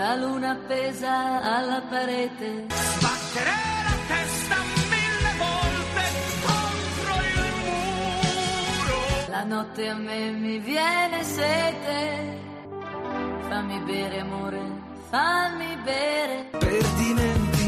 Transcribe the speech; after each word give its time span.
la 0.00 0.14
luna 0.14 0.50
appesa 0.52 1.42
alla 1.42 1.82
parete. 1.82 2.66
Sbattere 2.68 3.56
la 3.88 3.96
testa 4.12 4.56
mille 4.94 5.32
volte 5.44 6.02
contro 6.46 7.12
il 7.34 7.52
muro. 7.66 8.98
La 9.28 9.44
notte 9.44 9.88
a 9.88 9.94
me 9.94 10.30
mi 10.30 10.58
viene 10.58 11.22
sete. 11.22 12.38
Fammi 13.48 13.78
bere, 13.80 14.20
amore, 14.20 14.60
fammi 15.10 15.76
bere. 15.84 16.48
per 16.58 16.84
dimenticare, 16.96 17.59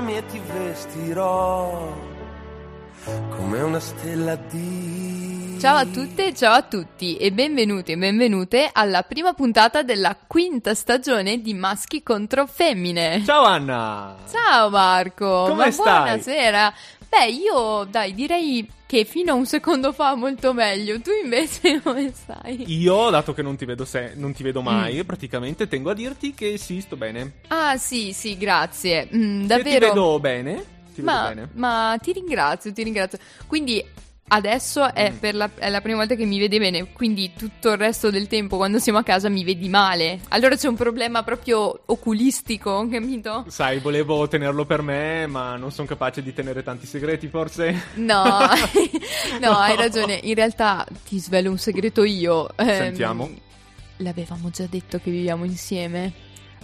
Chiamami 0.00 0.16
e 0.16 0.26
ti 0.30 0.40
vestirò 0.50 1.94
come 3.36 3.60
una 3.60 3.80
stella 3.80 4.34
di... 4.34 5.58
Ciao 5.60 5.76
a 5.76 5.84
tutte 5.84 6.28
e 6.28 6.34
ciao 6.34 6.54
a 6.54 6.62
tutti 6.62 7.18
e 7.18 7.30
benvenuti 7.32 7.92
e 7.92 7.98
benvenute 7.98 8.70
alla 8.72 9.02
prima 9.02 9.34
puntata 9.34 9.82
della 9.82 10.16
quinta 10.26 10.74
stagione 10.74 11.42
di 11.42 11.52
Maschi 11.52 12.02
contro 12.02 12.46
Femmine. 12.46 13.22
Ciao 13.26 13.44
Anna! 13.44 14.16
Ciao 14.32 14.70
Marco, 14.70 15.44
Come 15.48 15.66
ma 15.66 15.70
stai? 15.70 15.84
buonasera. 15.84 16.72
Beh, 17.10 17.26
io 17.28 17.84
dai, 17.90 18.14
direi 18.14 18.70
che 18.86 19.04
fino 19.04 19.32
a 19.32 19.34
un 19.34 19.44
secondo 19.44 19.92
fa 19.92 20.14
molto 20.14 20.52
meglio. 20.54 21.00
Tu 21.00 21.10
invece 21.24 21.80
come 21.82 22.12
stai? 22.14 22.64
Io, 22.72 23.10
dato 23.10 23.34
che 23.34 23.42
non 23.42 23.56
ti 23.56 23.64
vedo, 23.64 23.84
se- 23.84 24.12
non 24.14 24.32
ti 24.32 24.42
vedo 24.44 24.62
mai, 24.62 24.98
Mm. 24.98 25.06
praticamente 25.06 25.66
tengo 25.66 25.90
a 25.90 25.94
dirti 25.94 26.34
che 26.34 26.56
sì, 26.56 26.80
sto 26.80 26.96
bene. 26.96 27.32
Ah, 27.48 27.76
sì, 27.76 28.12
sì, 28.12 28.36
grazie. 28.38 29.08
Mm, 29.14 29.44
davvero. 29.46 29.78
ti 29.86 29.86
vedo 29.94 30.20
bene, 30.20 30.64
ti 30.94 31.02
ma, 31.02 31.22
vedo 31.30 31.34
bene. 31.34 31.48
ma 31.54 31.98
ti 32.00 32.12
ringrazio, 32.12 32.72
ti 32.72 32.82
ringrazio. 32.84 33.18
Quindi 33.46 33.84
adesso 34.32 34.92
è, 34.92 35.10
Mm. 35.10 35.16
per 35.16 35.34
la, 35.34 35.50
è 35.56 35.68
la 35.70 35.80
prima 35.80 35.98
volta 35.98 36.14
che 36.14 36.24
mi 36.24 36.38
vedi 36.38 36.58
bene, 36.58 36.92
quindi 36.92 37.32
tutto 37.36 37.70
il 37.70 37.76
resto 37.76 38.10
del 38.10 38.26
tempo 38.26 38.56
quando 38.56 38.78
siamo 38.78 38.98
a 38.98 39.02
casa 39.02 39.28
mi 39.28 39.44
vedi 39.44 39.68
male. 39.68 40.20
Allora 40.28 40.56
c'è 40.56 40.68
un 40.68 40.76
problema 40.76 41.22
proprio 41.22 41.80
oculistico, 41.86 42.86
capito? 42.90 43.44
Sai, 43.48 43.78
volevo 43.80 44.26
tenerlo 44.28 44.64
per 44.64 44.82
me, 44.82 45.26
ma 45.26 45.56
non 45.56 45.70
sono 45.72 45.86
capace 45.86 46.22
di 46.22 46.32
tenere 46.32 46.62
tanti 46.62 46.86
segreti, 46.86 47.28
forse. 47.28 47.88
No, 47.94 48.22
no, 49.40 49.50
hai 49.58 49.76
ragione. 49.76 50.18
In 50.22 50.34
realtà 50.34 50.86
ti 51.08 51.18
svelo 51.18 51.50
un 51.50 51.58
segreto 51.58 52.04
io. 52.04 52.48
Ehm, 52.56 52.66
Sentiamo. 52.68 53.30
L'avevamo 53.98 54.48
già 54.50 54.66
detto 54.68 54.98
che 54.98 55.10
viviamo 55.10 55.44
insieme. 55.44 56.12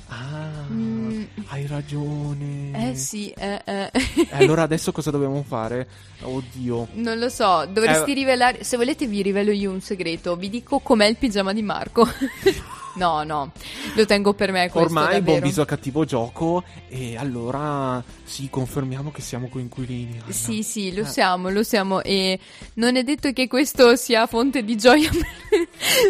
Ah, 0.08 0.44
Mm. 0.70 1.22
hai 1.48 1.66
ragione. 1.66 2.90
Eh 2.90 2.94
sì, 2.96 3.30
eh, 3.30 3.60
eh. 3.64 3.90
E 3.92 4.28
allora 4.32 4.62
adesso 4.64 4.92
cosa 4.92 5.10
dobbiamo 5.10 5.42
fare? 5.46 5.88
Oddio. 6.22 6.88
Non 6.94 7.18
lo 7.18 7.28
so, 7.28 7.66
dovresti 7.66 8.10
Eh, 8.12 8.14
rivelare. 8.14 8.62
Se 8.64 8.76
volete, 8.76 9.06
vi 9.06 9.22
rivelo 9.22 9.50
io 9.52 9.70
un 9.70 9.80
segreto. 9.80 10.36
Vi 10.36 10.48
dico 10.50 10.78
com'è 10.80 11.06
il 11.06 11.16
pigiama 11.16 11.52
di 11.52 11.62
Marco. 11.62 12.06
no, 12.96 13.22
no, 13.22 13.52
lo 13.94 14.04
tengo 14.04 14.34
per 14.34 14.52
me. 14.52 14.68
Questo, 14.70 14.78
Ormai 14.98 15.20
davvero. 15.20 15.46
viso 15.46 15.62
a 15.62 15.64
cattivo 15.66 16.04
gioco 16.04 16.64
e 16.88 17.16
allora 17.16 18.02
sì, 18.24 18.48
confermiamo 18.50 19.10
che 19.10 19.20
siamo 19.22 19.48
coinquilini. 19.48 20.18
Anna. 20.22 20.32
Sì, 20.32 20.62
sì, 20.62 20.94
lo 20.94 21.02
Eh. 21.02 21.06
siamo, 21.06 21.48
lo 21.50 21.62
siamo. 21.62 22.02
E 22.02 22.38
non 22.74 22.96
è 22.96 23.02
detto 23.02 23.32
che 23.32 23.46
questo 23.48 23.96
sia 23.96 24.26
fonte 24.26 24.62
di 24.64 24.76
gioia 24.76 25.10
per, 25.10 25.68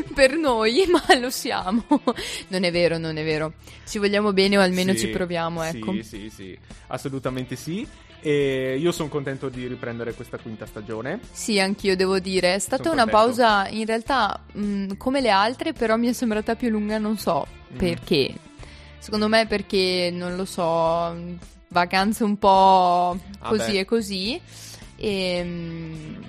per 0.14 0.36
noi, 0.36 0.84
ma 0.90 1.02
lo 1.18 1.30
siamo. 1.30 1.84
Non 2.48 2.64
è 2.64 2.70
vero, 2.72 2.98
non 2.98 3.16
è 3.16 3.24
vero. 3.24 3.52
Ci 3.86 3.98
vogliamo 3.98 4.32
bene 4.32 4.58
o 4.58 4.60
almeno 4.60 4.92
Sì, 4.92 4.98
ci 5.00 5.08
proviamo, 5.08 5.62
ecco. 5.62 5.92
Sì, 5.92 6.02
sì, 6.02 6.30
sì, 6.34 6.58
assolutamente 6.88 7.54
sì. 7.56 7.86
E 8.26 8.76
io 8.80 8.90
sono 8.90 9.08
contento 9.08 9.48
di 9.48 9.68
riprendere 9.68 10.12
questa 10.12 10.36
quinta 10.36 10.66
stagione. 10.66 11.20
Sì, 11.30 11.60
anch'io 11.60 11.94
devo 11.94 12.18
dire. 12.18 12.54
È 12.54 12.58
stata 12.58 12.82
Sono 12.82 12.94
una 13.02 13.02
contento. 13.04 13.26
pausa 13.44 13.68
in 13.68 13.86
realtà 13.86 14.40
mh, 14.52 14.96
come 14.96 15.20
le 15.20 15.30
altre, 15.30 15.72
però 15.72 15.94
mi 15.96 16.08
è 16.08 16.12
sembrata 16.12 16.56
più 16.56 16.68
lunga, 16.70 16.98
non 16.98 17.16
so 17.18 17.46
Mm. 17.72 17.76
perché. 17.78 18.34
Secondo 18.98 19.28
me 19.28 19.46
perché, 19.46 20.10
non 20.12 20.34
lo 20.34 20.44
so, 20.44 21.16
vacanze 21.68 22.24
un 22.24 22.36
po' 22.38 23.16
così 23.40 23.58
Vabbè. 23.58 23.78
e 23.78 23.84
così. 23.84 24.40
E, 24.96 25.44
mh, 25.44 26.24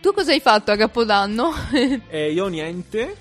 tu 0.00 0.14
cosa 0.14 0.32
hai 0.32 0.40
fatto 0.40 0.70
a 0.70 0.76
Capodanno? 0.76 1.52
E 2.08 2.32
io 2.32 2.46
niente. 2.48 3.14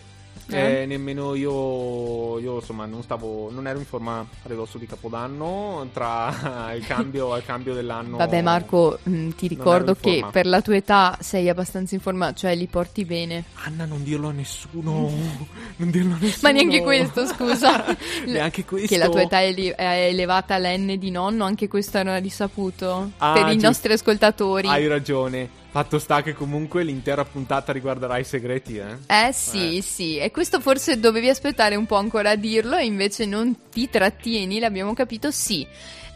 Eh? 0.48 0.82
eh, 0.82 0.86
nemmeno 0.86 1.34
io, 1.34 2.38
io 2.40 2.56
insomma 2.56 2.86
non 2.86 3.02
stavo, 3.02 3.50
non 3.52 3.66
ero 3.68 3.80
in 3.80 3.86
forma 3.86 4.20
a 4.20 4.26
ridosso 4.44 4.78
di 4.78 4.86
Capodanno 4.86 5.88
tra 5.92 6.72
il 6.76 6.86
cambio, 6.86 7.36
il 7.36 7.44
cambio 7.44 7.74
dell'anno. 7.74 8.18
Vabbè 8.18 8.42
Marco, 8.42 9.00
mh, 9.02 9.30
ti 9.30 9.46
ero 9.48 9.56
ricordo 9.56 9.90
in 9.92 9.98
che 10.00 10.14
forma. 10.20 10.30
per 10.32 10.46
la 10.46 10.62
tua 10.62 10.76
età 10.76 11.18
sei 11.22 11.50
abbastanza 11.50 11.96
informato, 11.96 12.36
cioè 12.40 12.56
li 12.56 12.68
porti 12.68 13.06
bene. 13.06 13.46
Anna, 13.66 13.86
non 13.86 14.04
dirlo 14.04 14.28
a 14.30 14.32
nessuno, 14.32 15.12
non 15.78 15.90
dirlo 15.90 16.14
a 16.14 16.18
nessuno. 16.20 16.40
Ma 16.44 16.52
neanche 16.52 16.82
questo, 16.84 17.26
scusa. 17.26 17.84
neanche 18.28 18.66
questo. 18.66 18.88
Che 18.88 18.98
la 18.98 19.10
tua 19.10 19.22
età 19.24 19.40
è, 19.42 19.52
li- 19.52 19.70
è 19.76 20.08
elevata 20.10 20.56
all'N 20.56 20.96
di 20.98 21.10
nonno, 21.12 21.44
anche 21.46 21.68
questo 21.68 21.98
era 21.98 22.18
risaputo 22.18 23.12
Ah, 23.18 23.34
per 23.34 23.48
i 23.48 23.52
giusto. 23.54 23.68
nostri 23.68 23.94
ascoltatori. 23.94 24.68
Hai 24.68 24.88
ragione. 24.88 25.64
Fatto 25.75 26.00
sta 26.00 26.22
che 26.22 26.34
comunque 26.34 26.86
l'intera 26.86 27.25
puntata 27.25 27.74
riguarderà 27.74 28.18
i 28.18 28.24
segreti, 28.24 28.78
eh? 28.78 28.96
Eh 29.08 29.34
sì, 29.34 29.75
Eh. 29.75 29.81
sì, 29.81 30.18
e 30.18 30.31
questo 30.31 30.62
forse 30.62 31.02
dovevi 31.02 31.28
aspettare 31.28 31.75
un 31.75 31.86
po' 31.86 31.97
ancora 31.97 32.30
a 32.30 32.36
dirlo 32.38 32.78
e 32.78 32.86
invece 32.86 33.25
non 33.25 33.53
ti 33.69 33.90
trattieni, 33.90 34.59
l'abbiamo 34.59 34.94
capito, 34.94 35.31
sì. 35.31 35.68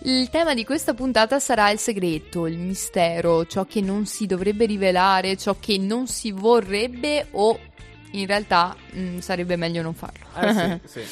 Il 0.03 0.29
tema 0.29 0.53
di 0.53 0.63
questa 0.63 0.93
puntata 0.93 1.39
sarà 1.41 1.71
il 1.71 1.77
segreto, 1.77 2.47
il 2.47 2.57
mistero, 2.57 3.45
ciò 3.47 3.65
che 3.65 3.81
non 3.81 4.05
si 4.05 4.25
dovrebbe 4.27 4.65
rivelare, 4.65 5.35
ciò 5.35 5.57
che 5.59 5.77
non 5.77 6.07
si 6.07 6.31
vorrebbe 6.31 7.27
o 7.31 7.59
in 8.11 8.27
realtà 8.27 8.73
mh, 8.93 9.17
sarebbe 9.17 9.57
meglio 9.57 9.81
non 9.81 9.93
farlo. 9.93 10.25
Eh 10.39 10.79
sì, 10.87 10.87
sì. 11.01 11.05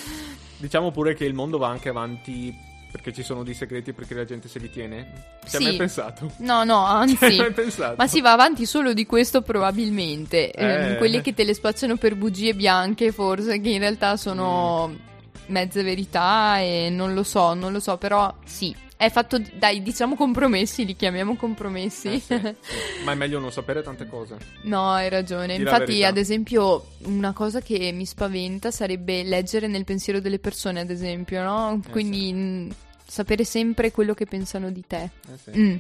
Diciamo 0.56 0.92
pure 0.92 1.16
che 1.16 1.26
il 1.26 1.34
mondo 1.34 1.58
va 1.58 1.68
anche 1.68 1.90
avanti 1.90 2.56
perché 2.98 3.14
ci 3.14 3.24
sono 3.24 3.44
dei 3.44 3.54
segreti 3.54 3.94
perché 3.94 4.14
la 4.16 4.26
gente 4.26 4.48
se 4.50 4.60
li 4.60 4.70
tiene. 4.70 5.38
Ci 5.48 5.56
hai 5.56 5.62
Sì. 5.62 5.68
mai 5.70 5.78
pensato? 5.78 6.32
No, 6.38 6.64
no, 6.64 6.84
hai 6.86 7.10
anzi. 7.10 7.38
mai 7.38 7.52
pensato? 7.54 7.96
Ma 7.98 8.08
si 8.08 8.20
va 8.22 8.32
avanti 8.34 8.66
solo 8.66 8.94
di 8.94 9.06
questo 9.06 9.42
probabilmente. 9.42 10.52
Ehm, 10.52 10.94
Eh. 10.94 10.98
quelli 10.98 11.22
che 11.22 11.34
te 11.34 11.44
le 11.44 11.54
spacciano 11.54 11.96
per 11.98 12.16
bugie 12.16 12.54
bianche, 12.54 13.12
forse, 13.12 13.60
che 13.62 13.70
in 13.70 13.80
realtà 13.80 14.18
sono 14.18 14.94
mezze 15.48 15.82
verità 15.84 16.60
e 16.60 16.90
non 16.92 17.14
lo 17.14 17.24
so, 17.24 17.54
non 17.54 17.72
lo 17.72 17.80
so, 17.80 17.98
però 17.98 18.34
sì. 18.46 18.76
È 18.98 19.12
fatto, 19.12 19.40
dai, 19.54 19.84
diciamo 19.84 20.16
compromessi, 20.16 20.84
li 20.84 20.96
chiamiamo 20.96 21.36
compromessi. 21.36 22.08
Eh 22.14 22.20
sì, 22.20 22.34
sì. 22.34 22.56
Ma 23.06 23.12
è 23.12 23.16
meglio 23.16 23.38
non 23.40 23.52
sapere 23.52 23.84
tante 23.84 24.08
cose. 24.08 24.38
No, 24.64 24.90
hai 24.90 25.08
ragione. 25.08 25.50
La 25.60 25.70
Infatti, 25.70 26.04
ad 26.04 26.18
esempio, 26.18 26.88
una 27.04 27.32
cosa 27.32 27.62
che 27.62 27.92
mi 27.92 28.08
spaventa 28.08 28.72
sarebbe 28.72 29.22
leggere 29.22 29.68
nel 29.68 29.84
pensiero 29.84 30.20
delle 30.20 30.40
persone, 30.40 30.80
ad 30.80 30.90
esempio, 30.90 31.44
no? 31.44 31.80
Eh 31.86 31.92
Quindi 31.92 32.34
mh, 32.34 32.70
sapere 33.08 33.44
sempre 33.44 33.92
quello 33.92 34.14
che 34.14 34.26
pensano 34.26 34.70
di 34.72 34.84
te. 34.86 35.10
Eh 35.32 35.38
sì. 35.44 35.52
Mm. 35.60 35.76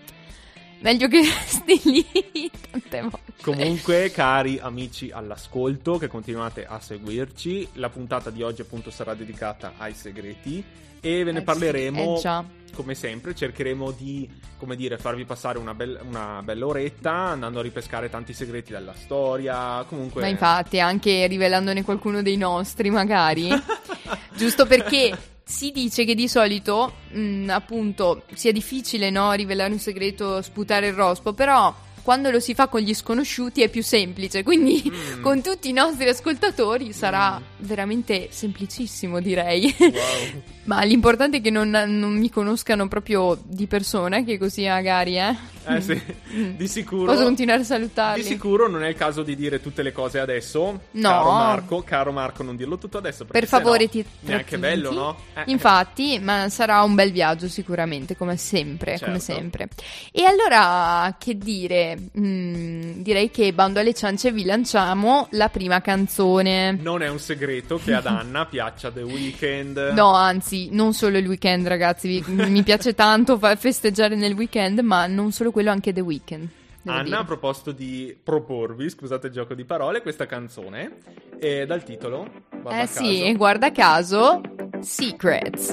Meglio 0.79 1.07
che 1.07 1.21
resti 1.25 1.81
lì 1.89 2.51
tante 2.69 3.01
volte. 3.01 3.33
Comunque, 3.41 4.11
cari 4.11 4.59
amici 4.61 5.09
all'ascolto, 5.11 5.97
che 5.97 6.07
continuate 6.07 6.65
a 6.67 6.79
seguirci, 6.79 7.69
la 7.73 7.89
puntata 7.89 8.29
di 8.29 8.43
oggi 8.43 8.61
appunto 8.61 8.91
sarà 8.91 9.15
dedicata 9.15 9.73
ai 9.77 9.93
segreti 9.95 10.63
e 10.99 11.23
ve 11.23 11.31
ne 11.31 11.37
Eh 11.37 11.39
sì, 11.39 11.45
parleremo 11.45 12.17
eh 12.17 12.19
già. 12.21 12.43
come 12.75 12.93
sempre. 12.93 13.33
Cercheremo 13.33 13.89
di, 13.91 14.29
come 14.57 14.75
dire, 14.75 14.97
farvi 14.99 15.25
passare 15.25 15.57
una, 15.57 15.73
bel- 15.73 15.99
una 16.03 16.41
bella 16.43 16.67
oretta 16.67 17.11
andando 17.11 17.57
a 17.59 17.63
ripescare 17.63 18.09
tanti 18.09 18.33
segreti 18.33 18.71
della 18.71 18.93
storia. 18.93 19.83
Comunque, 19.87 20.21
Ma 20.21 20.27
infatti, 20.27 20.79
anche 20.79 21.25
rivelandone 21.25 21.81
qualcuno 21.83 22.21
dei 22.21 22.37
nostri, 22.37 22.91
magari. 22.91 23.49
Giusto 24.37 24.67
perché 24.67 25.17
si 25.47 25.71
dice 25.71 26.03
che 26.03 26.13
di 26.13 26.27
solito, 26.27 26.93
mh, 27.09 27.47
appunto, 27.49 28.23
sia 28.33 28.51
difficile, 28.51 29.09
no, 29.09 29.31
rivelare 29.31 29.71
un 29.71 29.79
segreto, 29.79 30.41
sputare 30.41 30.87
il 30.87 30.93
rospo, 30.93 31.31
però 31.31 31.73
quando 32.03 32.31
lo 32.31 32.41
si 32.41 32.53
fa 32.53 32.67
con 32.67 32.81
gli 32.81 32.93
sconosciuti 32.93 33.61
è 33.61 33.69
più 33.69 33.81
semplice. 33.81 34.43
Quindi 34.43 34.83
Mm. 34.91 35.21
con 35.23 35.41
tutti 35.41 35.69
i 35.69 35.73
nostri 35.73 36.07
ascoltatori 36.09 36.91
sarà 36.91 37.41
veramente 37.59 38.27
semplicissimo, 38.29 39.21
direi. 39.21 39.73
Wow. 39.79 39.91
Ma 40.67 40.83
l'importante 40.83 41.37
è 41.37 41.41
che 41.41 41.49
non, 41.49 41.69
non 41.69 42.13
mi 42.17 42.29
conoscano 42.29 42.87
proprio 42.89 43.39
di 43.43 43.67
persona, 43.67 44.23
che 44.23 44.37
così 44.37 44.65
magari, 44.67 45.17
eh. 45.17 45.35
Eh 45.69 45.81
sì, 45.81 46.01
Mm. 46.33 46.51
di 46.55 46.67
sicuro. 46.67 47.05
Posso 47.11 47.23
continuare 47.23 47.61
a 47.61 47.63
salutarli? 47.65 48.21
Di 48.21 48.27
sicuro 48.27 48.67
non 48.67 48.83
è 48.83 48.89
il 48.89 48.95
caso 48.95 49.23
di 49.23 49.33
dire 49.35 49.61
tutte 49.61 49.81
le 49.81 49.91
cose 49.93 50.19
adesso. 50.19 50.81
No. 50.91 51.09
Caro 51.09 51.31
Marco, 51.31 51.81
caro 51.83 52.11
Marco, 52.11 52.43
non 52.43 52.55
dirlo 52.57 52.77
tutto 52.77 52.97
adesso. 52.97 53.23
perché 53.25 53.39
Per 53.39 53.47
favore, 53.47 53.87
ti 53.89 54.05
Neanche 54.21 54.57
bello, 54.57 54.91
no? 54.91 55.17
Eh, 55.33 55.43
Infatti, 55.47 56.19
ma 56.19 56.49
sarà 56.49 56.83
un 56.83 56.95
bel 56.95 57.11
viaggio 57.13 57.47
sicuramente, 57.47 58.15
come 58.17 58.35
sempre, 58.37 58.99
come 58.99 59.19
Certo. 59.19 59.33
sempre. 59.33 59.69
E 60.11 60.23
allora, 60.25 61.15
che 61.17 61.37
dire? 61.37 61.97
Mm, 62.19 63.01
direi 63.01 63.29
che 63.31 63.53
Bando 63.53 63.79
alle 63.79 63.93
ciance 63.93 64.31
vi 64.33 64.43
lanciamo 64.45 65.27
la 65.31 65.47
prima 65.49 65.79
canzone. 65.81 66.71
Non 66.73 67.01
è 67.01 67.07
un 67.09 67.19
segreto 67.19 67.79
che 67.83 67.93
ad 67.93 68.05
Anna 68.05 68.45
piaccia 68.45 68.91
The 68.91 69.01
Weeknd. 69.01 69.91
No, 69.93 70.13
anzi, 70.13 70.56
non 70.71 70.93
solo 70.93 71.17
il 71.17 71.27
weekend, 71.27 71.67
ragazzi. 71.67 72.23
mi 72.27 72.63
piace 72.63 72.93
tanto 72.93 73.37
festeggiare 73.57 74.15
nel 74.15 74.33
weekend, 74.33 74.79
ma 74.79 75.07
non 75.07 75.31
solo 75.31 75.51
quello, 75.51 75.71
anche 75.71 75.93
The 75.93 76.01
Weeknd. 76.01 76.47
Anna 76.85 77.03
dire. 77.03 77.15
ha 77.17 77.23
proposto 77.25 77.71
di 77.71 78.15
proporvi, 78.21 78.89
scusate 78.89 79.27
il 79.27 79.33
gioco 79.33 79.53
di 79.53 79.65
parole, 79.65 80.01
questa 80.01 80.25
canzone 80.25 80.97
e 81.39 81.65
dal 81.65 81.83
titolo 81.83 82.27
Eh 82.69 82.87
sì, 82.87 83.33
guarda 83.35 83.71
caso, 83.71 84.41
Secrets. 84.79 85.71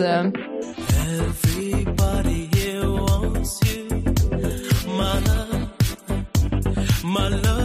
Everybody 1.06 2.48
here 2.52 2.86
wants 2.86 3.60
you, 3.62 3.86
my 4.86 5.20
love, 5.24 5.68
my 7.02 7.28
love, 7.28 7.63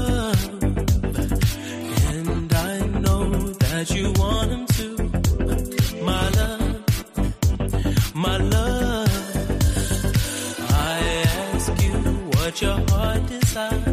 what 12.49 12.61
your 12.63 12.79
heart 12.89 13.27
desires, 13.27 13.88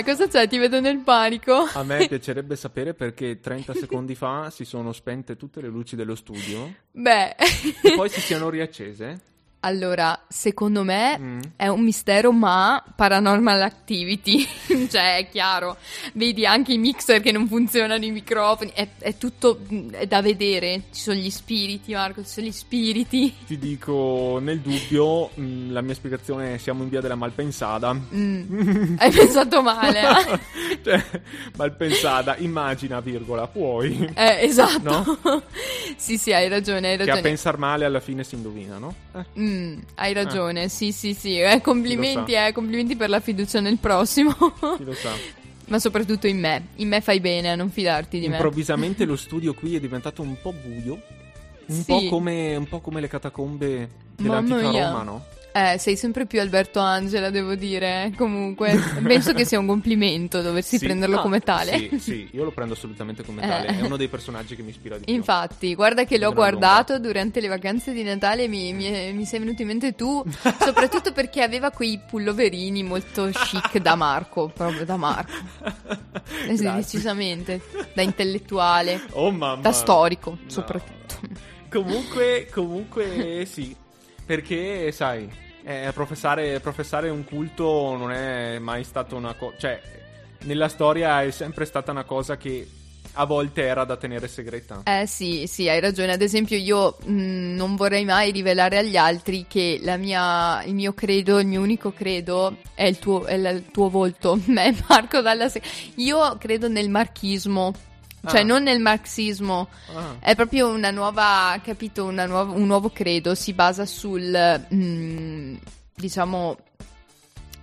c'è? 0.00 0.04
Cosa 0.04 0.28
c'è? 0.28 0.48
Ti 0.48 0.58
vedo 0.58 0.80
nel 0.80 0.98
panico. 0.98 1.68
a 1.72 1.82
me 1.82 2.06
piacerebbe 2.08 2.56
sapere 2.56 2.94
perché 2.94 3.40
30 3.40 3.74
secondi 3.74 4.14
fa 4.14 4.50
si 4.50 4.64
sono 4.64 4.92
spente 4.92 5.36
tutte 5.36 5.60
le 5.60 5.68
luci 5.68 5.96
dello 5.96 6.14
studio 6.14 6.72
Beh, 6.90 7.36
e 7.82 7.94
poi 7.94 8.08
si 8.08 8.20
siano 8.20 8.48
riaccese. 8.48 9.20
Allora, 9.60 10.18
secondo 10.28 10.82
me 10.84 11.18
Mm. 11.18 11.40
è 11.56 11.68
un 11.68 11.82
mistero, 11.82 12.32
ma 12.32 12.82
paranormal 12.96 13.60
activity. 13.62 14.46
cioè, 14.90 15.16
è 15.18 15.28
chiaro. 15.28 15.76
Vedi 16.14 16.46
anche 16.46 16.72
i 16.72 16.78
mixer 16.78 17.20
che 17.20 17.30
non 17.32 17.46
funzionano, 17.46 18.04
i 18.04 18.10
microfoni. 18.10 18.70
È, 18.74 18.88
è 18.98 19.16
tutto 19.18 19.58
mm, 19.72 19.90
è 19.92 20.06
da 20.06 20.22
vedere. 20.22 20.82
Ci 20.92 21.00
sono 21.02 21.18
gli 21.18 21.30
spiriti, 21.30 21.92
Marco. 21.92 22.22
Ci 22.22 22.28
sono 22.28 22.46
gli 22.46 22.52
spiriti. 22.52 23.34
Ti 23.46 23.58
dico, 23.58 24.38
nel 24.40 24.60
dubbio, 24.60 25.30
mh, 25.34 25.72
la 25.72 25.80
mia 25.82 25.94
spiegazione 25.94 26.54
è 26.54 26.58
siamo 26.58 26.82
in 26.82 26.88
via 26.88 27.00
della 27.00 27.14
Malpensada. 27.16 27.92
Mm. 27.92 28.96
Hai 28.98 29.10
pensato 29.10 29.62
male. 29.62 30.00
eh? 30.00 30.40
cioè, 30.82 31.04
Malpensada, 31.56 32.36
immagina, 32.38 33.00
virgola, 33.00 33.46
puoi. 33.46 34.10
Eh, 34.14 34.38
esatto. 34.44 35.18
No? 35.22 35.42
sì, 35.96 36.16
sì, 36.16 36.32
hai 36.32 36.48
ragione, 36.48 36.90
hai 36.90 36.96
Che 36.96 37.02
a 37.02 37.06
ragione. 37.06 37.20
pensar 37.20 37.58
male 37.58 37.84
alla 37.84 38.00
fine 38.00 38.24
si 38.24 38.34
indovina, 38.36 38.78
no? 38.78 38.94
Eh. 39.14 39.24
Mm, 39.38 39.49
hai 39.96 40.12
ragione, 40.12 40.68
sì, 40.68 40.92
sì, 40.92 41.14
sì. 41.14 41.38
Eh, 41.40 41.60
complimenti, 41.60 42.32
eh, 42.32 42.52
complimenti 42.52 42.96
per 42.96 43.08
la 43.08 43.20
fiducia 43.20 43.60
nel 43.60 43.78
prossimo. 43.78 44.32
Chi 44.76 44.84
lo 44.84 44.94
sa. 44.94 45.12
Ma 45.68 45.78
soprattutto 45.78 46.26
in 46.26 46.38
me. 46.40 46.68
In 46.76 46.88
me 46.88 47.00
fai 47.00 47.20
bene 47.20 47.50
a 47.50 47.54
non 47.54 47.70
fidarti 47.70 48.18
di 48.18 48.28
me. 48.28 48.34
Improvvisamente 48.34 49.04
lo 49.04 49.14
studio 49.16 49.54
qui 49.54 49.76
è 49.76 49.80
diventato 49.80 50.22
un 50.22 50.36
po' 50.40 50.52
buio. 50.52 51.00
Un, 51.66 51.76
Sì. 51.76 51.84
po, 51.84 52.04
come, 52.08 52.56
un 52.56 52.66
po' 52.66 52.80
come 52.80 53.00
le 53.00 53.06
catacombe 53.08 53.88
dell'antica. 54.16 54.60
Roma, 54.60 55.02
no? 55.04 55.24
Eh, 55.52 55.78
sei 55.78 55.96
sempre 55.96 56.26
più 56.26 56.40
Alberto 56.40 56.78
Angela, 56.80 57.30
devo 57.30 57.54
dire. 57.54 58.04
eh. 58.04 58.12
Comunque, 58.16 58.78
penso 59.02 59.32
che 59.32 59.44
sia 59.44 59.58
un 59.58 59.66
complimento 59.66 60.42
doversi 60.42 60.76
Sì. 60.78 60.84
prenderlo 60.86 61.18
Ah, 61.18 61.22
come 61.22 61.40
tale. 61.40 61.76
Sì, 61.76 61.98
sì, 61.98 62.28
io 62.32 62.44
lo 62.44 62.52
prendo 62.52 62.74
assolutamente 62.74 63.24
come 63.24 63.42
Eh. 63.42 63.48
tale. 63.48 63.66
È 63.66 63.80
uno 63.82 63.96
dei 63.96 64.08
personaggi 64.08 64.54
che 64.54 64.62
mi 64.62 64.70
ispira 64.70 64.96
di 64.96 65.04
più. 65.04 65.12
Infatti, 65.14 65.74
guarda 65.74 66.04
che 66.04 66.18
l'ho 66.18 66.32
guardato 66.32 66.98
durante 67.00 67.40
le 67.40 67.48
vacanze 67.48 67.92
di 67.92 68.02
Natale, 68.02 68.46
mi, 68.48 68.72
mi- 68.72 69.12
mi 69.12 69.24
sei 69.24 69.40
venuto 69.40 69.62
in 69.62 69.68
mente 69.68 69.94
tu, 69.94 70.24
soprattutto 70.60 71.12
perché 71.12 71.42
aveva 71.42 71.70
quei 71.70 71.98
pulloverini 72.06 72.82
molto 72.84 73.26
chic 73.32 73.78
da 73.78 73.94
Marco, 73.96 74.48
proprio 74.54 74.84
da 74.84 74.96
Marco. 74.96 75.32
Eh 76.46 76.56
sì, 76.56 76.70
decisamente, 76.72 77.60
da 77.92 78.02
intellettuale, 78.02 79.00
Oh 79.12 79.30
mamma. 79.32 79.60
da 79.62 79.72
storico, 79.72 80.30
No. 80.30 80.48
soprattutto. 80.48 80.98
Comunque, 81.70 82.48
comunque 82.52 83.46
sì, 83.50 83.74
perché 84.30 84.92
sai, 84.92 85.28
eh, 85.64 85.90
professare, 85.92 86.60
professare 86.60 87.08
un 87.08 87.24
culto 87.24 87.96
non 87.96 88.12
è 88.12 88.60
mai 88.60 88.84
stata 88.84 89.16
una 89.16 89.34
cosa, 89.34 89.56
cioè 89.58 89.80
nella 90.42 90.68
storia 90.68 91.20
è 91.24 91.32
sempre 91.32 91.64
stata 91.64 91.90
una 91.90 92.04
cosa 92.04 92.36
che 92.36 92.64
a 93.14 93.24
volte 93.24 93.62
era 93.62 93.82
da 93.82 93.96
tenere 93.96 94.28
segreta. 94.28 94.82
Eh 94.84 95.04
sì, 95.08 95.48
sì, 95.48 95.68
hai 95.68 95.80
ragione. 95.80 96.12
Ad 96.12 96.22
esempio, 96.22 96.56
io 96.56 96.96
mh, 97.04 97.56
non 97.56 97.74
vorrei 97.74 98.04
mai 98.04 98.30
rivelare 98.30 98.78
agli 98.78 98.96
altri 98.96 99.46
che 99.48 99.80
mia, 99.98 100.62
il 100.62 100.74
mio 100.74 100.92
credo, 100.92 101.40
il 101.40 101.48
mio 101.48 101.60
unico 101.60 101.92
credo 101.92 102.56
è 102.72 102.84
il 102.84 103.00
tuo, 103.00 103.24
è 103.24 103.34
il 103.34 103.64
tuo 103.72 103.88
volto. 103.88 104.38
Me, 104.46 104.72
Marco 104.86 105.20
Dalla 105.22 105.50
Io 105.96 106.36
credo 106.38 106.68
nel 106.68 106.88
marchismo, 106.88 107.74
cioè 108.26 108.40
Ah. 108.40 108.44
non 108.44 108.62
nel 108.62 108.80
marxismo. 108.80 109.68
Ah. 109.94 110.16
È 110.20 110.34
proprio 110.34 110.68
una 110.68 110.90
nuova, 110.90 111.58
capito, 111.64 112.04
una 112.04 112.26
nuova- 112.26 112.52
un 112.52 112.66
nuovo 112.66 112.90
credo. 112.90 113.34
Si 113.34 113.52
basa 113.52 113.86
sul, 113.86 114.30
mh, 114.68 115.58
diciamo, 115.94 116.56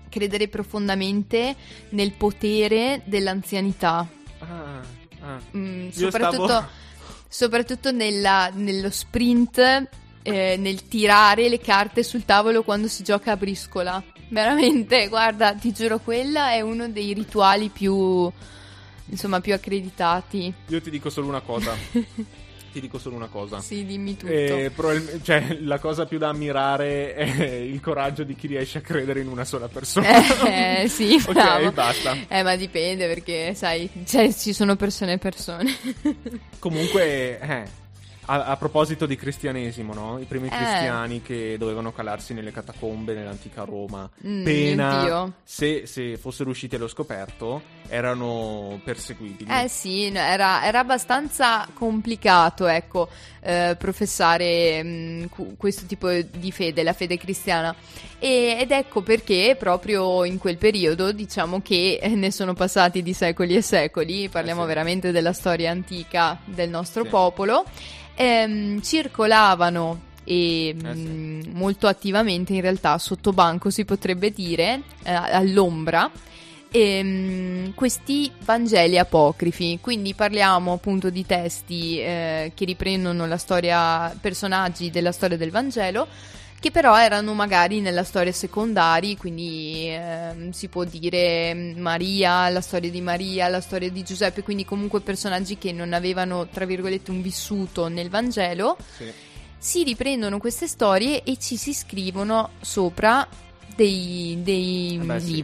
credere 0.10 0.48
profondamente 0.48 1.56
nel 1.90 2.14
potere 2.14 3.02
dell'anzianità. 3.06 4.08
Ah, 4.40 4.82
ah. 5.22 5.40
Mm, 5.56 5.90
soprattutto, 5.90 6.46
stavo- 6.46 6.68
soprattutto 7.28 7.92
nella- 7.92 8.50
nello 8.54 8.90
sprint, 8.90 9.58
eh, 10.24 10.56
nel 10.58 10.88
tirare 10.88 11.48
le 11.50 11.60
carte 11.60 12.04
sul 12.04 12.26
tavolo 12.26 12.64
quando 12.64 12.88
si 12.88 13.04
gioca 13.04 13.34
a 13.34 13.38
briscola. 13.38 14.02
Veramente, 14.30 15.08
guarda, 15.08 15.54
ti 15.54 15.72
giuro, 15.72 16.00
quella 16.00 16.52
è 16.52 16.62
uno 16.62 16.90
dei 16.90 17.14
rituali 17.14 17.70
più, 17.70 18.30
insomma, 19.10 19.40
più 19.42 19.54
accreditati. 19.54 20.54
Io 20.68 20.82
ti 20.82 20.90
dico 20.90 21.10
solo 21.10 21.28
una 21.28 21.42
cosa. 21.42 21.76
ti 22.72 22.82
dico 22.82 23.00
solo 23.00 23.16
una 23.16 23.28
cosa. 23.28 23.60
Sì, 23.60 23.86
dimmi 23.86 24.16
tutto. 24.18 24.32
Eh, 24.32 24.72
probabilmente- 24.76 25.24
cioè, 25.24 25.58
la 25.62 25.80
cosa 25.80 26.06
più 26.06 26.18
da 26.18 26.30
ammirare 26.30 27.14
è 27.14 27.46
il 27.56 27.80
coraggio 27.82 28.24
di 28.24 28.36
chi 28.36 28.48
riesce 28.48 28.78
a 28.80 28.82
credere 28.82 29.22
in 29.22 29.28
una 29.28 29.46
sola 29.46 29.68
persona. 29.68 30.06
Eh, 30.48 30.88
sì, 30.88 31.16
ok, 31.26 31.32
bravo. 31.32 31.72
basta. 31.72 32.16
Eh, 32.28 32.44
ma 32.44 32.56
dipende 32.56 33.08
perché, 33.08 33.54
sai, 33.56 33.90
cioè, 34.06 34.32
ci 34.34 34.54
sono 34.54 34.76
persone 34.76 35.14
e 35.14 35.18
persone. 35.18 35.76
Comunque, 36.60 37.40
eh, 37.40 37.64
a, 38.30 38.44
a 38.46 38.58
proposito 38.58 39.06
di 39.06 39.16
cristianesimo, 39.16 39.94
no? 39.94 40.20
I 40.20 40.26
primi 40.26 40.48
Eh. 40.48 40.52
cristiani 40.56 41.22
che 41.22 41.56
dovevano 41.58 41.92
calarsi 41.92 42.34
nelle 42.34 42.52
catacombe 42.52 43.14
nell'antica 43.14 43.64
Roma, 43.64 44.10
Mm, 44.26 44.44
pena 44.44 45.34
se, 45.44 45.86
se 45.88 46.18
fossero 46.18 46.50
usciti 46.50 46.76
allo 46.76 46.88
scoperto, 46.88 47.62
erano 47.88 48.80
perseguibili. 48.84 49.50
Eh 49.52 49.68
sì, 49.68 50.12
era, 50.14 50.66
era 50.66 50.80
abbastanza 50.80 51.68
complicato, 51.74 52.68
ecco, 52.68 53.08
eh, 53.42 53.76
professare 53.78 54.84
mh, 54.84 55.30
cu- 55.30 55.56
questo 55.58 55.86
tipo 55.86 56.10
di 56.12 56.52
fede, 56.52 56.84
la 56.84 56.94
fede 56.94 57.18
cristiana. 57.18 57.74
E- 58.20 58.58
ed 58.60 58.72
ecco 58.72 59.02
perché 59.02 59.56
proprio 59.58 60.24
in 60.26 60.38
quel 60.38 60.58
periodo, 60.58 61.12
diciamo 61.12 61.62
che 61.62 62.00
eh, 62.02 62.10
ne 62.10 62.32
sono 62.32 62.54
passati 62.54 63.02
di 63.04 63.14
secoli 63.14 63.56
e 63.56 63.62
secoli, 63.62 64.28
parliamo 64.28 64.62
Eh 64.62 64.64
sì. 64.64 64.68
veramente 64.70 65.12
della 65.12 65.34
storia 65.34 65.72
antica 65.72 66.38
del 66.46 66.70
nostro 66.70 67.04
Sì. 67.04 67.10
popolo, 67.10 67.64
ehm, 68.18 68.82
circolavano 68.82 70.02
e 70.24 70.76
Eh 70.78 70.94
sì. 70.94 71.00
mh, 71.00 71.52
molto 71.54 71.88
attivamente 71.88 72.52
in 72.54 72.60
realtà 72.62 72.98
sotto 72.98 73.32
banco 73.32 73.70
si 73.70 73.86
potrebbe 73.86 74.32
dire, 74.32 74.82
eh, 75.04 75.14
all'ombra, 75.14 76.12
ehm, 76.70 77.74
questi 77.74 78.30
Vangeli 78.44 78.98
apocrifi. 78.98 79.78
Quindi 79.80 80.14
parliamo 80.14 80.74
appunto 80.74 81.10
di 81.10 81.26
testi 81.26 82.00
eh, 82.00 82.52
che 82.54 82.66
riprendono 82.66 83.26
la 83.26 83.38
storia, 83.38 84.14
personaggi 84.20 84.90
della 84.90 85.12
storia 85.14 85.38
del 85.38 85.52
Vangelo. 85.52 86.08
Che 86.60 86.72
però 86.72 86.98
erano 86.98 87.34
magari 87.36 87.82
nella 87.82 88.04
storia 88.04 88.32
secondari, 88.32 89.16
quindi 89.16 89.90
ehm, 89.90 90.50
si 90.50 90.68
può 90.70 90.84
dire 90.86 91.54
mm, 91.54 91.78
Maria, 91.80 92.50
la 92.50 92.62
storia 92.62 92.90
di 92.90 93.00
Maria, 93.00 93.48
la 93.48 93.62
storia 93.62 93.92
di 93.92 94.04
Giuseppe, 94.04 94.42
quindi 94.42 94.66
comunque 94.66 95.02
personaggi 95.02 95.60
che 95.60 95.72
non 95.72 95.94
avevano, 95.94 96.48
tra 96.48 96.66
virgolette, 96.66 97.12
un 97.12 97.22
vissuto 97.22 97.88
nel 97.90 98.10
Vangelo 98.10 98.76
Sì. 98.98 99.12
si 99.60 99.84
riprendono 99.84 100.40
queste 100.40 100.68
storie 100.68 101.22
e 101.24 101.38
ci 101.38 101.58
si 101.58 101.74
scrivono 101.76 102.50
sopra 102.60 103.28
dei, 103.76 104.40
dei 104.42 105.00
Eh 105.00 105.06
beh, 105.06 105.20
sì. 105.20 105.44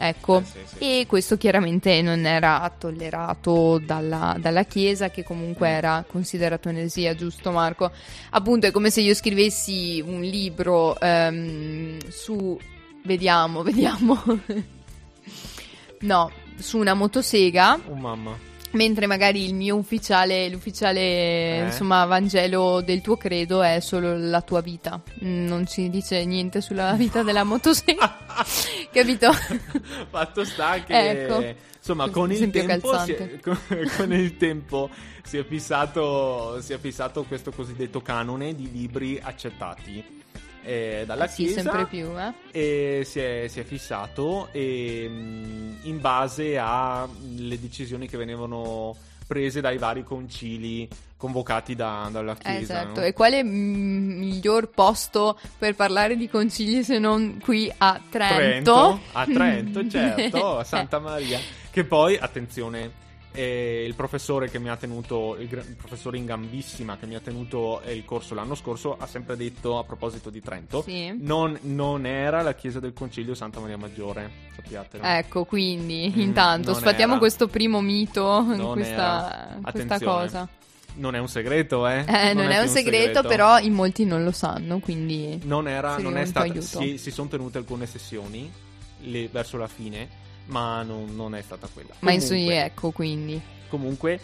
Ecco, 0.00 0.38
Eh, 0.38 0.44
sì, 0.44 0.58
sì. 0.64 1.00
e 1.00 1.06
questo 1.08 1.36
chiaramente 1.36 2.00
non 2.02 2.24
era 2.24 2.72
tollerato 2.78 3.78
dalla, 3.84 4.36
dalla 4.38 4.62
Chiesa, 4.64 5.10
che 5.10 5.24
comunque 5.24 5.68
Mm. 5.68 5.72
era 5.74 6.04
considerato 6.08 6.68
eresia, 6.68 7.14
giusto 7.16 7.50
Marco? 7.50 7.90
Appunto 8.30 8.66
è 8.66 8.70
come 8.70 8.90
se 8.90 9.00
io 9.00 9.14
scrivessi 9.14 10.00
un 10.06 10.20
libro 10.20 10.98
ehm, 11.00 11.98
su... 12.10 12.56
Vediamo, 13.04 13.62
vediamo. 13.64 14.22
no, 16.00 16.30
su 16.58 16.78
una 16.78 16.94
motosega 16.94 17.78
Oh 17.88 17.94
mamma. 17.94 18.36
Mentre 18.72 19.06
magari 19.06 19.44
il 19.44 19.54
mio 19.54 19.76
ufficiale, 19.76 20.48
l'ufficiale, 20.48 21.00
Eh? 21.00 21.62
insomma, 21.66 22.04
Vangelo 22.04 22.82
del 22.82 23.00
tuo 23.00 23.16
credo 23.16 23.62
è 23.62 23.80
solo 23.80 24.16
la 24.16 24.42
tua 24.42 24.60
vita. 24.60 25.00
Mm, 25.24 25.46
Non 25.46 25.66
si 25.66 25.88
dice 25.88 26.24
niente 26.24 26.60
sulla 26.60 26.92
vita 26.92 27.22
della 27.22 27.44
motosega. 27.44 28.18
Capito? 28.92 29.32
Fatto 30.10 30.44
sta 30.44 30.82
che 30.84 31.22
Ecco. 31.24 31.54
insomma 31.78 32.10
con 32.10 32.30
il, 32.30 32.50
tempo 32.50 32.98
si 32.98 33.12
è, 33.12 33.38
con, 33.40 33.58
con 33.96 34.12
il 34.12 34.36
tempo 34.36 34.90
si 35.22 35.38
è 35.38 35.44
fissato 35.44 36.60
si 36.60 36.72
è 36.72 36.78
fissato 36.78 37.24
questo 37.24 37.50
cosiddetto 37.52 38.00
canone 38.00 38.54
di 38.54 38.70
libri 38.70 39.18
accettati 39.22 40.17
eh, 40.68 41.04
dalla 41.06 41.26
sì, 41.26 41.44
Chiesa 41.44 41.62
sempre 41.62 41.86
più, 41.86 42.08
eh. 42.18 42.32
e 43.00 43.04
si 43.04 43.20
è, 43.20 43.46
si 43.48 43.60
è 43.60 43.64
fissato 43.64 44.48
e, 44.52 45.08
mh, 45.08 45.76
in 45.82 46.00
base 46.00 46.58
alle 46.58 47.58
decisioni 47.58 48.06
che 48.06 48.16
venivano 48.18 48.94
prese 49.26 49.60
dai 49.60 49.78
vari 49.78 50.04
concili 50.04 50.88
convocati 51.16 51.74
da- 51.74 52.08
dalla 52.12 52.32
Eh, 52.32 52.42
Chiesa. 52.42 52.82
Esatto, 52.82 53.00
no? 53.00 53.06
e 53.06 53.12
quale 53.12 53.42
mm, 53.42 54.18
miglior 54.18 54.68
posto 54.68 55.38
per 55.58 55.74
parlare 55.74 56.16
di 56.16 56.28
concili 56.28 56.84
se 56.84 56.98
non 56.98 57.38
qui 57.42 57.72
a 57.78 58.00
Trento? 58.08 59.00
a 59.12 59.24
Trento, 59.24 59.86
certo, 59.88 60.58
a 60.58 60.60
Eh. 60.60 60.64
Santa 60.64 60.98
Maria. 60.98 61.40
Che 61.70 61.84
poi, 61.84 62.16
attenzione, 62.16 62.90
eh, 63.38 63.84
il 63.86 63.94
professore 63.94 64.50
che 64.50 64.58
mi 64.58 64.68
ha 64.68 64.76
tenuto, 64.76 65.36
il, 65.38 65.48
il 65.50 65.76
professore 65.76 66.16
in 66.18 66.24
gambissima 66.26 66.96
che 66.96 67.06
mi 67.06 67.14
ha 67.14 67.20
tenuto 67.20 67.80
eh, 67.82 67.94
il 67.94 68.04
corso 68.04 68.34
l'anno 68.34 68.54
scorso, 68.56 68.96
ha 68.98 69.06
sempre 69.06 69.36
detto 69.36 69.78
a 69.78 69.84
proposito 69.84 70.28
di 70.30 70.40
Trento, 70.40 70.82
Sì. 70.82 71.14
non, 71.20 71.56
non 71.62 72.04
era 72.06 72.42
la 72.42 72.54
chiesa 72.54 72.80
del 72.80 72.92
Concilio 72.92 73.34
Santa 73.34 73.60
Maria 73.60 73.76
Maggiore, 73.76 74.30
sappiatelo. 74.56 75.04
Ecco, 75.04 75.44
quindi 75.44 76.12
Mm, 76.14 76.20
intanto 76.20 76.72
non 76.72 76.80
sfatiamo 76.80 77.12
era. 77.12 77.20
questo 77.20 77.46
primo 77.48 77.80
mito, 77.80 78.40
Non 78.42 78.72
questa, 78.72 79.58
questa 79.70 79.98
cosa. 80.00 80.48
Non 80.94 81.14
è 81.14 81.18
un 81.18 81.28
segreto, 81.28 81.86
eh? 81.86 82.04
Eh, 82.08 82.34
non, 82.34 82.46
è, 82.50 82.54
più 82.56 82.62
un 82.62 82.68
segreto, 82.68 83.22
però 83.22 83.58
in 83.60 83.72
molti 83.72 84.04
non 84.04 84.24
lo 84.24 84.32
sanno, 84.32 84.80
quindi... 84.80 85.38
Non 85.44 85.68
era, 85.68 85.96
non 85.98 86.16
è 86.16 86.26
aiuto. 86.32 86.60
Si, 86.60 86.98
si 86.98 87.10
sono 87.12 87.28
tenute 87.28 87.58
alcune 87.58 87.86
sessioni 87.86 88.50
le- 89.02 89.28
verso 89.30 89.56
la 89.58 89.68
fine, 89.68 90.08
ma 90.48 90.82
non, 90.82 91.14
non 91.16 91.34
è 91.34 91.42
stata 91.42 91.68
quella. 91.72 91.94
Ma 92.00 92.12
insomma, 92.12 92.64
ecco, 92.64 92.90
quindi... 92.90 93.40
Comunque, 93.68 94.18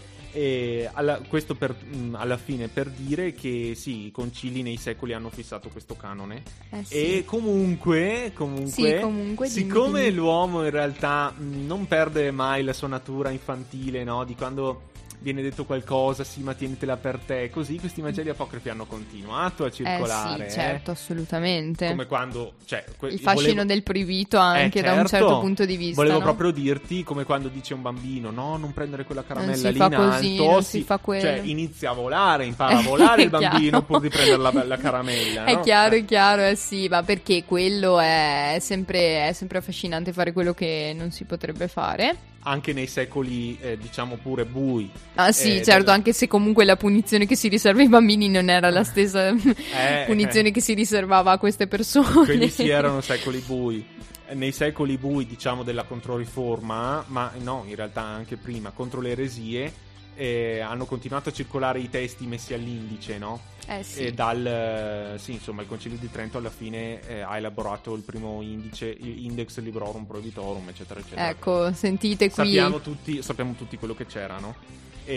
alla- 0.94 1.20
questo 1.28 1.54
per- 1.54 1.76
mh, 1.84 2.16
alla 2.18 2.36
fine 2.36 2.68
per 2.68 2.88
dire 2.90 3.34
che 3.34 3.74
sì, 3.76 4.06
i 4.06 4.10
concili 4.10 4.62
nei 4.62 4.76
secoli 4.76 5.12
hanno 5.12 5.30
fissato 5.30 5.68
questo 5.68 5.94
canone. 5.96 6.42
Eh, 6.70 6.82
sì. 6.84 6.94
E 7.18 7.24
comunque, 7.24 8.32
comunque, 8.34 8.70
Sì, 8.70 8.98
comunque, 9.00 9.48
dimmi, 9.48 9.60
siccome 9.60 10.02
dimmi. 10.04 10.14
l'uomo 10.14 10.64
in 10.64 10.70
realtà 10.70 11.30
mh, 11.30 11.66
non 11.66 11.86
perde 11.86 12.30
mai 12.30 12.64
la 12.64 12.72
sua 12.72 12.88
natura 12.88 13.30
infantile, 13.30 14.02
no? 14.02 14.24
Di 14.24 14.34
quando 14.34 14.90
viene 15.24 15.42
detto 15.42 15.64
qualcosa, 15.64 16.22
sì, 16.22 16.42
ma 16.42 16.52
tienitela 16.54 16.96
per 16.98 17.18
te, 17.18 17.48
così 17.50 17.78
questi 17.78 18.00
Vangeli 18.02 18.28
apocrifi 18.28 18.68
hanno 18.68 18.84
continuato 18.84 19.64
a 19.64 19.68
Eh 19.68 19.72
circolare. 19.72 20.48
sì, 20.50 20.54
certo, 20.54 20.90
assolutamente. 20.92 21.88
Come 21.88 22.06
quando, 22.06 22.52
cioè, 22.66 22.84
que- 22.96 23.08
Il 23.08 23.18
fascino 23.18 23.46
volevo- 23.54 23.64
del 23.64 23.82
proibito 23.82 24.36
anche 24.38 24.80
Eh, 24.80 24.82
da 24.82 24.92
un 24.92 25.06
certo. 25.06 25.16
certo 25.26 25.40
punto 25.40 25.64
di 25.64 25.76
vista. 25.76 25.96
Volevo 26.02 26.18
no? 26.18 26.24
proprio 26.24 26.50
dirti 26.50 27.02
come 27.02 27.24
quando 27.24 27.48
dice 27.48 27.72
un 27.74 27.82
bambino: 27.82 28.30
No, 28.30 28.56
non 28.58 28.72
prendere 28.74 29.04
quella 29.04 29.24
caramella 29.24 29.54
si 29.56 29.72
lì 29.72 29.78
in 29.78 29.90
così, 29.94 30.30
alto. 30.36 30.50
non 30.50 30.62
si 30.62 30.82
fa 30.82 30.98
quello. 30.98 31.22
Cioè, 31.22 31.40
inizia 31.44 31.90
a 31.90 31.94
volare, 31.94 32.44
impara 32.44 32.76
a 32.78 32.82
volare 32.86 33.22
il 33.22 33.30
bambino 33.30 33.82
pur 33.82 34.00
di 34.00 34.10
prendere 34.10 34.36
la, 34.36 34.64
la 34.64 34.76
caramella. 34.76 35.44
È 35.46 35.54
no? 35.54 35.60
chiaro, 35.62 35.94
Eh. 35.94 35.98
è 36.00 36.04
chiaro, 36.04 36.42
eh 36.44 36.54
sì, 36.56 36.86
ma 36.88 37.02
perché 37.02 37.44
quello 37.44 37.98
è 37.98 38.58
sempre, 38.60 39.28
è 39.28 39.32
sempre 39.32 39.58
affascinante 39.58 40.12
fare 40.12 40.32
quello 40.32 40.52
che 40.52 40.92
non 40.94 41.10
si 41.10 41.24
potrebbe 41.24 41.66
fare. 41.68 42.32
Anche 42.46 42.74
nei 42.74 42.86
secoli, 42.86 43.58
eh, 43.58 43.78
diciamo 43.78 44.16
pure 44.22 44.44
bui. 44.44 44.90
Ah 45.14 45.32
sì, 45.32 45.56
Eh, 45.56 45.62
certo, 45.64 45.84
del- 45.84 45.94
anche 45.94 46.12
se 46.12 46.28
comunque 46.28 46.64
la 46.66 46.76
punizione 46.76 47.24
che 47.26 47.36
si 47.36 47.48
riserva 47.48 47.80
ai 47.80 47.88
bambini 47.88 48.28
non 48.28 48.50
era 48.50 48.68
la 48.70 48.84
stessa 48.84 49.28
Eh, 49.28 50.04
punizione 50.06 50.50
che 50.50 50.60
si 50.60 50.74
riservava 50.74 51.32
a 51.32 51.38
queste 51.38 51.66
persone. 51.66 52.24
Quelli 52.26 52.50
sì 52.50 52.68
erano 52.68 53.00
secoli 53.02 53.38
bui. 53.38 53.86
Nei 54.32 54.52
secoli 54.52 54.98
bui, 54.98 55.26
diciamo, 55.26 55.62
della 55.62 55.84
Controriforma, 55.84 57.04
ma 57.08 57.32
no, 57.40 57.64
in 57.66 57.74
realtà 57.76 58.02
anche 58.02 58.36
prima, 58.36 58.70
contro 58.70 59.00
le 59.00 59.10
eresie, 59.10 59.72
eh, 60.14 60.60
hanno 60.60 60.84
continuato 60.86 61.30
a 61.30 61.32
circolare 61.32 61.78
i 61.80 61.88
testi 61.88 62.26
messi 62.26 62.52
all'indice, 62.54 63.16
no? 63.18 63.40
Eh 63.66 63.82
sì. 63.82 64.06
E 64.06 64.12
dal 64.12 64.46
eh, 64.46 65.18
sì, 65.18 65.32
insomma, 65.32 65.62
il 65.62 65.68
Concilio 65.68 65.96
di 65.98 66.10
Trento 66.10 66.38
alla 66.38 66.50
fine 66.50 67.00
eh, 67.06 67.20
ha 67.20 67.36
elaborato 67.36 67.94
il 67.94 68.02
primo 68.02 68.42
indice, 68.42 68.90
Index 69.00 69.58
Librorum 69.60 70.04
Prohibitorum, 70.04 70.68
eccetera, 70.68 71.00
eccetera. 71.00 71.28
Ecco, 71.28 71.72
sentite 71.72 72.26
qui. 72.30 72.44
Sappiamo 72.44 72.80
tutti, 72.80 73.22
sappiamo 73.22 73.54
tutti 73.54 73.76
quello 73.78 73.94
che 73.94 74.06
c'era, 74.06 74.38
no? 74.38 74.54
E 75.06 75.16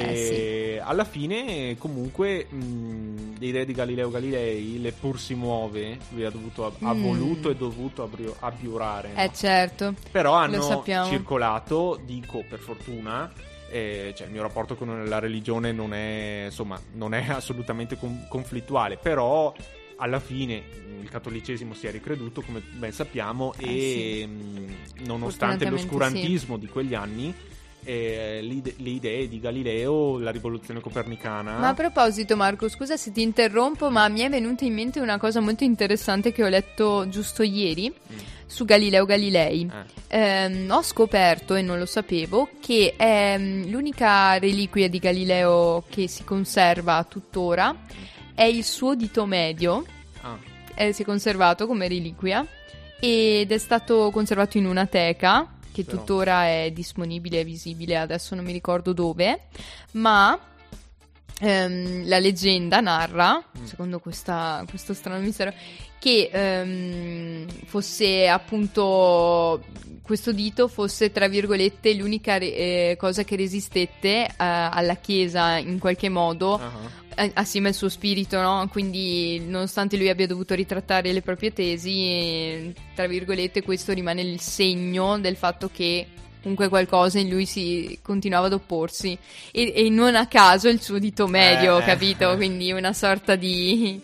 Eh, 0.76 0.82
alla 0.84 1.06
fine, 1.06 1.78
comunque, 1.78 2.46
mh, 2.50 3.36
le 3.40 3.46
idee 3.46 3.66
di 3.66 3.72
Galileo 3.72 4.10
Galilei, 4.10 4.82
le 4.82 4.92
pur 4.92 5.18
si 5.18 5.34
muove, 5.34 5.98
lui 6.10 6.26
ha, 6.26 6.30
dovuto, 6.30 6.66
ha 6.82 6.94
Mm. 6.94 7.02
voluto 7.02 7.50
e 7.50 7.56
dovuto 7.56 8.10
abbiurare. 8.40 9.12
no? 9.14 9.22
Eh 9.22 9.32
certo. 9.34 9.94
Però 10.12 10.34
hanno 10.34 10.84
circolato, 11.10 12.00
dico 12.06 12.44
per 12.48 12.60
fortuna, 12.60 13.32
eh, 13.70 14.14
cioè 14.16 14.28
il 14.28 14.34
mio 14.34 14.42
rapporto 14.42 14.76
con 14.76 15.06
la 15.08 15.20
religione 15.20 15.72
non 15.72 15.94
è, 15.94 16.44
insomma, 16.46 16.80
non 16.94 17.14
è 17.14 17.26
assolutamente 17.30 17.98
con- 17.98 18.26
conflittuale, 18.30 18.98
però 18.98 19.54
alla 19.98 20.20
fine 20.20 20.64
il 21.02 21.10
cattolicesimo 21.10 21.74
si 21.74 21.88
è 21.88 21.92
ricreduto, 21.92 22.42
come 22.42 22.62
ben 22.62 22.92
sappiamo, 22.92 23.54
Eh, 23.58 24.22
e 24.22 24.28
mh, 24.28 24.76
nonostante 25.06 25.66
l'oscurantismo 25.72 26.58
di 26.58 26.68
quegli 26.68 26.94
anni, 26.94 27.34
eh, 27.84 28.40
le 28.42 28.90
idee 28.90 29.28
di 29.28 29.40
Galileo, 29.40 30.20
la 30.20 30.32
rivoluzione 30.32 30.80
copernicana... 30.80 31.58
Ma 31.58 31.70
a 31.70 31.74
proposito, 31.74 32.36
Marco, 32.36 32.68
scusa 32.70 32.98
se 32.98 33.12
ti 33.12 33.22
interrompo, 33.22 33.90
ma 33.90 34.08
mi 34.08 34.22
è 34.22 34.30
venuta 34.30 34.66
in 34.66 34.74
mente 34.74 35.00
una 35.00 35.18
cosa 35.18 35.40
molto 35.40 35.64
interessante 35.64 36.32
che 36.32 36.44
ho 36.44 36.48
letto 36.48 37.08
giusto 37.10 37.44
ieri 37.44 37.90
Mm, 37.90 38.18
su 38.46 38.66
Galileo 38.66 39.06
Galilei. 39.06 39.70
eh, 39.72 39.98
Ehm, 40.10 40.70
ho 40.72 40.82
scoperto, 40.82 41.56
e 41.56 41.62
non 41.62 41.78
lo 41.80 41.86
sapevo, 41.86 42.50
che 42.62 42.94
ehm, 42.98 43.70
l'unica 43.70 44.38
reliquia 44.38 44.88
di 44.90 45.00
Galileo 45.00 45.84
che 45.90 46.08
si 46.08 46.24
conserva 46.24 47.06
tuttora 47.08 47.76
è 48.34 48.44
il 48.44 48.64
suo 48.64 48.96
dito 48.96 49.26
medio, 49.26 49.84
ah, 50.22 50.38
eh, 50.76 50.94
si 50.94 51.02
è 51.02 51.06
conservato 51.06 51.68
come 51.68 51.88
reliquia 51.90 52.46
ed 53.00 53.52
è 53.52 53.58
stato 53.58 54.10
conservato 54.12 54.58
in 54.58 54.66
una 54.66 54.86
teca 54.86 55.57
che 55.72 55.84
Però. 55.84 55.98
tuttora 55.98 56.46
è 56.48 56.72
disponibile 56.74 57.40
e 57.42 57.44
visibile, 57.44 57.98
adesso 57.98 58.36
non 58.36 58.44
mi 58.46 58.52
ricordo 58.54 58.94
dove, 58.94 59.42
ma 59.92 60.38
ehm, 61.40 62.08
la 62.08 62.18
leggenda 62.20 62.80
narra, 62.82 63.36
Mm. 63.60 63.64
secondo 63.66 64.00
questa- 64.00 64.66
questo 64.68 64.94
strano 64.96 65.20
mistero, 65.22 65.54
che 66.00 66.30
ehm, 66.32 67.48
fosse 67.66 68.28
appunto 68.28 69.64
questo 70.02 70.32
dito 70.32 70.68
fosse 70.68 71.12
tra 71.12 71.28
virgolette 71.28 71.94
l'unica 71.96 72.38
re- 72.38 72.54
eh, 72.56 72.96
cosa 72.98 73.24
che 73.24 73.36
resistette 73.36 74.26
eh, 74.26 74.34
alla 74.38 74.96
chiesa 74.96 75.58
in 75.58 75.80
qualche 75.80 76.08
modo 76.10 76.60
eh, 76.60 77.07
assieme 77.34 77.70
al 77.70 77.74
suo 77.74 77.90
spirito, 77.90 78.40
no? 78.42 78.68
Quindi, 78.72 79.40
nonostante 79.40 79.98
lui 79.98 80.10
abbia 80.10 80.28
dovuto 80.28 80.54
ritrattare 80.54 81.12
le 81.12 81.22
proprie 81.22 81.52
tesi, 81.54 81.92
eh, 82.06 82.74
tra 82.96 83.08
virgolette, 83.08 83.64
questo 83.64 83.94
rimane 83.94 84.22
il 84.22 84.40
segno 84.40 85.20
del 85.20 85.36
fatto 85.36 85.70
che 85.74 86.08
comunque 86.42 86.70
qualcosa 86.70 87.20
in 87.20 87.30
lui 87.30 87.46
si 87.46 87.98
continuava 88.02 88.46
ad 88.46 88.54
opporsi. 88.54 89.18
E, 89.52 89.74
e 89.76 89.90
non 89.90 90.16
a 90.16 90.28
caso 90.28 90.70
il 90.70 90.82
suo 90.82 91.00
dito 91.00 91.28
medio, 91.28 91.80
Eh, 91.80 91.84
capito? 91.84 92.32
eh. 92.32 92.36
Quindi 92.36 92.72
una 92.72 92.94
sorta 92.94 93.36
di 93.36 94.00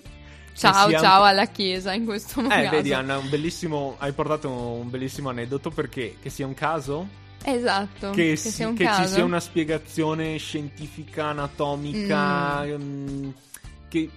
ciao 0.56 0.88
un- 0.88 0.94
ciao 0.94 1.24
alla 1.24 1.46
chiesa 1.48 1.94
in 1.94 2.06
questo 2.06 2.42
Eh, 2.42 2.48
caso. 2.48 2.70
vedi 2.72 2.92
Anna, 2.94 3.18
un 3.18 3.30
bellissimo, 3.30 3.96
hai 4.00 4.12
portato 4.12 4.50
un 4.50 4.90
bellissimo 4.90 5.30
aneddoto 5.30 5.70
perché 5.70 6.18
che 6.22 6.30
sia 6.30 6.46
un 6.46 6.54
caso 6.54 7.08
Esatto, 7.44 8.12
che, 8.12 8.30
che 8.30 8.36
si- 8.38 8.52
sia 8.52 8.68
un 8.68 8.76
che 8.76 8.90
ci 8.96 9.08
sia 9.08 9.24
una 9.24 9.40
spiegazione 9.40 10.38
scientifica, 10.38 11.26
anatomica, 11.28 12.64
mm, 12.64 13.30
che 13.90 14.10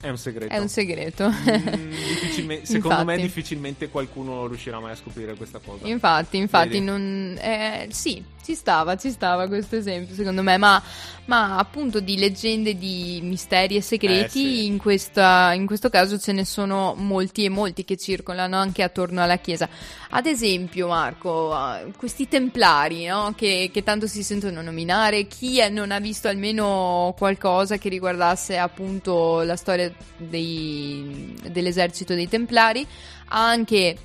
è 0.00 0.08
un 0.08 0.18
segreto. 0.18 0.52
È 0.52 0.58
un 0.58 0.68
segreto. 0.68 1.28
Mm, 1.30 1.90
difficilme- 1.90 2.60
secondo 2.66 3.04
me 3.04 3.14
Infatti. 3.14 3.22
difficilmente 3.22 3.88
qualcuno 3.88 4.46
riuscirà 4.46 4.78
mai 4.78 4.92
a 4.92 4.96
scoprire 4.96 5.34
questa 5.34 5.58
cosa. 5.64 5.86
Infatti, 5.86 6.36
infatti, 6.36 6.80
non, 6.80 7.36
eh, 7.40 7.88
sì, 7.90 8.22
ci 8.44 8.54
stava, 8.54 8.96
ci 8.96 9.10
stava 9.10 9.48
questo 9.48 9.74
esempio, 9.76 10.14
secondo 10.14 10.42
me, 10.42 10.56
ma, 10.58 10.80
ma 11.24 11.56
appunto 11.56 11.98
di 12.00 12.16
leggende, 12.18 12.76
di 12.78 13.18
misteri 13.22 13.74
e 13.76 13.80
segreti, 13.80 14.24
Eh, 14.24 14.28
sì. 14.58 14.66
in, 14.66 14.76
questa- 14.78 15.52
in 15.54 15.66
questo 15.66 15.88
caso 15.88 16.18
ce 16.18 16.32
ne 16.32 16.44
sono 16.44 16.94
molti 16.96 17.44
e 17.44 17.48
molti 17.48 17.84
che 17.84 17.96
circolano 17.96 18.56
anche 18.56 18.82
attorno 18.84 19.22
alla 19.22 19.38
Chiesa. 19.38 19.68
Ad 20.10 20.26
esempio, 20.26 20.86
Marco, 20.88 21.52
eh, 21.52 21.90
questi 21.96 22.28
templari, 22.28 23.06
no? 23.06 23.32
che, 23.36 23.70
che 23.72 23.82
tanto 23.82 24.06
si 24.06 24.22
sentono 24.22 24.62
nominare, 24.62 25.26
chi 25.26 25.60
non 25.70 25.90
ha 25.90 25.98
visto 25.98 26.28
almeno 26.28 27.12
qualcosa 27.18 27.78
che 27.78 27.88
riguardasse 27.88 28.56
appunto 28.58 29.40
la 29.42 29.56
storia 29.56 29.85
dei- 30.16 31.34
dell'esercito 31.50 32.14
dei 32.14 32.28
templari, 32.28 32.86
ha 33.28 33.48
anche 33.48 33.96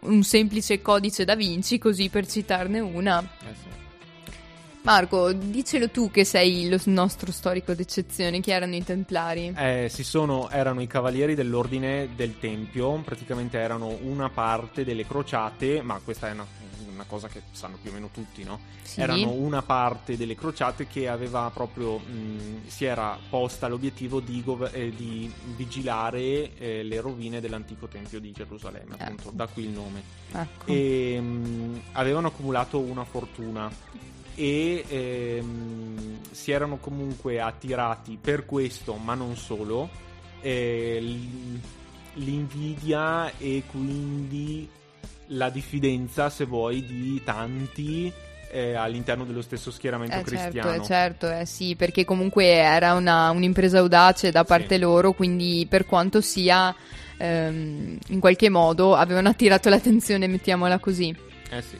un 0.00 0.22
semplice 0.22 0.80
codice 0.80 1.24
da 1.24 1.34
Vinci, 1.34 1.78
così 1.78 2.08
per 2.08 2.26
citarne 2.26 2.80
una. 2.80 3.20
Eh 3.20 3.54
sì. 3.54 3.68
Marco, 4.82 5.32
dicelo 5.32 5.90
tu 5.90 6.10
che 6.10 6.24
sei 6.24 6.66
lo 6.68 6.78
nostro 6.84 7.30
storico 7.30 7.74
d'eccezione, 7.74 8.40
chi 8.40 8.52
erano 8.52 8.74
i 8.74 8.82
Templari? 8.82 9.52
Eh, 9.54 9.88
si 9.90 10.02
sono, 10.02 10.48
erano 10.48 10.80
i 10.80 10.86
cavalieri 10.86 11.34
dell'ordine 11.34 12.08
del 12.16 12.38
Tempio, 12.38 12.92
praticamente 13.04 13.58
erano 13.58 13.98
una 14.02 14.30
parte 14.30 14.84
delle 14.84 15.06
crociate, 15.06 15.82
ma 15.82 16.00
questa 16.02 16.28
è 16.28 16.32
una, 16.32 16.46
una 16.98 17.06
cosa 17.06 17.28
che 17.28 17.42
sanno 17.52 17.78
più 17.80 17.90
o 17.90 17.94
meno 17.94 18.08
tutti, 18.12 18.42
no? 18.42 18.58
Sì. 18.82 19.00
Erano 19.00 19.30
una 19.30 19.62
parte 19.62 20.16
delle 20.16 20.34
crociate 20.34 20.88
che 20.88 21.08
aveva 21.08 21.48
proprio, 21.54 21.98
mh, 21.98 22.66
si 22.66 22.84
era 22.84 23.16
posta 23.28 23.68
l'obiettivo 23.68 24.18
di, 24.18 24.42
gov- 24.42 24.74
eh, 24.74 24.90
di 24.90 25.32
vigilare 25.54 26.56
eh, 26.56 26.82
le 26.82 27.00
rovine 27.00 27.40
dell'antico 27.40 27.86
Tempio 27.86 28.18
di 28.18 28.32
Gerusalemme, 28.32 28.96
appunto, 28.98 29.28
Ecco. 29.28 29.30
da 29.32 29.46
qui 29.46 29.64
il 29.64 29.70
nome. 29.70 30.02
Ecco. 30.32 30.66
E 30.66 31.20
mh, 31.20 31.80
avevano 31.92 32.26
accumulato 32.26 32.80
una 32.80 33.04
fortuna 33.04 33.70
e 34.34 34.84
ehm, 34.88 36.18
si 36.30 36.50
erano 36.50 36.78
comunque 36.78 37.40
attirati 37.40 38.18
per 38.20 38.44
questo, 38.44 38.94
ma 38.94 39.14
non 39.14 39.36
solo, 39.36 39.88
eh, 40.40 41.18
l'invidia 42.14 43.36
e 43.38 43.62
quindi 43.70 44.68
la 45.28 45.50
diffidenza, 45.50 46.30
se 46.30 46.44
vuoi, 46.44 46.84
di 46.84 47.22
tanti 47.24 48.12
eh, 48.50 48.72
all'interno 48.74 49.24
dello 49.24 49.42
stesso 49.42 49.70
schieramento 49.70 50.14
Eh, 50.16 50.24
certo, 50.24 50.30
cristiano. 50.30 50.82
eh, 50.82 50.86
certo, 50.86 51.30
eh, 51.30 51.44
sì, 51.44 51.76
perché 51.76 52.04
comunque 52.06 52.46
era 52.46 52.94
una- 52.94 53.30
un'impresa 53.30 53.78
audace 53.80 54.30
da 54.30 54.44
parte 54.44 54.76
Sì. 54.76 54.80
loro, 54.80 55.12
quindi 55.12 55.66
per 55.68 55.84
quanto 55.84 56.22
sia, 56.22 56.74
ehm, 57.18 57.98
in 58.08 58.20
qualche 58.20 58.48
modo 58.48 58.94
avevano 58.94 59.28
attirato 59.28 59.68
l'attenzione, 59.68 60.26
mettiamola 60.28 60.78
così. 60.78 61.14
Eh 61.50 61.60
sì. 61.62 61.76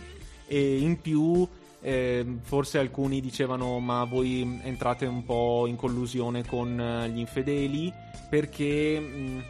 E 0.47 0.79
in 0.79 1.01
più, 1.01 1.47
ehm, 1.81 2.41
forse 2.43 2.79
alcuni 2.79 3.21
dicevano: 3.23 3.79
Ma 3.79 4.05
voi 4.05 4.61
entrate 4.65 5.07
un 5.07 5.25
po' 5.25 5.67
in 5.67 5.77
collusione 5.77 6.45
con 6.45 6.79
eh, 6.79 7.09
gli 7.09 7.19
infedeli 7.19 7.91
perché. 8.29 9.01
mh, 9.01 9.43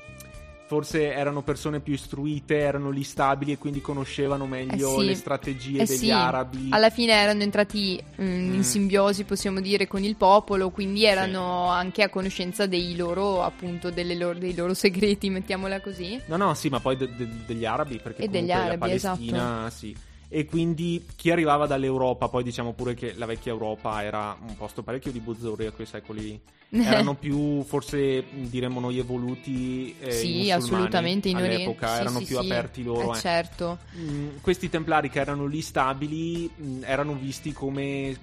Forse 0.69 1.13
erano 1.15 1.41
persone 1.41 1.81
più 1.81 1.95
istruite, 1.95 2.59
erano 2.59 2.91
lì 2.91 3.03
stabili 3.03 3.53
e 3.53 3.57
quindi 3.59 3.81
conoscevano 3.81 4.45
meglio 4.47 4.97
Eh 4.97 5.01
sì. 5.01 5.07
le 5.07 5.15
strategie 5.15 5.81
Eh 5.81 5.87
degli 5.87 5.97
sì, 5.97 6.11
arabi. 6.11 6.67
Alla 6.71 6.91
fine 6.91 7.13
erano 7.13 7.43
entrati 7.43 7.99
mm, 8.21 8.25
in 8.53 8.59
Mm. 8.59 8.61
simbiosi, 8.61 9.25
possiamo 9.25 9.63
dire, 9.63 9.87
con 9.87 10.05
il 10.05 10.15
popolo, 10.17 10.69
quindi 10.69 11.07
erano 11.07 11.69
anche 11.69 12.03
a 12.03 12.11
conoscenza 12.11 12.67
dei 12.67 12.95
loro, 12.97 13.43
appunto, 13.43 13.91
delle 13.91 14.15
loro- 14.15 14.39
dei 14.39 14.55
loro 14.55 14.75
segreti, 14.75 15.31
mettiamola 15.31 15.81
così. 15.81 16.21
No, 16.27 16.37
no, 16.37 16.53
sì, 16.53 16.69
ma 16.69 16.81
poi 16.81 16.99
de- 16.99 17.17
de- 17.17 17.29
degli 17.47 17.65
arabi, 17.65 17.99
perché 18.03 18.25
E 18.25 18.29
degli 18.29 18.51
arabi, 18.51 18.91
esatto. 18.91 19.21
la 19.21 19.27
Palestina, 19.39 19.71
sì. 19.71 19.97
E 20.29 20.45
quindi 20.45 21.07
chi 21.17 21.31
arrivava 21.31 21.67
dall'Europa, 21.67 22.29
poi 22.29 22.43
diciamo 22.43 22.73
pure 22.75 22.95
che 22.95 23.14
la 23.17 23.27
vecchia 23.27 23.53
Europa 23.53 24.03
era 24.03 24.37
un 24.41 24.57
posto 24.57 24.83
parecchio 24.83 25.11
di 25.11 25.21
buzzurri 25.21 25.67
a 25.67 25.73
quei 25.73 25.87
secoli. 25.87 26.38
Erano 26.71 27.14
più, 27.14 27.62
forse 27.62 28.25
diremmo 28.31 28.79
noi, 28.79 28.99
evoluti. 28.99 29.95
eh, 30.01 30.12
sì, 30.12 30.51
assolutamente, 30.51 31.31
in. 31.31 31.37
All'epoca 31.37 31.95
Sì, 31.95 32.01
erano 32.01 32.19
sì, 32.19 32.25
più 32.27 32.38
sì. 32.38 32.45
aperti 32.45 32.83
loro. 32.83 33.14
Eh, 33.14 33.17
eh. 33.17 33.21
certo. 33.21 33.79
Mm, 33.97 34.29
questi 34.43 34.69
templari 34.69 35.09
che 35.09 35.19
erano 35.19 35.47
lì 35.47 35.62
stabili 35.62 36.51
mm, 36.61 36.83
erano 36.85 37.14
visti 37.14 37.53
come. 37.55 38.17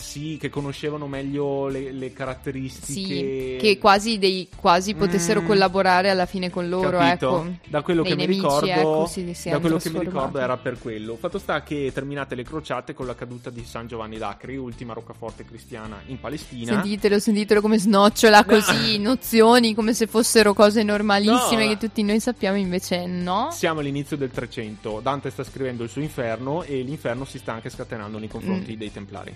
Sì, 0.00 0.36
che 0.40 0.48
conoscevano 0.48 1.06
meglio 1.06 1.68
le, 1.68 1.92
le 1.92 2.08
Sì, 2.08 2.12
caratteristiche. 2.14 3.56
che 3.60 3.78
quasi, 3.78 4.18
dei, 4.18 4.48
quasi 4.56 4.94
potessero 4.94 5.42
Mm. 5.42 5.46
collaborare 5.46 6.10
alla 6.10 6.26
fine 6.26 6.50
con 6.50 6.68
loro, 6.68 6.98
Capito? 6.98 7.44
ecco. 7.44 7.52
Da 7.68 7.82
quello 7.82 8.02
che 8.02 8.10
mi 8.16 8.22
nemici, 8.22 8.40
ricordo, 8.40 8.66
ecco, 8.66 9.06
si 9.06 9.24
da 9.50 9.58
quello 9.60 9.76
che 9.76 9.90
mi 9.90 9.98
ricordo 10.00 10.38
era 10.38 10.56
per 10.56 10.78
quello. 10.78 11.16
Fatto 11.16 11.38
sta 11.38 11.62
che 11.62 11.90
terminate 11.94 12.34
le 12.34 12.42
crociate 12.44 12.94
con 12.94 13.06
la 13.06 13.14
caduta 13.14 13.50
di 13.50 13.64
San 13.64 13.86
Giovanni 13.86 14.18
d'Acri, 14.18 14.56
ultima 14.56 14.92
roccaforte 14.94 15.44
cristiana 15.44 16.00
in 16.06 16.18
Palestina. 16.18 16.72
Sentitelo, 16.72 17.18
sentitelo 17.18 17.60
come 17.60 17.78
snocciola 17.78 18.38
No. 18.46 18.54
così, 18.54 18.98
nozioni 18.98 19.74
come 19.74 19.92
se 19.94 20.06
fossero 20.06 20.54
cose 20.54 20.82
normalissime 20.82 21.64
No. 21.64 21.70
che 21.72 21.76
tutti 21.76 22.02
noi 22.02 22.20
sappiamo, 22.20 22.56
invece 22.56 23.06
no. 23.06 23.48
Siamo 23.52 23.80
all'inizio 23.80 24.16
del 24.16 24.30
300. 24.30 25.00
Dante 25.02 25.30
sta 25.30 25.44
scrivendo 25.44 25.82
il 25.84 25.90
suo 25.90 26.00
inferno 26.00 26.62
e 26.62 26.80
l'inferno 26.82 27.24
si 27.24 27.38
sta 27.38 27.52
anche 27.52 27.68
scatenando 27.70 28.18
nei 28.18 28.28
confronti 28.28 28.74
Mm. 28.74 28.78
dei 28.78 28.92
templari. 28.92 29.34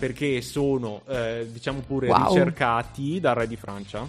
Perché 0.00 0.40
sono, 0.40 1.02
eh, 1.06 1.46
diciamo 1.52 1.80
pure, 1.86 2.08
Wow. 2.08 2.28
ricercati 2.28 3.20
dal 3.20 3.34
re 3.34 3.46
di 3.46 3.56
Francia. 3.56 4.08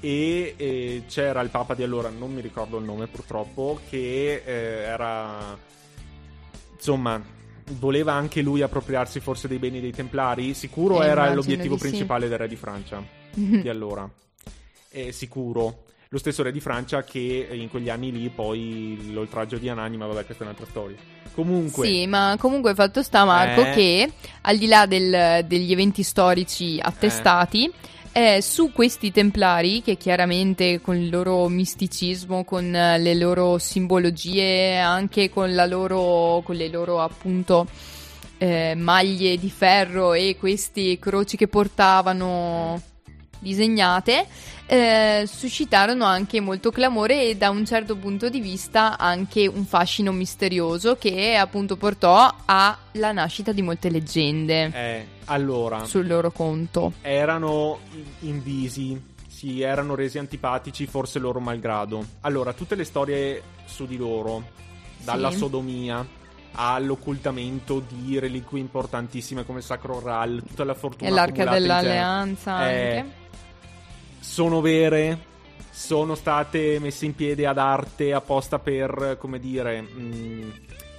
E 0.00 0.54
eh, 0.56 1.04
c'era 1.06 1.40
il 1.42 1.48
papa 1.48 1.74
di 1.74 1.84
allora, 1.84 2.08
non 2.10 2.34
mi 2.34 2.40
ricordo 2.40 2.76
il 2.78 2.84
nome 2.84 3.06
purtroppo, 3.06 3.78
che 3.88 4.42
eh, 4.44 4.82
era 4.82 5.56
insomma 6.74 7.22
voleva 7.78 8.12
anche 8.12 8.42
lui 8.42 8.60
appropriarsi 8.62 9.20
forse 9.20 9.46
dei 9.46 9.58
beni 9.58 9.80
dei 9.80 9.92
templari. 9.92 10.54
Sicuro 10.54 11.00
Eh, 11.02 11.06
era 11.06 11.32
l'obiettivo 11.32 11.74
di 11.74 11.80
sì. 11.80 11.86
principale 11.86 12.28
del 12.28 12.38
re 12.38 12.48
di 12.48 12.56
Francia 12.56 13.00
di 13.32 13.68
allora. 13.68 14.10
È 14.88 15.10
sicuro. 15.12 15.84
Lo 16.12 16.18
stesso 16.18 16.42
re 16.42 16.52
di 16.52 16.60
Francia 16.60 17.02
che 17.04 17.48
in 17.50 17.70
quegli 17.70 17.88
anni 17.88 18.12
lì 18.12 18.28
poi 18.28 19.12
l'oltraggio 19.12 19.56
di 19.56 19.70
Anani, 19.70 19.96
ma 19.96 20.04
vabbè, 20.04 20.26
questa 20.26 20.42
è 20.44 20.46
un'altra 20.46 20.66
storia. 20.68 20.96
Comunque, 21.32 21.86
Sì, 21.86 22.06
ma 22.06 22.36
comunque 22.38 22.74
fatto 22.74 23.02
sta 23.02 23.24
Marco 23.24 23.62
Eh. 23.64 23.70
che 23.70 24.12
al 24.42 24.58
di 24.58 24.66
là 24.66 24.84
del- 24.84 25.42
degli 25.46 25.72
eventi 25.72 26.02
storici 26.02 26.78
attestati, 26.78 27.72
eh, 28.12 28.42
su 28.42 28.72
questi 28.72 29.10
templari 29.10 29.80
che 29.80 29.96
chiaramente 29.96 30.82
con 30.82 30.96
il 30.96 31.08
loro 31.08 31.48
misticismo, 31.48 32.44
con 32.44 32.74
eh, 32.74 32.98
le 32.98 33.14
loro 33.14 33.56
simbologie, 33.56 34.76
anche 34.80 35.30
con 35.30 35.54
la 35.54 35.64
loro 35.64 36.42
con 36.44 36.56
le 36.56 36.68
loro 36.68 37.00
appunto 37.00 37.66
eh, 38.36 38.74
maglie 38.76 39.38
di 39.38 39.48
ferro 39.48 40.12
e 40.12 40.36
queste 40.38 40.98
croci 40.98 41.38
che 41.38 41.48
portavano 41.48 42.82
disegnate 43.42 44.26
eh, 44.66 45.24
suscitarono 45.26 46.04
anche 46.04 46.40
molto 46.40 46.70
clamore 46.70 47.28
e 47.28 47.36
da 47.36 47.50
un 47.50 47.66
certo 47.66 47.96
punto 47.96 48.28
di 48.30 48.40
vista 48.40 48.96
anche 48.96 49.46
un 49.46 49.64
fascino 49.66 50.12
misterioso 50.12 50.94
che 50.96 51.34
appunto 51.34 51.76
portò 51.76 52.32
alla 52.46 53.12
nascita 53.12 53.52
di 53.52 53.60
molte 53.60 53.90
leggende 53.90 54.70
eh, 54.72 55.06
allora, 55.26 55.84
sul 55.84 56.06
loro 56.06 56.30
conto. 56.30 56.92
erano 57.02 57.80
invisi, 58.20 58.98
si 59.26 59.60
erano 59.60 59.94
resi 59.96 60.18
antipatici, 60.18 60.86
forse 60.86 61.18
loro 61.18 61.40
malgrado. 61.40 62.04
Allora, 62.20 62.52
tutte 62.52 62.76
le 62.76 62.84
storie 62.84 63.42
su 63.66 63.86
di 63.86 63.96
loro, 63.96 64.44
dalla 65.02 65.30
Sì. 65.32 65.38
sodomia 65.38 66.06
all'occultamento 66.54 67.82
di 67.88 68.18
reliquie 68.18 68.60
importantissime 68.60 69.44
come 69.44 69.58
il 69.58 69.64
Sacro 69.64 70.00
Graal, 70.00 70.42
tutta 70.46 70.64
la 70.64 70.74
fortuna 70.74 71.10
E 71.10 71.12
l'arca 71.12 71.44
dell'alleanza 71.46 72.70
Eh, 72.70 72.96
anche. 72.98 73.20
Sono 74.22 74.60
vere, 74.60 75.18
sono 75.70 76.14
state 76.14 76.78
messe 76.78 77.06
in 77.06 77.14
piedi 77.14 77.44
ad 77.44 77.58
arte 77.58 78.12
apposta 78.12 78.58
per, 78.60 79.16
come 79.18 79.38
dire, 79.40 79.80
mh, 79.80 80.52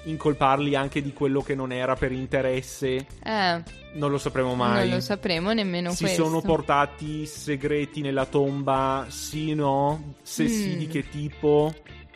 incolparli 0.05 0.75
anche 0.75 1.01
di 1.01 1.13
quello 1.13 1.41
che 1.41 1.55
non 1.55 1.71
era 1.71 1.95
per 1.95 2.11
interesse. 2.11 3.05
Eh, 3.23 3.63
Non 3.93 4.11
lo 4.11 4.17
sapremo 4.17 4.53
mai. 4.55 4.87
non 4.89 4.97
lo 4.97 5.01
sapremo 5.01 5.53
nemmeno 5.53 5.91
si 5.91 6.03
questo. 6.03 6.23
sono 6.25 6.41
portati 6.41 7.25
segreti 7.25 8.01
nella 8.01 8.25
tomba? 8.25 9.05
Sì, 9.07 9.53
no? 9.53 10.15
Se 10.21 10.47
sì, 10.47 10.73
Mm. 10.75 10.77
di 10.79 10.87
che 10.87 11.09
tipo? 11.09 11.73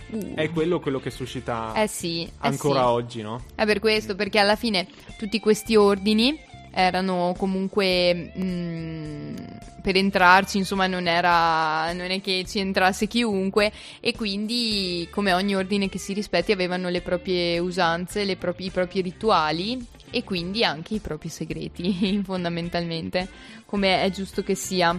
Uh. 0.09 0.33
È 0.35 0.49
quello 0.51 0.79
quello 0.79 0.99
che 0.99 1.09
suscita 1.09 1.73
Eh 1.75 1.87
sì, 1.87 2.23
eh 2.23 2.29
ancora 2.39 2.79
sì. 2.81 2.85
oggi, 2.87 3.21
no? 3.21 3.43
È 3.55 3.65
per 3.65 3.79
questo, 3.79 4.15
perché 4.15 4.39
alla 4.39 4.55
fine 4.55 4.87
tutti 5.17 5.39
questi 5.39 5.75
ordini 5.75 6.37
erano 6.77 7.33
comunque 7.35 8.31
mm, 8.37 9.35
per 9.81 9.95
entrarci, 9.95 10.57
insomma, 10.57 10.85
non 10.85 11.07
era 11.07 11.91
non 11.93 12.11
è 12.11 12.21
che 12.21 12.45
ci 12.47 12.59
entrasse 12.59 13.07
chiunque 13.07 13.71
e 13.99 14.13
quindi 14.13 15.07
come 15.09 15.33
ogni 15.33 15.55
ordine 15.55 15.89
che 15.89 15.97
si 15.97 16.13
rispetti 16.13 16.51
avevano 16.51 16.89
le 16.89 17.01
proprie 17.01 17.57
usanze, 17.57 18.25
le 18.25 18.35
proprie- 18.35 18.67
i 18.67 18.69
propri 18.69 19.01
rituali 19.01 19.83
e 20.11 20.23
quindi 20.23 20.63
anche 20.63 20.93
i 20.93 20.99
propri 20.99 21.29
segreti, 21.29 22.21
fondamentalmente, 22.23 23.27
come 23.65 24.03
è 24.03 24.11
giusto 24.11 24.43
che 24.43 24.53
sia. 24.53 24.95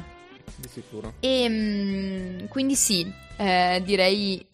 Di 0.56 0.68
sicuro. 0.68 1.14
E 1.20 1.46
mm, 1.48 2.46
quindi 2.48 2.74
sì, 2.74 3.08
eh, 3.36 3.80
direi 3.84 4.44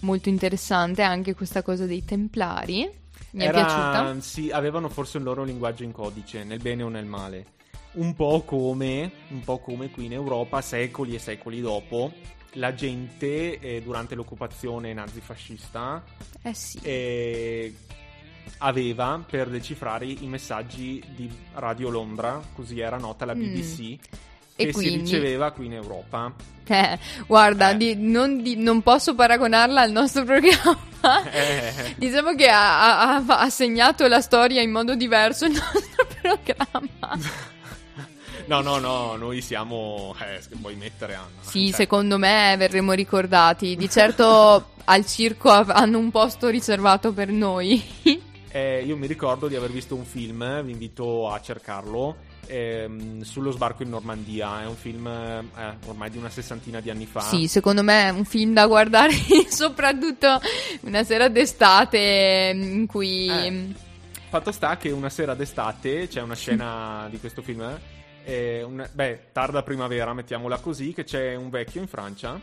molto 0.00 0.28
interessante 0.28 1.02
anche 1.02 1.34
questa 1.34 1.62
cosa 1.62 1.86
dei 1.86 2.04
templari. 2.04 2.88
Mi 3.32 3.44
Era- 3.44 3.60
è 3.60 3.64
piaciuta. 3.64 4.20
Sì, 4.20 4.50
avevano 4.50 4.88
forse 4.88 5.18
un 5.18 5.24
loro 5.24 5.44
linguaggio 5.44 5.82
in 5.84 5.92
codice, 5.92 6.44
nel 6.44 6.60
bene 6.60 6.82
o 6.82 6.88
nel 6.88 7.04
male. 7.04 7.46
Un 7.92 8.14
po' 8.14 8.42
come, 8.42 9.10
un 9.30 9.40
po' 9.40 9.58
come 9.58 9.90
qui 9.90 10.06
in 10.06 10.12
Europa, 10.12 10.60
secoli 10.60 11.14
e 11.14 11.18
secoli 11.18 11.60
dopo, 11.60 12.12
la 12.52 12.74
gente 12.74 13.58
eh, 13.58 13.82
durante 13.82 14.14
l'occupazione 14.14 14.92
nazifascista 14.92 16.02
Eh 16.42 16.54
sì. 16.54 16.78
eh, 16.82 17.74
aveva 18.58 19.22
per 19.28 19.48
decifrare 19.48 20.06
i 20.06 20.26
messaggi 20.26 21.02
di 21.14 21.30
Radio 21.54 21.88
Londra, 21.90 22.40
così 22.54 22.80
era 22.80 22.96
nota 22.98 23.24
la 23.24 23.34
Mm. 23.34 23.40
BBC, 23.40 23.80
E 23.80 23.98
che 24.66 24.72
si 24.72 24.72
quindi? 24.72 24.98
riceveva 24.98 25.50
qui 25.52 25.66
in 25.66 25.74
Europa. 25.74 26.32
Eh, 26.66 26.98
guarda, 27.26 27.70
Eh. 27.70 27.76
di- 27.76 27.94
non, 27.96 28.42
di- 28.42 28.56
non 28.56 28.82
posso 28.82 29.14
paragonarla 29.14 29.80
al 29.80 29.90
nostro 29.90 30.24
programma. 30.26 31.30
Eh. 31.30 31.94
Diciamo 31.96 32.34
che 32.34 32.48
ha, 32.48 33.16
ha- 33.16 33.24
ha- 33.26 33.50
segnato 33.50 34.06
la 34.06 34.20
storia 34.20 34.60
in 34.60 34.70
modo 34.70 34.94
diverso 34.94 35.46
il 35.46 35.52
nostro 35.56 36.06
programma. 36.20 37.18
No, 38.46 38.60
no, 38.62 38.78
no, 38.78 39.16
noi 39.16 39.40
siamo... 39.42 40.14
Eh, 40.20 40.40
vuoi 40.56 40.74
mettere 40.74 41.14
Anna? 41.14 41.26
Sì, 41.42 41.66
Cioè, 41.68 41.76
secondo 41.80 42.16
me 42.18 42.54
verremo 42.58 42.92
ricordati. 42.92 43.76
Di 43.76 43.88
certo 43.90 44.70
al 44.84 45.04
circo 45.04 45.50
hanno 45.50 45.98
un 45.98 46.10
posto 46.10 46.48
riservato 46.48 47.12
per 47.12 47.28
noi. 47.28 47.82
eh, 48.50 48.82
io 48.86 48.96
mi 48.96 49.06
ricordo 49.06 49.48
di 49.48 49.56
aver 49.56 49.70
visto 49.70 49.94
un 49.94 50.04
film, 50.06 50.62
vi 50.62 50.72
invito 50.72 51.30
a 51.30 51.38
cercarlo, 51.42 52.16
ehm, 52.48 53.20
sullo 53.22 53.50
sbarco 53.50 53.82
in 53.82 53.90
Normandia. 53.90 54.62
È 54.62 54.66
un 54.66 54.74
film 54.74 55.06
eh, 55.06 55.76
ormai 55.86 56.10
di 56.10 56.18
una 56.18 56.30
sessantina 56.30 56.80
di 56.80 56.90
anni 56.90 57.06
fa. 57.06 57.20
Sì, 57.20 57.46
secondo 57.46 57.82
me 57.82 58.06
è 58.06 58.10
un 58.10 58.24
film 58.24 58.52
da 58.52 58.66
guardare 58.66 59.12
soprattutto 59.48 60.40
una 60.80 61.04
sera 61.04 61.28
d'estate 61.28 62.52
in 62.54 62.86
cui... 62.86 63.28
Eh. 63.28 63.86
Fatto 64.28 64.52
sta 64.52 64.76
che 64.76 64.90
una 64.90 65.08
sera 65.08 65.34
d'estate 65.34 66.06
c'è 66.08 66.20
una 66.20 66.34
scena 66.34 67.06
di 67.08 67.18
questo 67.18 67.40
film, 67.40 67.78
eh, 68.24 68.62
un- 68.62 68.86
beh, 68.92 69.28
tarda 69.32 69.62
primavera, 69.62 70.12
mettiamola 70.12 70.58
così, 70.58 70.92
che 70.92 71.04
c'è 71.04 71.34
un 71.34 71.48
vecchio 71.48 71.80
in 71.80 71.86
Francia 71.86 72.38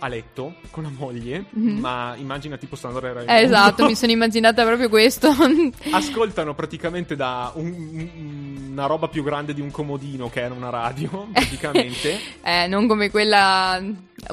a 0.00 0.08
letto 0.08 0.54
con 0.70 0.84
la 0.84 0.90
moglie, 0.90 1.44
Mhm. 1.50 1.78
ma 1.78 2.14
immagina 2.16 2.56
tipo 2.56 2.76
Sandra 2.76 3.12
Raimondo. 3.12 3.32
Eh, 3.32 3.42
esatto, 3.42 3.84
mi 3.84 3.94
sono 3.96 4.12
immaginata 4.12 4.64
proprio 4.64 4.88
questo. 4.88 5.28
Ascoltano 5.92 6.54
praticamente 6.54 7.16
da 7.16 7.52
un- 7.54 7.66
un- 7.92 8.68
una 8.72 8.86
roba 8.86 9.08
più 9.08 9.22
grande 9.24 9.54
di 9.54 9.60
un 9.60 9.70
comodino 9.72 10.30
che 10.30 10.40
era 10.40 10.54
una 10.54 10.70
radio, 10.70 11.28
praticamente. 11.32 12.18
eh, 12.42 12.66
non 12.68 12.86
come 12.86 13.10
quella... 13.10 13.80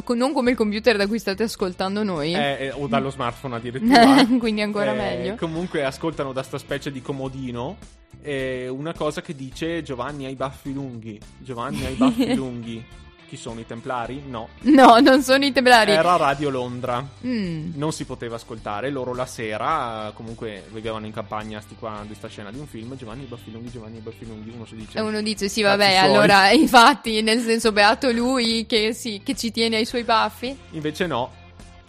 Non 0.07 0.33
come 0.33 0.51
il 0.51 0.57
computer 0.57 0.97
da 0.97 1.07
cui 1.07 1.19
state 1.19 1.43
ascoltando 1.43 2.03
noi. 2.03 2.33
Eh, 2.33 2.57
eh, 2.59 2.71
o 2.71 2.87
dallo 2.87 3.11
smartphone 3.11 3.55
addirittura. 3.55 4.25
Quindi 4.39 4.61
ancora 4.61 4.91
Eh, 4.93 4.95
meglio. 4.95 5.35
Comunque 5.35 5.83
ascoltano 5.83 6.31
da 6.33 6.41
sta 6.43 6.57
specie 6.57 6.91
di 6.91 7.01
comodino 7.01 7.77
una 8.23 8.93
cosa 8.93 9.21
che 9.21 9.35
dice 9.35 9.83
Giovanni 9.83 10.25
ha 10.25 10.29
i 10.29 10.35
baffi 10.35 10.73
lunghi. 10.73 11.19
Giovanni 11.37 11.85
ha 11.85 11.89
i 11.89 11.93
baffi 11.93 12.33
lunghi. 12.35 12.83
Chi 13.27 13.37
sono 13.37 13.59
i 13.59 13.65
templari? 13.65 14.21
No. 14.25 14.49
No, 14.61 14.99
non 14.99 15.21
sono 15.23 15.43
i 15.45 15.51
templari. 15.51 15.91
Era 15.91 16.15
Radio 16.15 16.49
Londra. 16.49 17.05
Mm. 17.25 17.71
Non 17.75 17.91
si 17.91 18.05
poteva 18.05 18.35
ascoltare. 18.35 18.89
Loro 18.89 19.13
la 19.13 19.25
sera, 19.25 20.11
comunque, 20.13 20.63
vivevano 20.71 21.05
in 21.05 21.11
campagna 21.11 21.59
sti 21.59 21.75
qua, 21.75 22.03
di 22.07 22.13
sta 22.13 22.27
scena 22.27 22.51
di 22.51 22.59
un 22.59 22.67
film. 22.67 22.95
Giovanni 22.95 23.21
ha 23.21 23.25
i 23.25 23.27
baffi 23.27 23.51
lunghi, 23.51 23.71
Giovanni 23.71 23.95
ha 23.95 23.99
i 23.99 24.03
baffi 24.03 24.25
lunghi. 24.25 24.51
Uno 24.53 24.65
si 24.65 24.75
dice. 24.75 24.97
E 24.97 25.01
uno 25.01 25.21
dice 25.21 25.49
sì, 25.49 25.61
vabbè, 25.61 25.97
suoi. 25.97 25.97
allora 25.97 26.51
infatti, 26.53 27.21
nel 27.21 27.41
senso 27.41 27.71
beato 27.71 28.11
lui 28.11 28.65
che, 28.67 28.93
sì, 28.93 29.21
che 29.23 29.35
ci 29.35 29.51
tiene 29.51 29.77
ai 29.77 29.85
suoi 29.85 30.03
baffi. 30.03 30.57
Invece 30.71 31.07
no. 31.07 31.43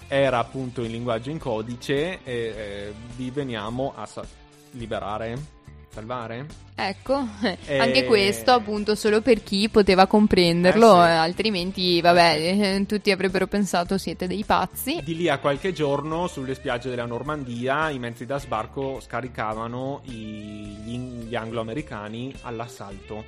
Era 0.09 0.39
appunto 0.39 0.83
in 0.83 0.91
linguaggio 0.91 1.31
in 1.31 1.39
codice. 1.39 2.23
E 2.23 2.23
eh, 2.25 2.95
vi 3.17 3.31
veniamo 3.31 3.93
a 3.95 4.07
sa- 4.07 4.25
liberare. 4.73 5.55
Salvare? 6.01 6.47
Ecco, 6.75 7.27
Eh, 7.65 7.79
anche 7.79 8.05
questo 8.05 8.51
appunto 8.51 8.95
solo 8.95 9.23
per 9.23 9.43
chi 9.43 9.71
poteva 9.71 10.07
comprenderlo, 10.07 11.03
Eh, 11.03 11.07
sì. 11.07 11.11
eh, 11.11 11.15
altrimenti 11.15 12.01
vabbè, 12.03 12.35
eh, 12.77 12.85
tutti 12.87 13.11
avrebbero 13.11 13.47
pensato 13.47 13.97
siete 13.97 14.27
dei 14.27 14.45
pazzi. 14.45 15.01
Di 15.03 15.17
lì 15.17 15.29
a 15.31 15.39
qualche 15.39 15.73
giorno, 15.73 16.27
sulle 16.27 16.55
spiagge 16.55 16.91
della 16.91 17.07
Normandia, 17.07 17.89
i 17.89 17.99
mezzi 17.99 18.27
da 18.27 18.39
sbarco 18.39 19.01
scaricavano 19.01 20.03
i- 20.05 20.77
gli, 20.85 20.99
gli 21.29 21.35
anglo-americani 21.35 22.35
all'assalto 22.43 23.25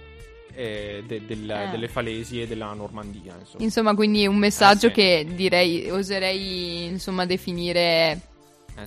eh, 0.55 1.05
de- 1.07 1.25
del- 1.25 1.49
Eh. 1.51 1.69
delle 1.71 1.89
falesie 1.89 2.47
della 2.49 2.73
Normandia. 2.75 3.35
Insomma. 3.39 3.63
Insomma, 3.65 3.95
quindi 3.95 4.27
un 4.27 4.37
messaggio 4.37 4.89
Eh, 4.89 4.91
sì. 4.91 4.95
che 4.95 5.27
direi, 5.35 5.89
oserei 5.89 6.85
insomma 6.87 7.25
definire 7.27 8.21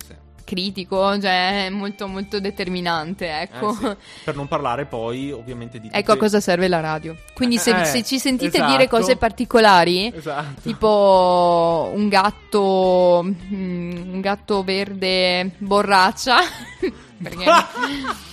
sì. 0.05 0.13
Critico, 0.43 1.19
cioè 1.19 1.69
molto 1.71 2.07
molto 2.07 2.39
determinante, 2.39 3.27
Eh, 3.27 3.41
ecco. 3.41 3.73
sì. 3.73 3.95
Per 4.25 4.35
non 4.35 4.47
parlare 4.47 4.85
poi, 4.85 5.31
ovviamente, 5.31 5.79
di... 5.79 5.89
Ecco 5.91 6.11
a 6.13 6.17
cosa 6.17 6.39
serve 6.39 6.67
la 6.67 6.79
radio. 6.79 7.15
Quindi 7.33 7.57
se, 7.57 7.81
Eh, 7.81 7.85
se 7.85 8.03
ci 8.03 8.19
sentite 8.19 8.57
esatto. 8.57 8.71
dire 8.71 8.87
cose 8.87 9.15
particolari, 9.15 10.11
Esatto. 10.15 10.61
tipo 10.61 11.91
un 11.93 12.07
gatto 12.09 13.23
mm, 13.23 14.13
un 14.13 14.19
gatto 14.21 14.63
verde 14.63 15.51
borraccia 15.57 16.37
perché 17.21 17.45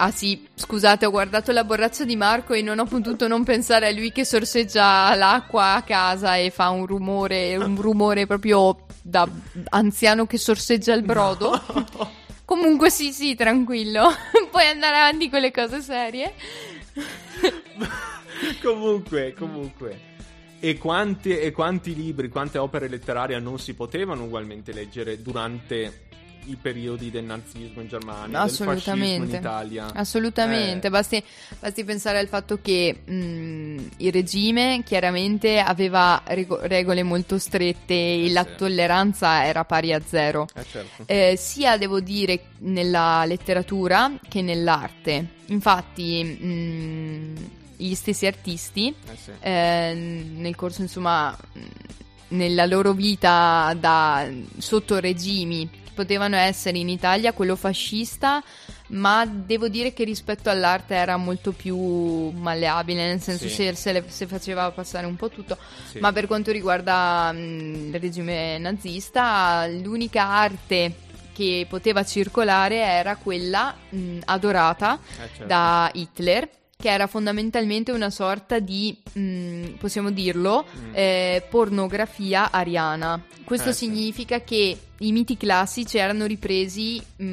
Ah 0.00 0.12
sì, 0.12 0.46
scusate, 0.54 1.06
ho 1.06 1.10
guardato 1.10 1.50
la 1.50 1.64
borraccia 1.64 2.04
di 2.04 2.14
Marco 2.14 2.52
e 2.52 2.62
non 2.62 2.78
ho 2.78 2.84
potuto 2.84 3.26
non 3.26 3.42
pensare 3.42 3.88
a 3.88 3.90
lui 3.90 4.12
che 4.12 4.24
sorseggia 4.24 5.12
l'acqua 5.16 5.74
a 5.74 5.82
casa 5.82 6.36
e 6.36 6.50
fa 6.50 6.68
un 6.68 6.86
rumore, 6.86 7.56
un 7.56 7.80
rumore 7.80 8.24
proprio 8.24 8.86
da 9.02 9.28
anziano 9.70 10.24
che 10.24 10.38
sorseggia 10.38 10.94
il 10.94 11.02
brodo. 11.02 11.50
Comunque 12.44 12.90
sì, 12.90 13.12
sì, 13.12 13.34
tranquillo. 13.34 14.08
Puoi 14.52 14.66
andare 14.68 14.98
avanti 14.98 15.28
con 15.28 15.40
le 15.40 15.50
cose 15.50 15.80
serie. 15.80 16.32
comunque, 18.62 19.34
comunque. 19.36 20.00
E, 20.60 20.78
quante- 20.78 21.40
e 21.40 21.50
quanti 21.50 21.92
libri, 21.96 22.28
quante 22.28 22.58
opere 22.58 22.86
letterarie 22.86 23.40
non 23.40 23.58
si 23.58 23.74
potevano 23.74 24.22
ugualmente 24.22 24.72
leggere 24.72 25.20
durante 25.20 26.06
i 26.48 26.56
periodi 26.60 27.10
del 27.10 27.24
nazismo 27.24 27.80
in 27.82 27.88
Germania, 27.88 28.38
fascismo 28.46 28.64
in 28.64 28.70
Assolutamente. 28.72 29.36
Italia? 29.36 29.92
Assolutamente, 29.94 30.86
Eh, 30.86 30.90
basti, 30.90 31.22
basti 31.60 31.84
pensare 31.84 32.18
al 32.18 32.28
fatto 32.28 32.58
che 32.62 33.00
mh, 33.04 33.88
il 33.98 34.12
regime 34.12 34.82
chiaramente 34.84 35.58
aveva 35.58 36.22
rego- 36.26 36.60
regole 36.62 37.02
molto 37.02 37.38
strette 37.38 37.94
e 37.94 38.30
la 38.32 38.44
sì. 38.44 38.54
tolleranza 38.56 39.44
era 39.44 39.64
pari 39.64 39.92
a 39.92 40.00
zero. 40.04 40.46
eh, 40.54 40.64
certo. 40.70 41.02
Eh, 41.06 41.34
sia 41.36 41.76
devo 41.76 42.00
dire 42.00 42.40
nella 42.58 43.24
letteratura 43.26 44.12
che 44.28 44.40
nell'arte. 44.42 45.26
Infatti, 45.46 46.24
mh, 46.24 47.34
gli 47.76 47.94
stessi 47.94 48.26
artisti 48.26 48.88
Eh, 48.88 49.16
sì. 49.22 49.30
eh, 49.40 49.92
nel 50.36 50.56
corso, 50.56 50.80
insomma, 50.82 51.30
mh, 51.52 51.60
nella 52.30 52.66
loro 52.66 52.92
vita 52.92 53.74
da, 53.78 54.28
sotto 54.58 54.98
regimi 54.98 55.68
potevano 55.98 56.36
essere 56.36 56.78
in 56.78 56.88
Italia 56.88 57.32
quello 57.32 57.56
fascista, 57.56 58.40
ma 58.90 59.26
devo 59.26 59.66
dire 59.66 59.92
che 59.92 60.04
rispetto 60.04 60.48
all'arte 60.48 60.94
era 60.94 61.16
molto 61.16 61.50
più 61.50 61.76
malleabile, 62.30 63.04
nel 63.08 63.20
senso 63.20 63.48
Sì. 63.48 63.54
se, 63.54 63.74
se 63.74 63.92
le- 63.92 64.04
se 64.06 64.28
faceva 64.28 64.70
passare 64.70 65.06
un 65.06 65.16
po' 65.16 65.28
tutto. 65.28 65.58
Sì. 65.90 65.98
Ma 65.98 66.12
per 66.12 66.28
quanto 66.28 66.52
riguarda 66.52 67.32
mh, 67.32 67.90
il 67.92 67.98
regime 67.98 68.58
nazista, 68.58 69.66
l'unica 69.66 70.24
arte 70.28 70.94
che 71.32 71.66
poteva 71.68 72.04
circolare 72.04 72.76
era 72.76 73.16
quella 73.16 73.74
mh, 73.88 74.18
adorata 74.26 74.98
Eh, 75.02 75.16
certo. 75.16 75.44
da 75.46 75.90
Hitler, 75.92 76.48
che 76.80 76.90
era 76.90 77.08
fondamentalmente 77.08 77.90
una 77.90 78.08
sorta 78.08 78.60
di, 78.60 78.96
mh, 79.12 79.78
possiamo 79.80 80.12
dirlo, 80.12 80.64
Mm. 80.64 80.90
eh, 80.94 81.42
pornografia 81.50 82.52
ariana. 82.52 83.20
Questo 83.42 83.70
Eh, 83.70 83.72
sì. 83.72 83.86
significa 83.86 84.42
che 84.42 84.78
i 84.98 85.10
miti 85.10 85.36
classici 85.36 85.98
erano 85.98 86.24
ripresi 86.26 87.02
mh, 87.16 87.24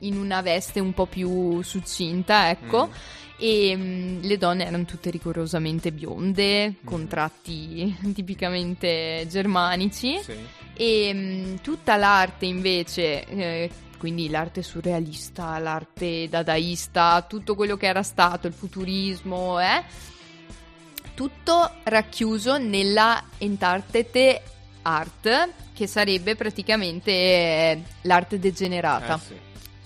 in 0.00 0.16
una 0.16 0.42
veste 0.42 0.78
un 0.78 0.92
po' 0.94 1.06
più 1.06 1.60
succinta, 1.62 2.50
ecco. 2.50 2.86
Mm. 2.86 2.92
E 3.40 3.76
mh, 3.76 4.20
le 4.22 4.36
donne 4.38 4.66
erano 4.66 4.84
tutte 4.84 5.10
rigorosamente 5.10 5.90
bionde, 5.90 6.68
Mm. 6.68 6.72
con 6.84 7.08
tratti 7.08 7.96
tipicamente 8.14 9.26
germanici. 9.28 10.20
Sì. 10.22 10.34
E 10.74 11.58
tutta 11.62 11.96
l'arte 11.96 12.46
invece, 12.46 13.24
eh, 13.26 13.70
quindi 13.98 14.30
l'arte 14.30 14.62
surrealista, 14.62 15.58
l'arte 15.58 16.28
dadaista, 16.28 17.26
tutto 17.28 17.54
quello 17.54 17.76
che 17.76 17.86
era 17.86 18.02
stato 18.02 18.46
il 18.46 18.54
futurismo, 18.54 19.60
eh, 19.60 19.82
tutto 21.14 21.70
racchiuso 21.82 22.56
nella 22.56 23.22
Entartete 23.38 24.42
Art, 24.82 25.48
che 25.74 25.86
sarebbe 25.86 26.36
praticamente 26.36 27.10
eh, 27.10 27.82
l'arte 28.02 28.38
degenerata. 28.38 29.16
Eh, 29.16 29.18
sì. 29.18 29.34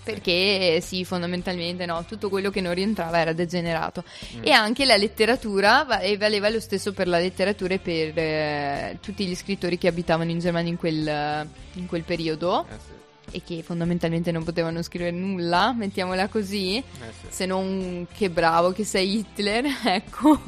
Perché 0.04 0.80
sì, 0.82 1.04
fondamentalmente 1.04 1.86
no, 1.86 2.04
tutto 2.04 2.28
quello 2.28 2.50
che 2.50 2.60
non 2.60 2.74
rientrava 2.74 3.20
era 3.20 3.32
degenerato. 3.32 4.02
Mm. 4.36 4.40
E 4.42 4.50
anche 4.50 4.84
la 4.84 4.96
letteratura, 4.96 6.00
e 6.00 6.16
valeva 6.16 6.48
lo 6.48 6.58
stesso 6.58 6.92
per 6.92 7.06
la 7.06 7.18
letteratura 7.18 7.74
e 7.74 7.78
per 7.78 8.18
eh, 8.18 8.98
tutti 9.00 9.24
gli 9.24 9.36
scrittori 9.36 9.78
che 9.78 9.86
abitavano 9.86 10.30
in 10.30 10.40
Germania 10.40 10.70
in 10.70 10.76
quel, 10.76 11.48
in 11.74 11.86
quel 11.86 12.02
periodo 12.02 12.66
Eh, 12.68 12.78
sì. 12.78 13.01
E 13.32 13.42
che 13.44 13.62
fondamentalmente 13.62 14.30
non 14.30 14.44
potevano 14.44 14.82
scrivere 14.82 15.10
nulla, 15.10 15.72
mettiamola 15.72 16.28
così, 16.28 16.76
Eh, 16.76 16.84
sì. 17.20 17.26
se 17.28 17.46
non 17.46 18.06
che 18.14 18.30
bravo 18.30 18.70
che 18.72 18.84
sei 18.84 19.18
Hitler, 19.18 19.64
ecco, 19.84 20.38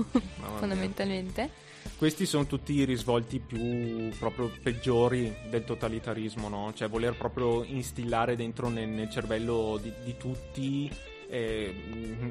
fondamentalmente. 0.58 1.62
Questi 1.96 2.26
sono 2.26 2.46
tutti 2.46 2.74
i 2.74 2.84
risvolti 2.84 3.38
più 3.38 4.10
proprio 4.18 4.50
peggiori 4.62 5.32
del 5.48 5.64
totalitarismo, 5.64 6.48
no? 6.48 6.72
Cioè 6.74 6.88
voler 6.88 7.14
proprio 7.16 7.62
instillare 7.64 8.36
dentro 8.36 8.68
nel, 8.68 8.88
nel 8.88 9.08
cervello 9.10 9.78
di, 9.80 9.92
di 10.04 10.16
tutti 10.16 10.90
eh, 11.34 11.74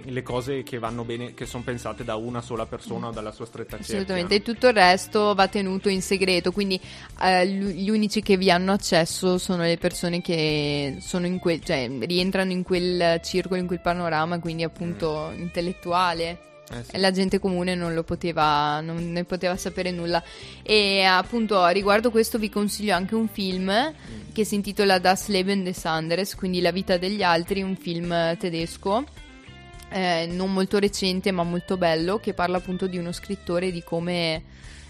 le 0.05 0.21
cose 0.23 0.63
che 0.63 0.79
vanno 0.79 1.03
bene, 1.03 1.33
che 1.33 1.45
sono 1.45 1.63
pensate 1.63 2.05
da 2.05 2.15
una 2.15 2.41
sola 2.41 2.65
persona 2.65 3.07
o 3.07 3.11
dalla 3.11 3.31
sua 3.31 3.45
stretta 3.45 3.77
cerchia. 3.77 3.95
Assolutamente, 3.95 4.35
e 4.35 4.41
tutto 4.41 4.67
il 4.67 4.73
resto 4.73 5.33
va 5.33 5.47
tenuto 5.47 5.89
in 5.89 6.01
segreto, 6.01 6.51
quindi 6.51 6.79
eh, 7.21 7.45
gli 7.47 7.83
gli 7.83 7.89
unici 7.89 8.21
che 8.21 8.37
vi 8.37 8.49
hanno 8.49 8.71
accesso 8.71 9.37
sono 9.37 9.63
le 9.63 9.77
persone 9.77 10.21
che 10.21 10.97
sono 10.99 11.25
in 11.25 11.39
quel, 11.39 11.61
cioè, 11.61 11.89
rientrano 11.99 12.51
in 12.51 12.63
quel 12.63 13.19
circolo, 13.21 13.59
in 13.59 13.67
quel 13.67 13.81
panorama, 13.81 14.39
quindi 14.39 14.63
appunto 14.63 15.31
intellettuale. 15.35 16.52
Eh, 16.79 16.83
sì. 16.83 16.99
La 16.99 17.11
gente 17.11 17.39
comune 17.39 17.75
non 17.75 17.93
lo 17.93 18.03
poteva, 18.03 18.81
non 18.81 19.11
ne 19.11 19.23
poteva 19.23 19.55
sapere 19.57 19.91
nulla. 19.91 20.23
E 20.61 21.03
appunto 21.03 21.65
riguardo 21.67 22.11
questo 22.11 22.37
vi 22.37 22.49
consiglio 22.49 22.95
anche 22.95 23.15
un 23.15 23.27
film 23.27 23.93
che 24.31 24.43
si 24.45 24.55
intitola 24.55 24.99
Das 24.99 25.27
Leben 25.27 25.63
des 25.63 25.85
Anderes, 25.85 26.35
quindi 26.35 26.61
La 26.61 26.71
vita 26.71 26.97
degli 26.97 27.23
altri, 27.23 27.61
un 27.61 27.75
film 27.75 28.37
tedesco 28.37 29.05
eh, 29.93 30.27
non 30.29 30.51
molto 30.51 30.79
recente 30.79 31.31
ma 31.31 31.43
molto 31.43 31.77
bello 31.77 32.17
che 32.17 32.33
parla 32.33 32.57
appunto 32.57 32.87
di 32.87 32.97
uno 32.97 33.11
scrittore 33.11 33.71
di 33.71 33.83
come 33.83 34.43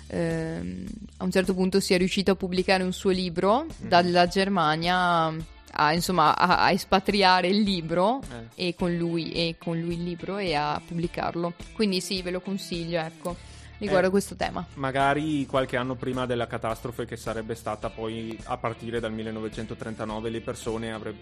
ehm, 0.08 0.86
a 1.18 1.24
un 1.26 1.32
certo 1.32 1.54
punto 1.54 1.82
sia 1.82 1.98
riuscito 1.98 2.32
a 2.32 2.36
pubblicare 2.36 2.84
un 2.84 2.94
suo 2.94 3.10
libro 3.10 3.66
dalla 3.78 4.28
Germania 4.28 5.34
a, 5.76 5.94
insomma 5.94 6.36
a, 6.38 6.64
a 6.64 6.72
espatriare 6.72 7.48
il 7.48 7.62
libro 7.62 8.22
Eh. 8.56 8.68
e 8.70 8.76
con 8.76 8.96
lui 8.96 9.32
e 9.32 9.56
con 9.58 9.80
lui 9.80 9.96
il 9.96 10.04
libro 10.04 10.38
e 10.38 10.54
a 10.54 10.82
pubblicarlo 10.86 11.54
quindi 11.74 12.00
sì 12.02 12.22
ve 12.22 12.32
lo 12.32 12.42
consiglio 12.42 13.00
ecco 13.00 13.36
riguardo 13.80 14.06
Eh. 14.06 14.08
a 14.08 14.12
questo 14.12 14.36
tema 14.36 14.66
Magari 14.76 15.46
qualche 15.46 15.76
anno 15.78 15.96
prima 15.96 16.26
della 16.26 16.48
catastrofe 16.48 17.06
che 17.06 17.18
sarebbe 17.18 17.56
stata 17.56 17.90
poi 17.90 18.38
a 18.46 18.58
partire 18.58 19.00
dal 19.00 19.12
1939 19.14 20.30
le 20.30 20.42
persone 20.42 20.94
avre- 20.94 21.16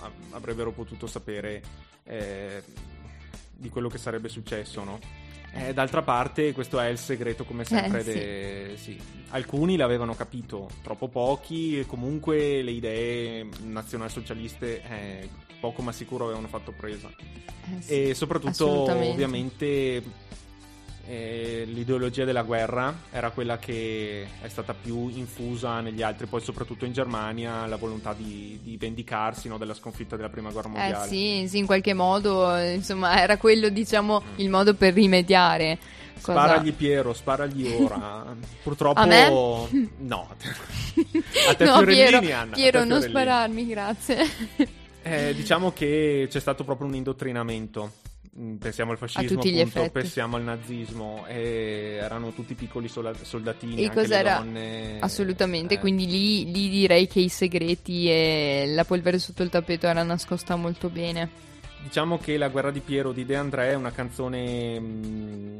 av- 0.00 0.12
avrebbero 0.32 0.70
potuto 0.72 1.06
sapere 1.06 1.62
eh, 2.04 2.62
di 3.50 3.68
quello 3.70 3.88
che 3.88 3.98
sarebbe 3.98 4.28
successo, 4.28 4.84
no? 4.84 4.98
Eh, 5.58 5.72
d'altra 5.74 6.02
parte 6.02 6.52
questo 6.52 6.78
è 6.80 6.88
il 6.88 6.98
segreto 6.98 7.44
come 7.44 7.64
sempre. 7.64 8.00
Eh, 8.00 8.04
sì. 8.04 8.12
de- 8.12 8.76
sì. 8.76 9.00
Alcuni 9.30 9.76
l'avevano 9.76 10.14
capito, 10.14 10.70
troppo 10.82 11.08
pochi 11.08 11.80
e 11.80 11.86
comunque 11.86 12.62
le 12.62 12.70
idee 12.70 13.46
nazionalsocialiste 13.62 14.82
eh, 14.82 15.28
poco 15.60 15.82
ma 15.82 15.92
sicuro 15.92 16.24
avevano 16.24 16.48
fatto 16.48 16.72
presa. 16.72 17.08
Eh, 17.08 17.82
sì. 17.82 18.08
E 18.10 18.14
soprattutto, 18.14 18.68
ovviamente, 18.68 20.02
eh, 21.08 21.64
l'ideologia 21.66 22.24
della 22.26 22.42
guerra 22.42 22.94
era 23.10 23.30
quella 23.30 23.58
che 23.58 24.26
è 24.42 24.48
stata 24.48 24.74
più 24.74 25.08
infusa 25.08 25.80
negli 25.80 26.02
altri, 26.02 26.26
poi 26.26 26.42
soprattutto 26.42 26.84
in 26.84 26.92
Germania, 26.92 27.66
la 27.66 27.76
volontà 27.76 28.12
di, 28.12 28.60
di 28.62 28.76
vendicarsi 28.76 29.48
no, 29.48 29.56
della 29.56 29.72
sconfitta 29.72 30.16
della 30.16 30.28
prima 30.28 30.50
guerra 30.50 30.68
Eh 30.68 30.72
mondiale. 30.72 31.08
sì, 31.08 31.46
sì, 31.48 31.58
in 31.58 31.64
qualche 31.66 31.94
modo, 31.94 32.54
eh, 32.54 32.74
insomma, 32.74 33.18
era 33.22 33.38
quello, 33.38 33.70
diciamo, 33.70 34.22
il 34.36 34.50
modo 34.50 34.74
per 34.74 34.92
rimediare. 34.92 35.78
Cosa- 36.20 36.42
Sparagli 36.44 36.72
Piero, 36.74 37.14
sparagli 37.14 37.66
ora. 37.80 38.36
Purtroppo 38.62 39.68
no. 39.98 40.28
A 41.48 41.54
te 41.54 41.64
no, 41.64 41.82
Piero, 41.84 42.18
Anna, 42.18 42.54
Piero 42.54 42.84
non 42.84 43.00
spararmi, 43.00 43.66
grazie. 43.66 44.26
Eh, 45.02 45.32
diciamo 45.34 45.72
che 45.72 46.26
c'è 46.28 46.40
stato 46.40 46.64
proprio 46.64 46.86
un 46.86 46.94
indottrinamento. 46.96 47.92
Mm, 48.38 48.56
Pensiamo 48.56 48.92
al 48.92 48.98
fascismo, 48.98 49.40
appunto, 49.40 49.90
pensiamo 49.90 50.36
al 50.36 50.42
nazismo. 50.44 51.24
E 51.26 51.98
erano 52.00 52.32
tutti 52.32 52.54
piccoli 52.54 52.88
soldatini. 52.88 53.82
E 53.82 53.90
cos'era? 53.90 54.36
donne. 54.38 54.98
Assolutamente, 55.00 55.74
Eh, 55.74 55.78
quindi 55.78 56.06
lì, 56.06 56.50
lì 56.52 56.68
direi 56.68 57.08
che 57.08 57.18
i 57.20 57.28
segreti 57.28 58.08
e 58.08 58.64
la 58.68 58.84
polvere 58.84 59.18
sotto 59.18 59.42
il 59.42 59.50
tappeto 59.50 59.86
era 59.88 60.02
nascosta 60.04 60.54
molto 60.54 60.88
bene. 60.88 61.46
Diciamo 61.82 62.18
che 62.18 62.36
La 62.36 62.48
guerra 62.48 62.70
di 62.70 62.80
Piero 62.80 63.12
di 63.12 63.24
De 63.24 63.36
André 63.36 63.70
è 63.70 63.74
una 63.74 63.92
canzone 63.92 64.78
mm, 64.80 65.58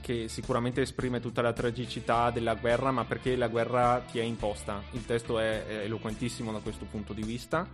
che 0.00 0.28
sicuramente 0.28 0.82
esprime 0.82 1.20
tutta 1.20 1.42
la 1.42 1.52
tragicità 1.52 2.30
della 2.30 2.54
guerra, 2.54 2.90
ma 2.90 3.04
perché 3.04 3.36
la 3.36 3.48
guerra 3.48 4.02
ti 4.10 4.18
è 4.18 4.22
imposta. 4.22 4.82
Il 4.92 5.04
testo 5.04 5.38
è 5.38 5.82
eloquentissimo 5.84 6.52
da 6.52 6.58
questo 6.60 6.86
punto 6.90 7.12
di 7.12 7.22
vista. 7.22 7.66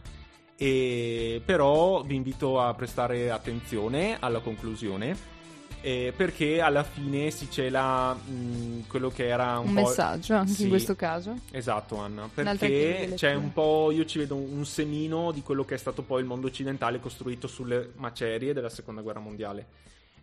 E 0.57 1.43
però 1.45 2.03
vi 2.03 2.15
invito 2.15 2.61
a 2.61 2.73
prestare 2.75 3.31
attenzione 3.31 4.17
alla 4.21 4.39
conclusione 4.41 5.33
eh, 5.81 6.15
perché 6.17 6.63
alla 6.63 6.83
fine 6.83 7.31
si 7.31 7.51
cela 7.51 8.15
mh, 8.15 8.87
quello 8.87 9.11
che 9.11 9.27
era 9.29 9.59
un, 9.59 9.67
Un 9.69 9.73
messaggio 9.75 10.35
anche 10.35 10.53
Sì. 10.53 10.63
in 10.63 10.69
questo 10.71 10.97
caso. 10.97 11.35
Esatto, 11.51 11.97
Anna. 11.99 12.31
Perché 12.33 13.13
c'è 13.17 13.35
un 13.35 13.53
po'. 13.53 13.91
Io 13.91 14.07
ci 14.07 14.19
vedo 14.19 14.35
un 14.37 14.65
semino 14.65 15.31
di 15.31 15.43
quello 15.43 15.65
che 15.67 15.75
è 15.75 15.79
stato 15.79 16.01
poi 16.03 16.21
il 16.21 16.27
mondo 16.27 16.47
occidentale 16.47 17.01
costruito 17.01 17.47
sulle 17.49 17.91
macerie 17.97 18.55
della 18.55 18.71
seconda 18.71 19.03
guerra 19.03 19.21
mondiale. 19.21 19.67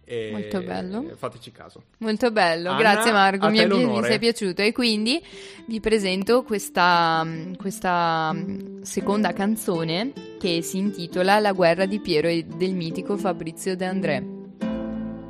E 0.03 0.29
Molto 0.31 0.61
bello. 0.61 1.05
Fateci 1.15 1.51
caso. 1.51 1.83
Molto 1.99 2.31
bello, 2.31 2.71
Anna, 2.71 2.79
grazie 2.79 3.11
Marco, 3.11 3.45
a 3.45 3.49
mi, 3.49 3.59
è 3.59 3.67
mi 3.67 4.03
sei 4.03 4.19
piaciuto 4.19 4.61
e 4.61 4.71
quindi 4.71 5.23
vi 5.67 5.79
presento 5.79 6.43
questa, 6.43 7.25
questa 7.57 8.35
seconda 8.81 9.31
canzone 9.33 10.11
che 10.39 10.61
si 10.61 10.77
intitola 10.77 11.39
La 11.39 11.53
guerra 11.53 11.85
di 11.85 11.99
Piero 11.99 12.27
e 12.27 12.43
del 12.43 12.73
mitico 12.73 13.15
Fabrizio 13.15 13.75
De 13.75 13.85
André. 13.85 14.39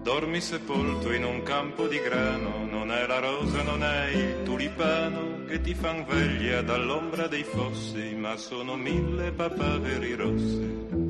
Dormi 0.03 0.41
sepolto 0.41 1.13
in 1.13 1.23
un 1.25 1.43
campo 1.43 1.87
di 1.87 1.99
grano, 1.99 2.65
non 2.65 2.91
è 2.91 3.05
la 3.05 3.19
rosa, 3.19 3.61
non 3.61 3.83
è 3.83 4.09
il 4.09 4.41
tulipano 4.43 5.45
che 5.45 5.61
ti 5.61 5.75
fan 5.75 6.05
veglia 6.05 6.63
dall'ombra 6.63 7.27
dei 7.27 7.43
fossi, 7.43 8.15
ma 8.15 8.35
sono 8.35 8.75
mille 8.75 9.31
papaveri 9.31 10.15
rossi. 10.15 11.00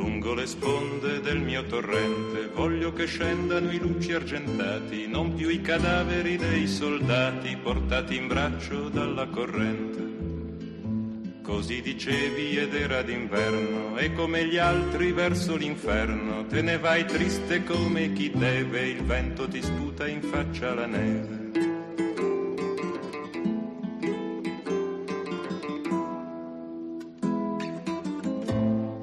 Lungo 0.00 0.32
le 0.32 0.46
sponde 0.46 1.20
del 1.20 1.40
mio 1.40 1.66
torrente 1.66 2.48
voglio 2.54 2.90
che 2.90 3.04
scendano 3.04 3.70
i 3.70 3.78
luci 3.78 4.14
argentati, 4.14 5.06
non 5.06 5.34
più 5.34 5.50
i 5.50 5.60
cadaveri 5.60 6.38
dei 6.38 6.66
soldati 6.66 7.54
portati 7.58 8.16
in 8.16 8.26
braccio 8.26 8.88
dalla 8.88 9.26
corrente. 9.26 11.42
Così 11.42 11.82
dicevi 11.82 12.56
ed 12.56 12.74
era 12.74 13.02
d'inverno 13.02 13.98
e 13.98 14.14
come 14.14 14.46
gli 14.46 14.56
altri 14.56 15.12
verso 15.12 15.54
l'inferno 15.54 16.46
te 16.46 16.62
ne 16.62 16.78
vai 16.78 17.04
triste 17.04 17.62
come 17.64 18.14
chi 18.14 18.30
deve, 18.30 18.88
il 18.88 19.04
vento 19.04 19.48
ti 19.48 19.60
sputa 19.60 20.08
in 20.08 20.22
faccia 20.22 20.72
la 20.72 20.86
neve. 20.86 21.39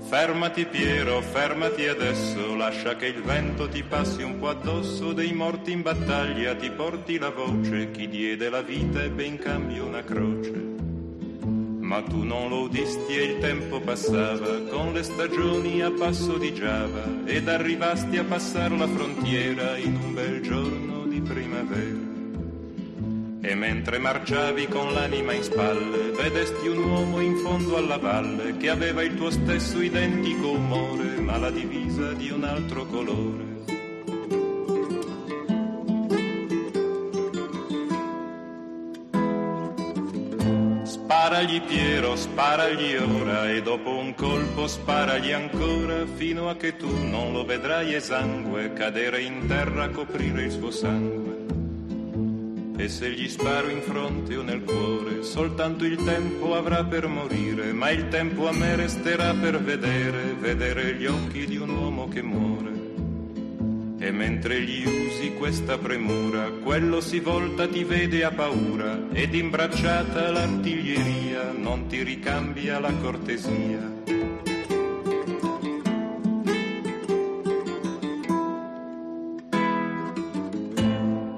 Fermati 0.08 0.65
Piero, 0.65 1.20
fermati 1.20 1.86
adesso, 1.86 2.56
lascia 2.56 2.96
che 2.96 3.08
il 3.08 3.22
vento 3.24 3.67
ti 3.67 3.84
passi 3.84 4.24
un 4.24 4.39
po' 4.39 4.48
addosso, 4.48 5.12
dei 5.12 5.34
morti 5.34 5.74
in 5.74 5.82
battaglia 5.82 6.56
ti 6.56 6.72
porti 6.72 7.17
la 7.17 7.30
voce, 7.30 7.91
chi 7.91 8.08
diede 8.08 8.48
la 8.48 8.62
vita 8.62 9.04
ebbe 9.04 9.26
in 9.26 9.38
cambio 9.38 9.86
una 9.86 10.06
croce. 10.06 10.76
Ma 11.41 12.02
tu 12.04 12.24
non 12.24 12.48
lo 12.48 12.62
udisti 12.62 13.17
e 13.17 13.24
il 13.24 13.39
tempo 13.39 13.82
passava, 13.82 14.62
con 14.70 14.93
le 14.93 15.04
stagioni 15.04 15.82
a 15.82 15.91
passo 15.91 16.38
di 16.38 16.54
Giava, 16.54 17.04
ed 17.26 17.50
arrivasti 17.50 18.17
a 18.17 18.24
passare 18.24 18.78
la 18.78 18.88
frontiera 18.88 19.76
in 19.76 19.93
un 19.93 20.13
bel 20.13 20.39
giorno 20.39 21.04
di 21.04 21.20
primavera. 21.20 22.07
E 23.48 23.56
mentre 23.56 23.98
marciavi 23.98 24.68
con 24.68 24.92
l'anima 24.92 25.32
in 25.32 25.42
spalle, 25.42 26.12
vedesti 26.12 26.68
un 26.68 26.80
uomo 26.80 27.22
in 27.22 27.38
fondo 27.38 27.78
alla 27.78 27.96
valle 27.96 28.58
che 28.58 28.68
aveva 28.68 29.02
il 29.04 29.16
tuo 29.16 29.30
stesso 29.30 29.80
identico 29.80 30.50
umore, 30.50 31.22
ma 31.22 31.38
la 31.38 31.50
divisa 31.50 32.12
di 32.12 32.30
un 32.30 32.44
altro 32.44 32.86
colore. 32.86 33.46
Sparagli 40.84 41.62
Piero, 41.62 42.18
sparagli 42.18 42.96
ora 42.98 43.50
e 43.50 43.62
dopo 43.62 43.96
un 43.96 44.14
colpo 44.14 44.68
sparagli 44.68 45.32
ancora 45.32 46.06
fino 46.06 46.50
a 46.50 46.58
che 46.58 46.76
tu 46.76 46.90
non 46.90 47.32
lo 47.32 47.46
vedrai 47.46 47.94
esangue 47.94 48.74
cadere 48.74 49.22
in 49.22 49.48
terra 49.48 49.84
a 49.84 49.90
coprire 49.90 50.44
il 50.44 50.52
suo 50.52 50.70
sangue. 50.70 51.47
E 52.80 52.90
se 52.90 53.10
gli 53.10 53.28
sparo 53.28 53.70
in 53.70 53.82
fronte 53.82 54.38
o 54.38 54.44
nel 54.44 54.63
cuore, 54.63 55.24
soltanto 55.24 55.84
il 55.84 55.96
tempo 56.04 56.54
avrà 56.54 56.84
per 56.84 57.08
morire, 57.08 57.74
ma 57.74 57.90
il 57.90 58.08
tempo 58.10 58.48
a 58.48 58.52
me 58.52 58.76
resterà 58.76 59.34
per 59.34 59.60
vedere, 59.60 60.36
vedere 60.40 60.94
gli 60.94 61.08
occhi 61.08 61.48
di 61.48 61.58
un 61.58 61.70
uomo 61.70 62.08
che 62.08 62.22
muore. 62.22 62.72
E 63.98 64.12
mentre 64.12 64.62
gli 64.62 64.86
usi 64.86 65.34
questa 65.34 65.80
premura, 65.80 66.52
quello 66.52 67.02
si 67.02 67.20
volta, 67.20 67.68
ti 67.68 67.84
vede 67.84 68.24
a 68.24 68.32
paura, 68.32 69.08
ed 69.12 69.34
imbracciata 69.34 70.30
l'artiglieria 70.30 71.52
non 71.52 71.88
ti 71.88 72.04
ricambia 72.04 72.80
la 72.80 72.94
cortesia. 73.02 73.97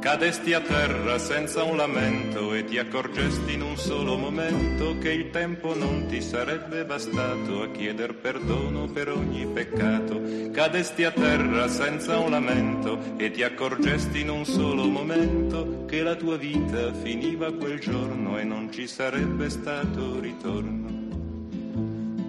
Cadesti 0.09 0.53
a 0.53 0.59
terra 0.59 1.19
senza 1.19 1.61
un 1.61 1.77
lamento 1.77 2.55
e 2.55 2.65
ti 2.65 2.79
accorgesti 2.79 3.53
in 3.53 3.61
un 3.61 3.77
solo 3.77 4.17
momento 4.17 4.97
che 4.97 5.11
il 5.11 5.29
tempo 5.29 5.75
non 5.75 6.07
ti 6.07 6.19
sarebbe 6.19 6.83
bastato 6.83 7.61
a 7.61 7.69
chieder 7.69 8.15
perdono 8.15 8.87
per 8.87 9.09
ogni 9.09 9.45
peccato. 9.45 10.19
Cadesti 10.51 11.03
a 11.03 11.11
terra 11.11 11.67
senza 11.67 12.17
un 12.17 12.31
lamento 12.31 12.99
e 13.17 13.29
ti 13.29 13.43
accorgesti 13.43 14.21
in 14.21 14.31
un 14.31 14.45
solo 14.45 14.87
momento 14.87 15.85
che 15.85 16.01
la 16.01 16.15
tua 16.15 16.37
vita 16.37 16.91
finiva 16.91 17.53
quel 17.53 17.79
giorno 17.79 18.39
e 18.39 18.43
non 18.43 18.71
ci 18.71 18.87
sarebbe 18.87 19.47
stato 19.51 20.19
ritorno. 20.19 20.87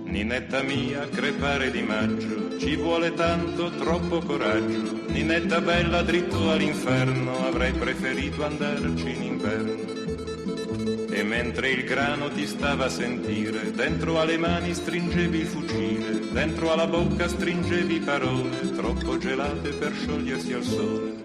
Ninetta 0.04 0.60
mia, 0.60 1.08
crepare 1.08 1.70
di 1.70 1.80
maggio, 1.80 2.49
ci 2.60 2.76
vuole 2.76 3.14
tanto, 3.14 3.70
troppo 3.70 4.20
coraggio. 4.20 5.00
Ninetta 5.08 5.62
bella, 5.62 6.02
dritto 6.02 6.50
all'inferno, 6.50 7.46
avrei 7.46 7.72
preferito 7.72 8.44
andarci 8.44 9.10
in 9.10 9.22
inverno. 9.22 11.08
E 11.10 11.22
mentre 11.22 11.70
il 11.70 11.84
grano 11.84 12.28
ti 12.28 12.46
stava 12.46 12.84
a 12.84 12.90
sentire, 12.90 13.72
dentro 13.72 14.20
alle 14.20 14.36
mani 14.36 14.74
stringevi 14.74 15.38
il 15.38 15.46
fucile, 15.46 16.20
dentro 16.32 16.70
alla 16.70 16.86
bocca 16.86 17.28
stringevi 17.28 18.00
parole, 18.00 18.72
troppo 18.76 19.16
gelate 19.16 19.70
per 19.70 19.92
sciogliersi 19.94 20.52
al 20.52 20.62
sole. 20.62 21.19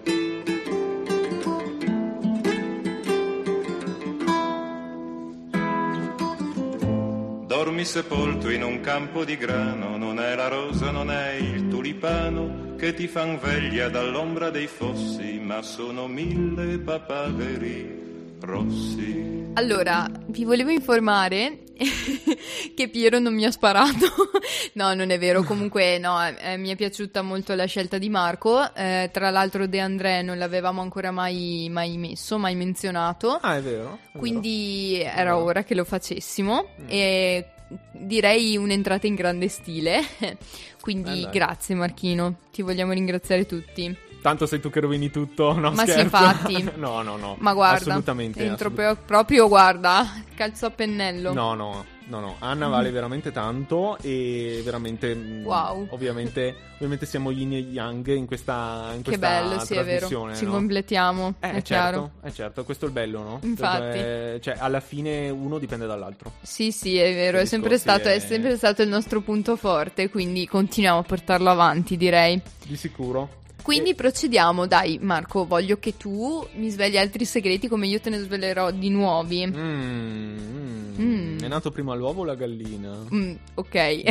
Sepolto 7.85 8.49
in 8.49 8.63
un 8.63 8.81
campo 8.81 9.23
di 9.23 9.37
grano, 9.37 9.95
non 9.95 10.19
è 10.19 10.35
la 10.35 10.47
rosa, 10.47 10.91
non 10.91 11.11
è 11.11 11.33
il 11.33 11.67
tulipano 11.67 12.73
che 12.77 12.93
ti 12.93 13.07
fan 13.07 13.39
veglia 13.39 13.89
dall'ombra 13.89 14.49
dei 14.49 14.67
fossi, 14.67 15.39
ma 15.39 15.61
sono 15.61 16.07
mille 16.07 16.79
papaveri 16.79 18.37
rossi. 18.41 19.51
Allora, 19.53 20.09
vi 20.27 20.43
volevo 20.43 20.71
informare 20.71 21.59
che 22.75 22.89
Piero 22.89 23.19
non 23.19 23.33
mi 23.33 23.45
ha 23.45 23.51
sparato. 23.51 24.07
no, 24.73 24.93
non 24.93 25.11
è 25.11 25.19
vero. 25.19 25.43
Comunque, 25.43 25.97
no, 25.97 26.17
eh, 26.27 26.57
mi 26.57 26.69
è 26.69 26.75
piaciuta 26.75 27.21
molto 27.21 27.53
la 27.53 27.65
scelta 27.65 27.97
di 27.97 28.09
Marco. 28.09 28.73
Eh, 28.73 29.09
tra 29.13 29.29
l'altro, 29.29 29.67
De 29.67 29.79
André 29.79 30.21
non 30.23 30.37
l'avevamo 30.37 30.81
ancora 30.81 31.11
mai, 31.11 31.69
mai 31.71 31.97
messo, 31.97 32.37
mai 32.37 32.55
menzionato. 32.55 33.37
Ah, 33.41 33.55
è 33.55 33.61
vero. 33.61 33.99
è 34.11 34.17
Quindi 34.17 34.99
era 35.01 35.37
ora 35.37 35.63
che 35.63 35.75
lo 35.75 35.85
facessimo. 35.85 36.69
E 36.87 37.51
direi 37.91 38.57
un'entrata 38.57 39.07
in 39.07 39.15
grande 39.15 39.47
stile. 39.47 40.03
Quindi 40.81 41.23
Eh, 41.23 41.29
grazie, 41.31 41.75
Marchino. 41.75 42.35
Ti 42.51 42.61
vogliamo 42.61 42.91
ringraziare 42.93 43.45
tutti. 43.45 43.95
Tanto 44.21 44.45
sei 44.47 44.59
tu 44.59 44.69
che 44.69 44.79
rovini 44.79 45.11
tutto. 45.11 45.53
No, 45.53 45.71
Ma 45.71 45.85
sì, 45.85 45.91
scherzo. 45.91 46.01
infatti. 46.01 46.71
no, 46.77 47.01
no, 47.01 47.15
no. 47.17 47.35
Ma 47.39 47.53
guarda, 47.53 47.77
Assolutamente. 47.91 48.43
entro 48.43 48.69
assolut- 48.69 48.95
pro- 48.95 49.03
proprio, 49.05 49.47
guarda, 49.47 50.23
calzo 50.35 50.65
a 50.67 50.71
pennello. 50.71 51.31
No, 51.33 51.53
no, 51.53 51.85
no, 52.07 52.19
no. 52.19 52.35
Anna 52.39 52.67
vale 52.67 52.91
veramente 52.91 53.31
tanto 53.31 53.97
e 54.01 54.61
veramente. 54.63 55.13
mm, 55.15 55.43
Wow. 55.45 55.87
Ovviamente, 55.91 56.55
ovviamente 56.75 57.05
siamo 57.05 57.31
yin 57.31 57.53
e 57.53 57.57
yang 57.59 58.05
in 58.07 58.25
questa, 58.25 58.89
in 58.91 58.97
Che 59.01 59.09
questa 59.17 59.27
bello, 59.27 59.59
sì, 59.59 59.75
è 59.75 59.83
vero. 59.83 60.07
Ci 60.07 60.45
no? 60.45 60.51
completiamo, 60.51 61.33
Eh, 61.39 61.47
è 61.49 61.51
certo, 61.61 61.63
chiaro. 61.63 62.11
eh, 62.23 62.33
certo, 62.33 62.63
questo 62.63 62.85
è 62.85 62.87
il 62.87 62.93
bello, 62.93 63.19
no? 63.21 63.39
Infatti. 63.43 63.97
Cioè, 63.99 64.37
cioè, 64.41 64.55
alla 64.59 64.79
fine 64.79 65.29
uno 65.29 65.57
dipende 65.59 65.85
dall'altro. 65.85 66.31
Sì, 66.41 66.71
sì, 66.71 66.97
è 66.97 67.13
vero, 67.13 67.37
è 67.39 67.45
sempre, 67.45 67.77
stato, 67.77 68.07
è 68.07 68.13
è- 68.15 68.19
sempre 68.19 68.55
stato 68.57 68.81
il 68.81 68.89
nostro 68.89 69.21
punto 69.21 69.55
forte, 69.55 70.09
quindi 70.09 70.47
continuiamo 70.47 70.99
a 70.99 71.03
portarlo 71.03 71.49
avanti, 71.49 71.97
direi. 71.97 72.41
Di 72.65 72.75
sicuro. 72.77 73.43
Quindi 73.65 73.95
procediamo, 73.95 74.67
dai 74.67 74.99
Marco, 75.01 75.47
voglio 75.47 75.79
che 75.79 75.97
tu 75.97 76.47
mi 76.53 76.69
svegli 76.69 76.97
altri 76.97 77.25
segreti 77.25 77.67
come 77.67 77.87
io 77.87 77.99
te 77.99 78.11
ne 78.11 78.19
svelerò 78.19 78.69
di 78.69 78.91
nuovi. 78.91 79.47
Mm, 79.47 79.57
mm. 79.57 80.93
Mm. 80.99 81.39
È 81.39 81.47
nato 81.47 81.71
prima 81.71 81.95
l'uovo 81.95 82.21
o 82.21 82.25
la 82.25 82.35
gallina? 82.35 82.95
Mm, 83.11 83.33
ok, 83.55 84.03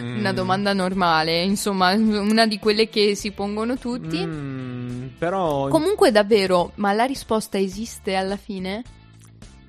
Mm. 0.00 0.14
una 0.18 0.32
domanda 0.32 0.72
normale, 0.72 1.42
insomma, 1.42 1.90
una 1.90 2.46
di 2.46 2.60
quelle 2.60 2.88
che 2.88 3.16
si 3.16 3.32
pongono 3.32 3.76
tutti. 3.78 4.24
Mm, 4.24 5.06
però. 5.18 5.66
Comunque 5.66 6.12
davvero, 6.12 6.70
ma 6.76 6.92
la 6.92 7.04
risposta 7.04 7.58
esiste 7.58 8.14
alla 8.14 8.36
fine? 8.36 8.84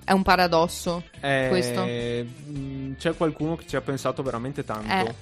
È 0.03 0.11
un 0.11 0.22
paradosso 0.22 1.01
eh, 1.20 1.47
questo. 1.49 1.84
C'è 1.84 3.16
qualcuno 3.18 3.55
che 3.55 3.66
ci 3.66 3.76
ha 3.76 3.82
pensato 3.82 4.22
veramente 4.22 4.63
tanto. 4.63 5.09
Eh. 5.09 5.16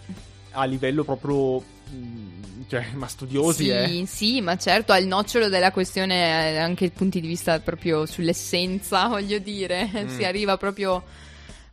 A 0.52 0.64
livello 0.66 1.04
proprio 1.04 1.64
mm, 1.92 2.40
cioè, 2.70 2.86
ma 2.94 3.08
studiosi, 3.08 3.64
sì, 3.64 3.70
eh. 3.70 4.06
sì, 4.06 4.42
ma 4.42 4.56
certo, 4.56 4.92
al 4.92 5.06
nocciolo 5.06 5.50
della 5.50 5.72
questione, 5.72 6.52
eh, 6.54 6.58
anche 6.58 6.92
punti 6.92 7.20
di 7.20 7.28
vista 7.28 7.60
proprio 7.60 8.06
sull'essenza, 8.06 9.08
voglio 9.10 9.40
dire, 9.40 9.90
Mm. 9.90 10.08
si 10.08 10.24
arriva 10.24 10.56
proprio... 10.58 11.04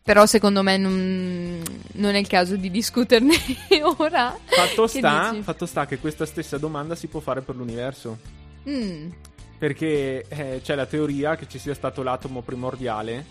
Però 0.03 0.25
secondo 0.25 0.63
me 0.63 0.77
non, 0.77 1.61
non 1.95 2.15
è 2.15 2.19
il 2.19 2.29
caso 2.29 2.55
di 2.57 2.71
discuterne 2.71 3.35
ora. 3.99 4.39
Fatto 4.45 4.87
sta, 4.87 5.35
fatto 5.43 5.67
sta 5.67 5.85
che 5.85 5.99
questa 5.99 6.25
stessa 6.25 6.59
domanda 6.59 6.95
si 6.95 7.09
può 7.09 7.19
fare 7.19 7.43
per 7.43 7.57
l'universo. 7.57 8.17
Mm, 8.69 9.09
Perché 9.59 10.25
eh, 10.29 10.61
c'è 10.63 10.77
la 10.77 10.87
teoria 10.87 11.35
che 11.35 11.49
ci 11.49 11.59
sia 11.59 11.75
stato 11.75 12.05
l'atomo 12.05 12.41
primordiale. 12.43 13.25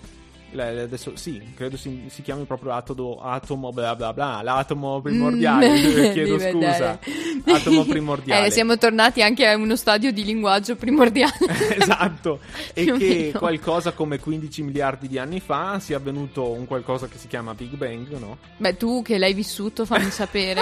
Adesso 0.63 1.15
sì, 1.15 1.41
credo 1.55 1.77
si, 1.77 2.05
si 2.07 2.21
chiami 2.21 2.45
proprio 2.45 2.73
atomo, 2.73 3.21
atomo 3.21 3.71
bla 3.71 3.95
bla 3.95 4.13
bla, 4.13 4.41
l'atomo 4.41 5.01
primordiale. 5.01 5.73
Mm. 5.95 6.11
Chiedo 6.11 6.39
scusa. 6.39 6.99
Atomo 7.45 7.83
primordiale. 7.85 8.47
Eh, 8.47 8.51
siamo 8.51 8.77
tornati 8.77 9.21
anche 9.21 9.47
a 9.47 9.55
uno 9.55 9.75
stadio 9.75 10.11
di 10.11 10.23
linguaggio 10.23 10.75
primordiale. 10.75 11.33
esatto. 11.77 12.39
E 12.73 12.91
che 12.97 13.33
qualcosa 13.35 13.93
come 13.93 14.19
15 14.19 14.63
miliardi 14.63 15.07
di 15.07 15.17
anni 15.17 15.39
fa 15.39 15.79
sia 15.79 15.97
avvenuto 15.97 16.51
un 16.51 16.65
qualcosa 16.65 17.07
che 17.07 17.17
si 17.17 17.27
chiama 17.27 17.53
Big 17.53 17.75
Bang, 17.75 18.17
no? 18.17 18.37
Beh, 18.57 18.75
tu 18.75 19.01
che 19.01 19.17
l'hai 19.17 19.33
vissuto, 19.33 19.85
fammi 19.85 20.09
sapere. 20.09 20.61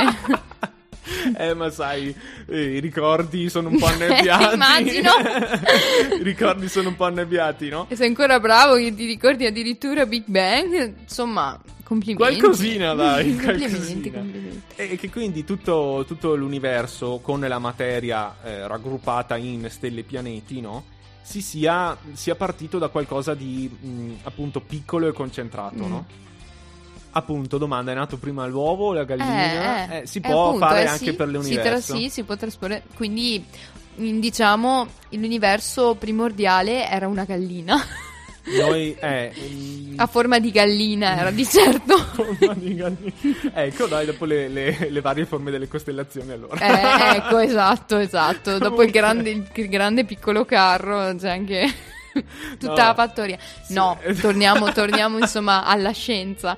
Eh, 1.38 1.54
ma 1.54 1.70
sai, 1.70 2.16
i 2.48 2.80
ricordi 2.80 3.50
sono 3.50 3.70
un 3.70 3.78
po' 3.78 3.86
annebbiati. 3.92 4.54
Immagino. 4.54 5.12
I 6.20 6.24
ricordi 6.24 6.70
sono 6.70 6.90
un 6.90 6.96
po' 6.96 7.06
annebbiati, 7.06 7.70
no? 7.70 7.86
E 7.90 7.96
sei 7.96 8.08
ancora 8.08 8.40
bravo 8.40 8.76
che 8.76 8.94
ti 8.96 9.06
ricordi 9.06 9.46
addirittura 9.46 10.06
Big 10.06 10.24
Bang. 10.26 10.96
Insomma, 11.02 11.60
complimenti. 11.84 12.38
Qualcosina, 12.40 12.94
dai, 12.94 13.36
complimenti, 13.36 13.70
qualcosina. 13.76 14.18
complimenti. 14.18 14.62
E 14.76 14.96
che 14.98 15.10
quindi 15.10 15.44
tutto, 15.44 16.04
tutto 16.08 16.36
l'universo 16.36 17.20
con 17.22 17.40
la 17.42 17.60
materia 17.60 18.36
eh, 18.44 18.68
raggruppata 18.68 19.36
in 19.38 19.68
stelle 19.70 20.02
e 20.02 20.04
pianeti, 20.04 20.62
no? 20.62 20.86
Si 21.22 21.42
sia, 21.42 21.96
sia 22.14 22.36
partito 22.36 22.78
da 22.80 22.90
qualcosa 22.90 23.34
di 23.34 23.70
mh, 23.70 24.12
appunto 24.24 24.60
piccolo 24.60 25.08
e 25.08 25.14
concentrato, 25.14 25.86
Mm. 25.86 25.90
no? 25.90 26.06
Appunto, 27.16 27.58
domanda: 27.58 27.92
è 27.92 27.96
nato 27.96 28.18
prima 28.18 28.46
l'uovo 28.48 28.88
o 28.88 28.94
la 28.94 29.04
gallina? 29.04 29.88
Eh, 29.90 29.96
eh, 29.98 30.02
Eh, 30.02 30.08
si 30.08 30.18
eh, 30.18 30.22
può 30.22 30.48
appunto, 30.48 30.66
fare 30.66 30.82
eh, 30.84 30.88
anche 30.88 31.06
sì, 31.06 31.14
per 31.14 31.28
Si, 31.28 31.34
l'universo. 31.34 31.96
sì, 31.96 32.10
si 32.10 32.24
può 32.24 32.36
trasporre. 32.36 32.84
Quindi, 32.96 33.46
in- 33.98 34.20
diciamo, 34.20 34.88
l'universo 35.10 35.96
primordiale 35.96 36.90
era 36.90 37.08
una 37.08 37.24
gallina. 37.24 37.78
Noi, 38.60 38.96
eh, 39.00 39.32
A 39.96 40.08
forma 40.08 40.40
di 40.40 40.50
gallina 40.52 41.18
era 41.20 41.30
di 41.32 41.46
certo. 41.46 41.98
forma 42.14 42.54
di 42.56 42.76
gallina. 42.76 43.14
ecco, 43.54 43.86
dai, 43.86 44.06
dopo 44.08 44.26
le, 44.26 44.48
le- 44.48 44.90
le 44.90 45.02
varie 45.02 45.26
forme 45.26 45.52
delle 45.52 45.68
costellazioni, 45.68 46.32
allora. 46.32 46.58
Eh, 46.60 47.16
ecco, 47.18 47.38
esatto, 47.38 47.98
esatto. 48.00 48.58
Dopo 48.58 48.82
il 48.82 48.90
grande, 48.92 49.30
il 49.54 49.70
grande 49.70 50.04
piccolo 50.04 50.46
carro 50.46 51.16
c'è 51.16 51.30
anche 51.30 51.72
tutta 52.60 52.68
No. 52.68 52.76
la 52.76 52.94
fattoria. 52.94 53.38
Sì. 53.64 53.74
No, 53.74 53.98
torniamo, 54.22 54.72
torniamo 54.74 55.18
insomma 55.18 55.66
alla 55.66 55.92
scienza. 55.92 56.58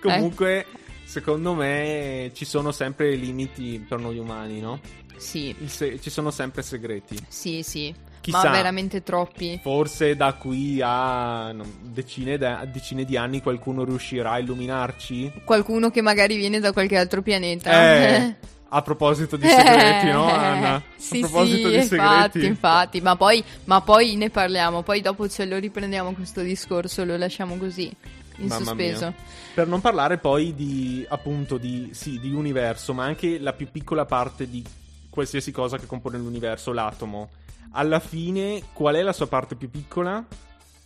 Comunque, 0.00 0.66
secondo 1.04 1.54
me 1.54 2.30
ci 2.34 2.44
sono 2.44 2.72
sempre 2.72 3.14
limiti 3.14 3.84
per 3.88 3.98
noi 3.98 4.18
umani, 4.18 4.60
no? 4.60 4.80
Sì, 5.16 5.54
se- 5.66 6.00
ci 6.00 6.10
sono 6.10 6.30
sempre 6.30 6.62
segreti. 6.62 7.16
sì, 7.28 7.62
sì. 7.62 7.94
Chissà. 8.22 8.44
Ma 8.44 8.50
veramente 8.50 9.02
troppi. 9.02 9.58
Forse 9.60 10.14
da 10.14 10.34
qui 10.34 10.78
a 10.80 11.52
decine, 11.80 12.38
da- 12.38 12.64
decine 12.70 13.04
di 13.04 13.16
anni 13.16 13.42
qualcuno 13.42 13.82
riuscirà 13.82 14.30
a 14.32 14.38
illuminarci. 14.38 15.40
Qualcuno 15.44 15.90
che 15.90 16.02
magari 16.02 16.36
viene 16.36 16.60
da 16.60 16.72
qualche 16.72 16.96
altro 16.96 17.20
pianeta. 17.20 17.70
Eh, 17.72 18.34
a 18.74 18.80
proposito 18.80 19.36
di 19.36 19.46
segreti, 19.46 20.10
no, 20.10 20.24
Anna? 20.32 20.82
Sì, 20.96 21.18
a 21.18 21.28
proposito 21.28 21.68
sì, 21.68 21.74
di 21.74 21.74
infatti, 21.74 22.30
segreti. 22.30 22.46
infatti, 22.46 23.00
ma 23.02 23.16
poi, 23.16 23.44
ma 23.64 23.82
poi 23.82 24.16
ne 24.16 24.30
parliamo, 24.30 24.82
poi 24.82 25.02
dopo 25.02 25.28
ce 25.28 25.44
lo 25.44 25.58
riprendiamo 25.58 26.12
questo 26.12 26.40
discorso, 26.40 27.04
lo 27.04 27.18
lasciamo 27.18 27.58
così, 27.58 27.94
in 28.36 28.46
Mamma 28.46 28.64
sospeso. 28.64 29.04
mia. 29.04 29.14
Per 29.52 29.66
non 29.66 29.82
parlare 29.82 30.16
poi 30.16 30.54
di, 30.54 31.04
appunto, 31.06 31.58
di, 31.58 31.90
sì, 31.92 32.18
di 32.18 32.32
universo, 32.32 32.94
ma 32.94 33.04
anche 33.04 33.38
la 33.38 33.52
più 33.52 33.70
piccola 33.70 34.06
parte 34.06 34.48
di 34.48 34.64
qualsiasi 35.10 35.52
cosa 35.52 35.76
che 35.76 35.84
compone 35.84 36.16
l'universo, 36.16 36.72
l'atomo. 36.72 37.28
Alla 37.72 38.00
fine, 38.00 38.62
qual 38.72 38.94
è 38.94 39.02
la 39.02 39.12
sua 39.12 39.26
parte 39.26 39.54
più 39.54 39.70
piccola? 39.70 40.24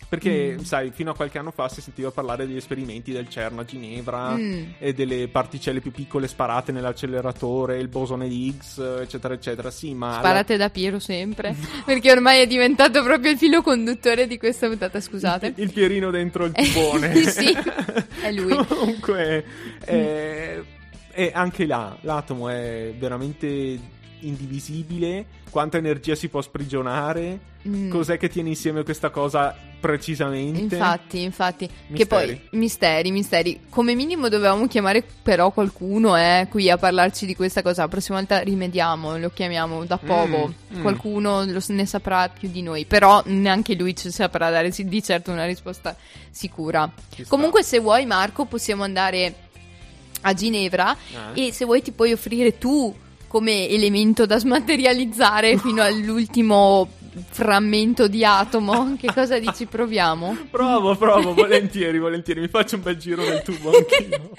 Perché, 0.08 0.54
Mm. 0.56 0.62
sai, 0.62 0.90
fino 0.92 1.10
a 1.10 1.14
qualche 1.16 1.38
anno 1.38 1.50
fa 1.50 1.68
si 1.68 1.80
sentiva 1.80 2.12
parlare 2.12 2.46
degli 2.46 2.56
esperimenti 2.56 3.10
del 3.12 3.28
CERN 3.28 3.58
a 3.58 3.64
Ginevra 3.64 4.36
Mm. 4.36 4.62
e 4.78 4.92
delle 4.94 5.26
particelle 5.26 5.80
più 5.80 5.90
piccole 5.90 6.28
sparate 6.28 6.70
nell'acceleratore, 6.70 7.78
il 7.78 7.88
bosone 7.88 8.28
di 8.28 8.46
Higgs, 8.46 8.78
eccetera, 9.00 9.34
eccetera. 9.34 9.70
Sì, 9.70 9.94
ma... 9.94 10.18
Sparate 10.18 10.56
da 10.56 10.70
Piero 10.70 11.00
sempre, 11.00 11.56
perché 11.84 12.12
ormai 12.12 12.40
è 12.40 12.46
diventato 12.46 13.02
proprio 13.02 13.32
il 13.32 13.38
filo 13.38 13.62
conduttore 13.62 14.26
di 14.28 14.38
questa 14.38 14.68
puntata, 14.68 15.00
scusate. 15.00 15.54
Il 15.56 15.72
pierino 15.72 16.10
dentro 16.10 16.44
il 16.44 16.52
tubone. 16.54 17.14
Sì, 17.24 17.52
è 18.22 18.30
lui. 18.32 18.64
Comunque, 18.64 19.44
eh, 19.84 20.64
e 21.10 21.30
anche 21.34 21.66
là, 21.66 21.96
l'atomo 22.02 22.48
è 22.48 22.94
veramente 22.96 23.94
indivisibile. 24.20 25.24
Quanta 25.50 25.78
energia 25.78 26.14
si 26.14 26.28
può 26.28 26.40
sprigionare? 26.42 27.54
Mm. 27.66 27.90
Cos'è 27.90 28.18
che 28.18 28.28
tiene 28.28 28.50
insieme 28.50 28.82
questa 28.84 29.10
cosa 29.10 29.56
precisamente? 29.86 30.60
Infatti, 30.60 31.22
infatti, 31.22 31.66
che 31.66 31.72
Misteri. 31.88 32.06
poi 32.48 32.58
misteri, 32.58 33.10
misteri. 33.10 33.60
Come 33.68 33.94
minimo 33.94 34.28
dovevamo 34.28 34.66
chiamare 34.66 35.02
però 35.22 35.50
qualcuno 35.50 36.16
eh, 36.16 36.46
qui 36.50 36.68
a 36.70 36.76
parlarci 36.76 37.26
di 37.26 37.34
questa 37.34 37.62
cosa. 37.62 37.82
La 37.82 37.88
prossima 37.88 38.18
volta 38.18 38.40
rimediamo, 38.40 39.16
lo 39.18 39.30
chiamiamo 39.32 39.84
da 39.84 39.96
poco. 39.98 40.52
Mm, 40.74 40.78
mm. 40.78 40.82
Qualcuno 40.82 41.44
lo 41.44 41.60
s- 41.60 41.68
ne 41.68 41.86
saprà 41.86 42.28
più 42.28 42.48
di 42.50 42.62
noi, 42.62 42.84
però 42.84 43.22
neanche 43.26 43.74
lui 43.74 43.94
ci 43.96 44.10
saprà 44.10 44.50
dare 44.50 44.70
di 44.76 45.02
certo 45.02 45.30
una 45.30 45.44
risposta 45.46 45.96
sicura. 46.30 46.90
Comunque, 47.28 47.62
se 47.62 47.78
vuoi, 47.78 48.04
Marco, 48.06 48.44
possiamo 48.44 48.82
andare 48.84 49.34
a 50.22 50.34
Ginevra 50.34 50.96
Eh? 51.34 51.46
e 51.48 51.52
se 51.52 51.64
vuoi 51.64 51.82
ti 51.82 51.92
puoi 51.92 52.12
offrire 52.12 52.58
tu 52.58 52.94
come 53.28 53.68
elemento 53.68 54.24
da 54.24 54.38
smaterializzare 54.38 55.58
fino 55.58 55.82
all'ultimo 55.82 56.88
frammento 57.28 58.08
di 58.08 58.24
atomo. 58.24 58.96
Che 59.00 59.12
cosa 59.12 59.38
dici? 59.38 59.66
Proviamo? 59.66 60.36
Provo, 60.50 60.96
provo, 60.96 61.34
volentieri, 61.34 61.98
volentieri. 61.98 62.40
Mi 62.40 62.48
faccio 62.48 62.76
un 62.76 62.82
bel 62.82 62.96
giro 62.96 63.22
nel 63.22 63.42
tubo 63.42 63.70
anch'io. 63.76 64.30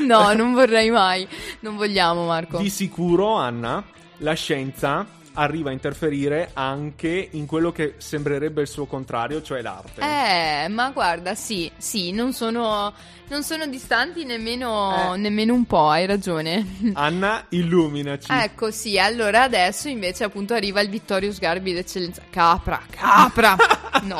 No, 0.06 0.32
non 0.32 0.52
vorrei 0.52 0.90
mai. 0.90 1.26
Non 1.60 1.76
vogliamo, 1.76 2.26
Marco. 2.26 2.58
Di 2.58 2.70
sicuro, 2.70 3.34
Anna, 3.34 3.82
la 4.18 4.34
scienza 4.34 5.06
arriva 5.34 5.70
a 5.70 5.72
interferire 5.72 6.50
anche 6.54 7.28
in 7.32 7.46
quello 7.46 7.72
che 7.72 7.94
sembrerebbe 7.98 8.60
il 8.62 8.68
suo 8.68 8.86
contrario, 8.86 9.42
cioè 9.42 9.62
l'arte. 9.62 10.00
Eh, 10.00 10.68
ma 10.68 10.90
guarda, 10.90 11.34
sì, 11.34 11.70
sì, 11.76 12.12
non 12.12 12.32
sono, 12.32 12.92
non 13.28 13.42
sono 13.42 13.66
distanti 13.66 14.24
nemmeno, 14.24 15.14
Eh. 15.14 15.16
nemmeno 15.18 15.54
un 15.54 15.64
po', 15.64 15.88
hai 15.88 16.06
ragione. 16.06 16.66
Anna, 16.94 17.44
illuminaci. 17.50 18.26
Ecco, 18.30 18.70
sì, 18.70 18.98
allora 18.98 19.42
adesso 19.42 19.88
invece 19.88 20.24
appunto 20.24 20.54
arriva 20.54 20.80
il 20.80 20.88
Vittorio 20.90 21.32
Sgarbi 21.32 21.72
d'eccellenza. 21.72 22.22
Capra, 22.30 22.80
capra! 22.90 23.56
No. 24.02 24.16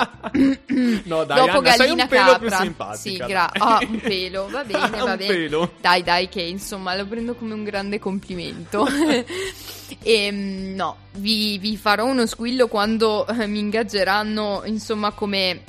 No, 1.04 1.24
dai, 1.24 1.38
Dopo 1.38 1.58
Anna, 1.58 1.70
sei 1.70 1.78
gallina 1.86 2.02
un 2.04 2.08
pelo 2.08 2.38
più 2.38 2.48
capra. 2.48 2.56
simpatica, 2.60 2.96
Sì, 2.98 3.16
dai. 3.16 3.28
gra- 3.28 3.50
ah, 3.52 3.78
un 3.88 4.00
pelo, 4.02 4.48
va 4.50 4.64
bene, 4.64 4.88
va 4.88 5.04
Un 5.04 5.16
bene. 5.16 5.26
pelo. 5.26 5.72
Dai, 5.80 6.02
dai, 6.02 6.28
che 6.28 6.42
insomma 6.42 6.94
lo 6.96 7.06
prendo 7.06 7.34
come 7.34 7.54
un 7.54 7.64
grande 7.64 7.98
complimento. 7.98 8.86
E 10.01 10.30
mm, 10.32 10.74
no, 10.74 10.97
vi, 11.12 11.59
vi 11.59 11.76
farò 11.76 12.05
uno 12.07 12.26
squillo 12.26 12.68
quando 12.68 13.26
eh, 13.26 13.47
mi 13.47 13.59
ingaggeranno, 13.59 14.62
insomma, 14.64 15.12
come 15.12 15.62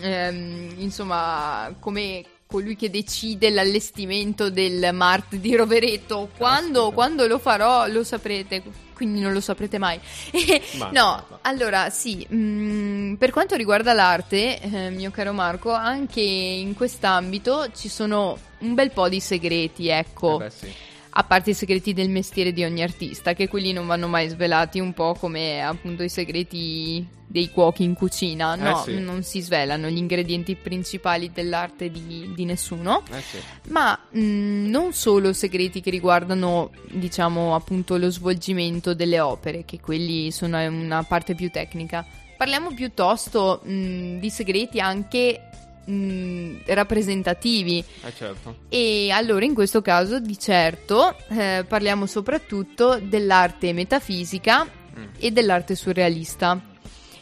ehm, 0.00 0.74
insomma, 0.78 1.74
come 1.78 2.24
colui 2.46 2.76
che 2.76 2.90
decide 2.90 3.50
l'allestimento 3.50 4.50
del 4.50 4.90
Mart 4.92 5.34
di 5.34 5.54
Rovereto. 5.56 6.30
Quando, 6.36 6.92
quando 6.92 7.26
lo 7.26 7.38
farò 7.38 7.86
lo 7.88 8.04
saprete, 8.04 8.62
quindi 8.94 9.20
non 9.20 9.32
lo 9.32 9.40
saprete 9.40 9.78
mai. 9.78 9.98
Ma- 10.78 10.90
no, 10.92 11.24
ma- 11.28 11.38
allora 11.42 11.90
sì, 11.90 12.26
mm, 12.32 13.14
per 13.14 13.30
quanto 13.30 13.56
riguarda 13.56 13.92
l'arte, 13.92 14.60
eh, 14.60 14.90
mio 14.90 15.10
caro 15.10 15.32
Marco, 15.32 15.72
anche 15.72 16.20
in 16.20 16.74
quest'ambito 16.74 17.70
ci 17.74 17.88
sono 17.88 18.38
un 18.58 18.74
bel 18.74 18.92
po' 18.92 19.08
di 19.08 19.20
segreti, 19.20 19.88
ecco. 19.88 20.36
Eh 20.36 20.44
beh, 20.44 20.50
sì. 20.50 20.74
A 21.18 21.24
parte 21.24 21.50
i 21.50 21.54
segreti 21.54 21.94
del 21.94 22.10
mestiere 22.10 22.52
di 22.52 22.62
ogni 22.62 22.82
artista, 22.82 23.32
che 23.32 23.48
quelli 23.48 23.72
non 23.72 23.86
vanno 23.86 24.06
mai 24.06 24.28
svelati, 24.28 24.80
un 24.80 24.92
po' 24.92 25.14
come 25.14 25.62
appunto 25.64 26.02
i 26.02 26.10
segreti 26.10 27.08
dei 27.26 27.48
cuochi 27.50 27.84
in 27.84 27.94
cucina. 27.94 28.54
No, 28.54 28.80
Eh 28.80 28.82
sì. 28.84 29.00
non 29.00 29.22
si 29.22 29.40
svelano 29.40 29.88
gli 29.88 29.96
ingredienti 29.96 30.56
principali 30.56 31.30
dell'arte 31.32 31.90
di, 31.90 32.32
di 32.34 32.44
nessuno. 32.44 33.02
Eh 33.10 33.22
sì. 33.22 33.38
Ma 33.70 33.98
mh, 34.10 34.20
non 34.68 34.92
solo 34.92 35.32
segreti 35.32 35.80
che 35.80 35.88
riguardano, 35.88 36.70
diciamo, 36.90 37.54
appunto 37.54 37.96
lo 37.96 38.10
svolgimento 38.10 38.92
delle 38.92 39.18
opere, 39.18 39.64
che 39.64 39.80
quelli 39.80 40.30
sono 40.30 40.58
una 40.68 41.02
parte 41.02 41.34
più 41.34 41.50
tecnica. 41.50 42.04
Parliamo 42.36 42.74
piuttosto 42.74 43.62
mh, 43.64 44.18
di 44.18 44.28
segreti 44.28 44.80
anche 44.80 45.48
mh, 45.86 46.62
rappresentativi. 46.66 47.84
Eh 48.04 48.12
certo. 48.16 48.56
E 48.68 49.10
allora 49.10 49.44
in 49.44 49.54
questo 49.54 49.82
caso 49.82 50.18
di 50.20 50.38
certo 50.38 51.16
eh, 51.28 51.64
parliamo 51.66 52.06
soprattutto 52.06 52.98
dell'arte 53.00 53.72
metafisica 53.72 54.84
Mm. 54.98 55.04
e 55.18 55.30
dell'arte 55.30 55.74
surrealista. 55.74 56.58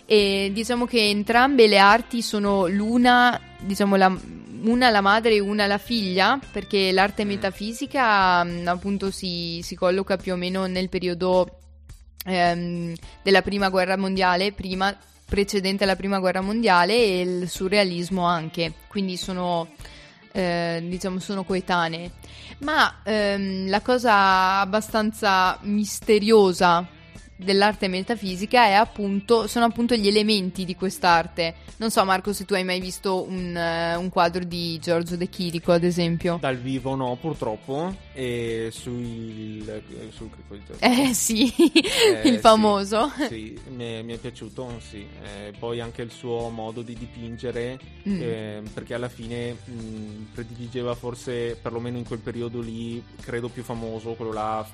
E 0.07 0.51
diciamo 0.53 0.87
che 0.87 1.09
entrambe 1.09 1.67
le 1.67 1.79
arti 1.79 2.23
sono 2.23 2.67
l'una, 2.69 3.41
diciamo 3.59 3.97
la, 3.97 4.17
una 4.63 4.91
la 4.91 5.01
madre 5.01 5.35
e 5.35 5.41
una 5.41 5.67
la 5.67 5.79
figlia, 5.79 6.39
perché 6.53 6.93
l'arte 6.93 7.25
metafisica 7.25 8.45
mh, 8.45 8.69
appunto 8.69 9.11
si, 9.11 9.61
si 9.63 9.75
colloca 9.75 10.17
più 10.17 10.35
o 10.35 10.37
meno 10.37 10.67
nel 10.67 10.89
periodo 10.89 11.59
ehm, 12.25 12.95
della 13.23 13.43
prima 13.43 13.69
guerra 13.71 13.97
mondiale, 13.97 14.53
prima, 14.53 14.97
precedente 15.25 15.85
alla 15.85 15.97
prima 15.97 16.19
guerra 16.19 16.41
mondiale, 16.41 16.95
e 16.95 17.21
il 17.21 17.49
surrealismo 17.49 18.23
anche, 18.23 18.73
quindi 18.89 19.17
sono, 19.17 19.69
eh, 20.33 20.85
diciamo, 20.87 21.19
sono 21.19 21.45
coetanee. 21.45 22.11
Ma 22.59 23.01
ehm, 23.03 23.69
la 23.69 23.81
cosa 23.81 24.61
abbastanza 24.61 25.59
misteriosa 25.63 26.87
dell'arte 27.37 27.89
metafisica 27.89 28.67
è 28.67 28.73
appunto, 28.73 29.47
sono 29.47 29.65
appunto 29.65 29.95
gli 29.95 30.07
elementi 30.07 30.65
di 30.65 30.75
quest'arte. 30.77 31.55
Non 31.79 31.91
so 31.91 32.05
Marco 32.05 32.33
se 32.33 32.45
tu 32.45 32.55
hai 32.55 32.65
mai 32.65 32.81
visto 32.81 33.23
un, 33.29 33.57
eh, 33.57 33.97
un 33.97 34.09
quadro 34.09 34.45
di 34.45 34.79
Giorgio 34.79 35.17
De 35.17 35.29
Chirico 35.29 35.73
ad 35.73 35.83
esempio. 35.85 36.39
Dal 36.41 36.57
vivo 36.57 36.95
no, 36.95 37.17
purtroppo. 37.21 37.95
E 38.13 38.69
sul, 38.71 39.65
eh, 39.69 39.83
sul 40.11 40.31
Crico 40.31 40.55
di 40.55 40.63
Giorgio. 40.67 40.85
Eh 40.85 41.13
sì, 41.15 41.53
Eh, 41.75 42.29
il 42.29 42.35
sì, 42.35 42.39
famoso. 42.39 43.11
Sì, 43.29 43.59
mi 43.75 43.85
è, 43.85 44.03
mi 44.03 44.13
è 44.15 44.19
piaciuto, 44.19 44.79
sì. 44.89 45.07
Eh, 45.23 45.53
poi 45.59 45.81
anche 45.81 46.03
il 46.03 46.11
suo 46.11 46.49
modo 46.51 46.83
di 46.83 46.95
dipingere, 46.95 47.79
Mm. 48.07 48.21
eh, 48.21 48.63
perché 48.75 48.93
alla 48.95 49.09
fine 49.09 49.53
mh, 49.65 50.27
prediligeva 50.35 50.95
forse, 50.95 51.57
perlomeno 51.61 51.97
in 51.97 52.05
quel 52.05 52.19
periodo 52.19 52.61
lì, 52.61 53.03
credo 53.21 53.49
più 53.49 53.63
famoso, 53.63 54.13
quello 54.13 54.33
là, 54.33 54.67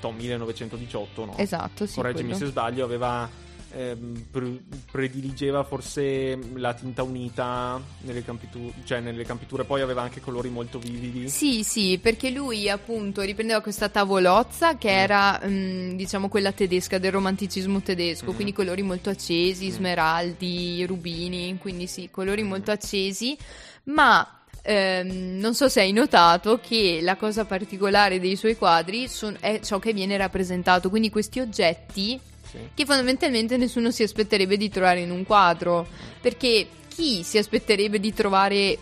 to, 0.00 0.10
1918, 0.10 1.24
no? 1.24 1.36
Esatto, 1.36 1.86
sì. 1.86 1.94
Correggimi 1.96 2.30
quello. 2.30 2.44
se 2.44 2.50
sbaglio, 2.50 2.84
aveva... 2.84 3.46
ehm, 3.70 4.24
pre- 4.30 4.62
prediligeva 4.90 5.62
forse 5.62 6.38
la 6.54 6.72
tinta 6.72 7.02
unita 7.02 7.78
nelle, 8.00 8.24
campitu- 8.24 8.72
cioè 8.84 9.00
nelle 9.00 9.24
campiture, 9.24 9.64
poi 9.64 9.82
aveva 9.82 10.00
anche 10.00 10.20
colori 10.22 10.48
molto 10.48 10.78
vividi. 10.78 11.28
Sì, 11.28 11.62
sì, 11.64 11.98
perché 12.00 12.30
lui 12.30 12.70
appunto 12.70 13.20
riprendeva 13.20 13.60
questa 13.60 13.90
tavolozza 13.90 14.78
che 14.78 14.88
Mm. 14.90 14.96
era, 14.96 15.40
mm, 15.46 15.90
diciamo, 15.96 16.28
quella 16.28 16.52
tedesca, 16.52 16.96
del 16.98 17.12
romanticismo 17.12 17.82
tedesco, 17.82 18.32
Mm. 18.32 18.34
quindi 18.34 18.52
colori 18.54 18.82
molto 18.82 19.10
accesi, 19.10 19.66
Mm. 19.66 19.70
smeraldi, 19.70 20.86
rubini, 20.86 21.58
quindi 21.60 21.86
sì, 21.86 22.08
colori 22.10 22.42
molto 22.42 22.70
accesi, 22.70 23.36
ma 23.84 24.32
ehm, 24.70 25.38
non 25.38 25.54
so 25.54 25.68
se 25.68 25.80
hai 25.80 25.92
notato 25.92 26.60
che 26.62 26.98
la 27.02 27.16
cosa 27.16 27.46
particolare 27.46 28.20
dei 28.20 28.36
suoi 28.36 28.56
quadri 28.56 29.08
son- 29.08 29.36
è 29.40 29.60
ciò 29.64 29.78
che 29.78 29.94
viene 29.94 30.16
rappresentato, 30.18 30.90
quindi 30.90 31.08
questi 31.10 31.40
oggetti 31.40 32.20
Sì. 32.50 32.58
che 32.74 32.84
fondamentalmente 32.84 33.56
nessuno 33.56 33.90
si 33.90 34.02
aspetterebbe 34.02 34.56
di 34.58 34.68
trovare 34.68 35.00
in 35.00 35.10
un 35.10 35.24
quadro, 35.24 35.86
perché 36.20 36.66
chi 36.88 37.22
si 37.22 37.38
aspetterebbe 37.38 37.98
di 37.98 38.12
trovare 38.12 38.78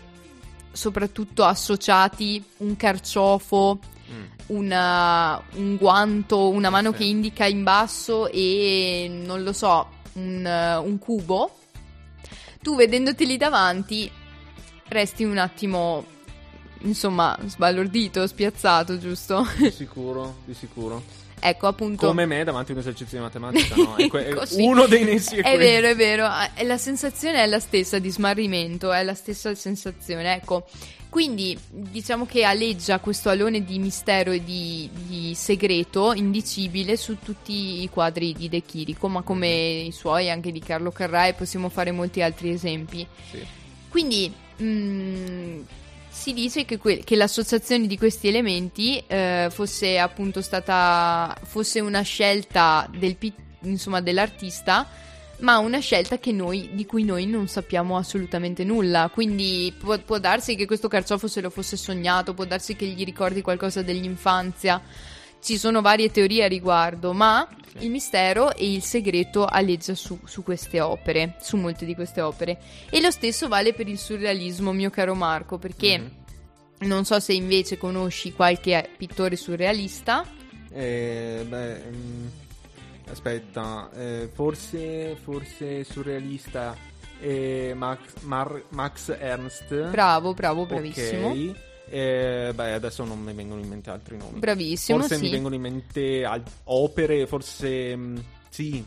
soprattutto 0.72 1.44
associati 1.44 2.42
un 2.58 2.76
carciofo, 2.76 3.78
Mm. 4.10 4.22
una- 4.56 5.42
un 5.54 5.76
guanto, 5.76 6.48
una 6.48 6.70
mano 6.70 6.90
Sì. 6.92 6.98
che 6.98 7.04
indica 7.04 7.46
in 7.46 7.62
basso 7.64 8.28
e 8.30 9.08
non 9.10 9.42
lo 9.42 9.52
so, 9.52 9.88
un, 10.14 10.44
eh, 10.46 10.76
un 10.76 10.98
cubo, 10.98 11.50
tu 12.62 12.76
vedendoti 12.76 13.26
lì 13.26 13.36
davanti 13.36 14.10
resti 14.88 15.24
un 15.24 15.38
attimo, 15.38 16.04
insomma, 16.80 17.38
sbalordito, 17.46 18.26
spiazzato, 18.26 18.98
giusto? 18.98 19.46
Di 19.56 19.70
sicuro, 19.70 20.36
di 20.44 20.54
sicuro. 20.54 21.02
ecco 21.40 21.66
appunto. 21.66 22.06
Come 22.06 22.26
me 22.26 22.44
davanti 22.44 22.72
a 22.72 22.74
un 22.74 22.80
esercizio 22.80 23.18
di 23.18 23.24
matematica, 23.24 23.74
no? 23.76 23.96
È 23.96 24.08
que- 24.08 24.34
uno 24.58 24.86
dei 24.86 25.04
nessi 25.04 25.36
è, 25.36 25.42
È 25.42 25.58
vero, 25.58 25.88
è 25.88 25.96
vero, 25.96 26.26
ah, 26.26 26.50
e 26.54 26.64
la 26.64 26.78
sensazione 26.78 27.42
è 27.42 27.46
la 27.46 27.60
stessa 27.60 27.98
di 27.98 28.10
smarrimento, 28.10 28.92
è 28.92 29.02
la 29.02 29.14
stessa 29.14 29.54
sensazione, 29.54 30.34
ecco. 30.34 30.66
Quindi 31.08 31.58
diciamo 31.70 32.26
che 32.26 32.44
aleggia 32.44 32.98
questo 32.98 33.30
alone 33.30 33.64
di 33.64 33.78
mistero 33.78 34.32
e 34.32 34.44
di, 34.44 34.90
di 34.92 35.34
segreto 35.34 36.12
indicibile 36.12 36.96
su 36.98 37.16
tutti 37.24 37.82
i 37.82 37.88
quadri 37.88 38.34
di 38.34 38.50
De 38.50 38.60
Chirico, 38.60 39.08
ma 39.08 39.22
come 39.22 39.48
i 39.48 39.92
suoi 39.92 40.28
anche 40.28 40.52
di 40.52 40.60
Carlo 40.60 40.90
Carrai, 40.90 41.32
possiamo 41.32 41.70
fare 41.70 41.90
molti 41.90 42.20
altri 42.20 42.50
esempi. 42.50 43.06
Sì. 43.30 43.64
Quindi 43.96 44.30
mm, 44.60 45.62
si 46.10 46.34
dice 46.34 46.66
che, 46.66 46.76
que- 46.76 47.00
che 47.02 47.16
l'associazione 47.16 47.86
di 47.86 47.96
questi 47.96 48.28
elementi 48.28 49.02
eh, 49.06 49.48
fosse 49.50 49.98
appunto 49.98 50.42
stata 50.42 51.34
fosse 51.44 51.80
una 51.80 52.02
scelta 52.02 52.90
del 52.94 53.16
insomma, 53.62 54.02
dell'artista, 54.02 54.86
ma 55.38 55.56
una 55.56 55.78
scelta 55.78 56.18
noi, 56.32 56.68
di 56.74 56.84
cui 56.84 57.04
noi 57.04 57.24
non 57.24 57.48
sappiamo 57.48 57.96
assolutamente 57.96 58.64
nulla. 58.64 59.08
Quindi 59.10 59.72
può, 59.78 59.96
può 59.96 60.18
darsi 60.18 60.56
che 60.56 60.66
questo 60.66 60.88
carciofo 60.88 61.26
se 61.26 61.40
lo 61.40 61.48
fosse 61.48 61.78
sognato, 61.78 62.34
può 62.34 62.44
darsi 62.44 62.76
che 62.76 62.84
gli 62.84 63.02
ricordi 63.02 63.40
qualcosa 63.40 63.80
dell'infanzia. 63.80 64.78
Ci 65.46 65.58
sono 65.58 65.80
varie 65.80 66.10
teorie 66.10 66.42
a 66.42 66.48
riguardo, 66.48 67.12
ma 67.12 67.46
il 67.78 67.88
mistero 67.88 68.52
e 68.52 68.72
il 68.72 68.82
segreto 68.82 69.44
aleggia 69.44 69.94
su, 69.94 70.18
su 70.24 70.42
queste 70.42 70.80
opere, 70.80 71.36
su 71.40 71.56
molte 71.56 71.84
di 71.84 71.94
queste 71.94 72.20
opere. 72.20 72.58
E 72.90 73.00
lo 73.00 73.12
stesso 73.12 73.46
vale 73.46 73.72
per 73.72 73.86
il 73.86 73.96
surrealismo, 73.96 74.72
mio 74.72 74.90
caro 74.90 75.14
Marco, 75.14 75.56
perché 75.56 75.98
Mhm. 75.98 76.88
non 76.88 77.04
so 77.04 77.20
se 77.20 77.32
invece 77.32 77.78
conosci 77.78 78.32
qualche 78.32 78.90
pittore 78.96 79.36
surrealista. 79.36 80.26
Eh, 80.72 81.44
beh, 81.48 81.80
mm, 81.92 82.26
aspetta, 83.10 83.88
eh, 83.94 84.28
forse, 84.34 85.16
forse 85.22 85.84
surrealista 85.84 86.76
eh, 87.20 87.72
Max, 87.76 88.00
Mar- 88.22 88.64
Max 88.70 89.16
Ernst. 89.16 89.90
Bravo, 89.90 90.34
bravo, 90.34 90.66
bravissimo. 90.66 91.28
Ok. 91.28 91.54
Eh, 91.88 92.52
beh, 92.54 92.72
adesso 92.72 93.04
non 93.04 93.20
mi 93.20 93.32
vengono 93.32 93.60
in 93.60 93.68
mente 93.68 93.90
altri 93.90 94.16
nomi. 94.16 94.38
Bravissimo, 94.40 94.98
Forse 94.98 95.16
sì. 95.16 95.22
mi 95.22 95.30
vengono 95.30 95.54
in 95.54 95.60
mente 95.60 96.24
al- 96.24 96.42
opere, 96.64 97.26
forse 97.26 97.96
mm, 97.96 98.16
sì. 98.48 98.84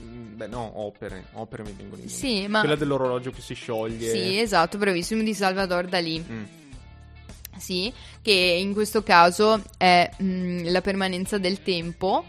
Mm, 0.00 0.36
Beh, 0.36 0.46
no, 0.48 0.80
opere, 0.80 1.26
opere 1.32 1.62
mi 1.62 1.72
vengono 1.72 2.02
in 2.02 2.08
mente. 2.08 2.14
Sì, 2.14 2.46
ma 2.48 2.60
Quella 2.60 2.76
dell'orologio 2.76 3.30
che 3.30 3.40
si 3.40 3.54
scioglie. 3.54 4.10
Sì, 4.10 4.38
esatto, 4.38 4.78
bravissimo 4.78 5.22
di 5.22 5.34
Salvador 5.34 5.86
Dalì. 5.86 6.24
Mm, 6.28 6.42
Sì, 7.56 7.92
che 8.22 8.32
in 8.32 8.72
questo 8.72 9.02
caso 9.02 9.62
è 9.76 10.10
mm, 10.22 10.66
la 10.68 10.80
permanenza 10.80 11.38
del 11.38 11.62
tempo. 11.62 12.24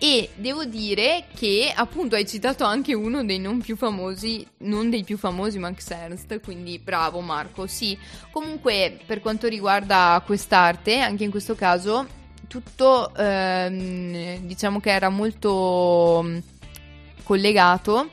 E 0.00 0.30
devo 0.36 0.64
dire 0.64 1.24
che 1.34 1.72
appunto 1.74 2.14
hai 2.14 2.26
citato 2.26 2.64
anche 2.64 2.94
uno 2.94 3.24
dei 3.24 3.40
non 3.40 3.60
più 3.60 3.76
famosi, 3.76 4.46
non 4.58 4.90
dei 4.90 5.02
più 5.02 5.18
famosi 5.18 5.58
Max 5.58 5.90
Ernst, 5.90 6.40
quindi 6.40 6.78
bravo 6.78 7.20
Marco, 7.20 7.66
sì. 7.66 7.98
Comunque 8.30 8.98
per 9.04 9.20
quanto 9.20 9.48
riguarda 9.48 10.22
quest'arte, 10.24 11.00
anche 11.00 11.24
in 11.24 11.30
questo 11.30 11.56
caso, 11.56 12.06
tutto 12.46 13.12
ehm, 13.16 14.38
diciamo 14.46 14.78
che 14.78 14.90
era 14.90 15.08
molto 15.08 16.24
collegato 17.24 18.10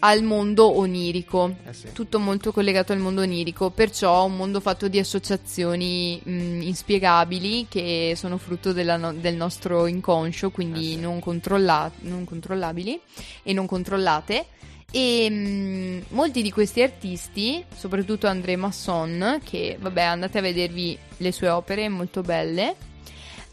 al 0.00 0.22
mondo 0.22 0.76
onirico 0.78 1.56
eh 1.64 1.72
sì. 1.72 1.92
tutto 1.92 2.18
molto 2.18 2.52
collegato 2.52 2.92
al 2.92 2.98
mondo 2.98 3.22
onirico, 3.22 3.70
perciò 3.70 4.24
un 4.24 4.36
mondo 4.36 4.60
fatto 4.60 4.88
di 4.88 4.98
associazioni 4.98 6.20
mh, 6.22 6.60
inspiegabili 6.62 7.66
che 7.68 8.14
sono 8.16 8.36
frutto 8.36 8.72
no- 8.96 9.12
del 9.14 9.36
nostro 9.36 9.86
inconscio, 9.86 10.50
quindi 10.50 10.92
Eh 10.92 10.94
sì. 10.94 11.00
non, 11.00 11.18
controlla- 11.20 11.90
non 12.00 12.24
controllabili 12.24 13.00
e 13.42 13.52
non 13.52 13.66
controllate. 13.66 14.46
E 14.92 15.28
mh, 15.28 16.04
molti 16.14 16.42
di 16.42 16.50
questi 16.50 16.82
artisti, 16.82 17.64
soprattutto 17.74 18.26
André 18.26 18.56
Masson, 18.56 19.40
che 19.42 19.76
vabbè 19.80 20.02
andate 20.02 20.38
a 20.38 20.42
vedervi 20.42 20.96
le 21.16 21.32
sue 21.32 21.48
opere 21.48 21.88
molto 21.88 22.20
belle, 22.20 22.76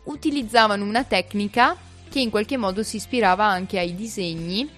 utilizzavano 0.04 0.84
una 0.84 1.04
tecnica 1.04 1.76
che 2.10 2.20
in 2.20 2.30
qualche 2.30 2.58
modo 2.58 2.84
si 2.84 2.98
ispirava 2.98 3.46
anche 3.46 3.80
ai 3.80 3.96
disegni 3.96 4.70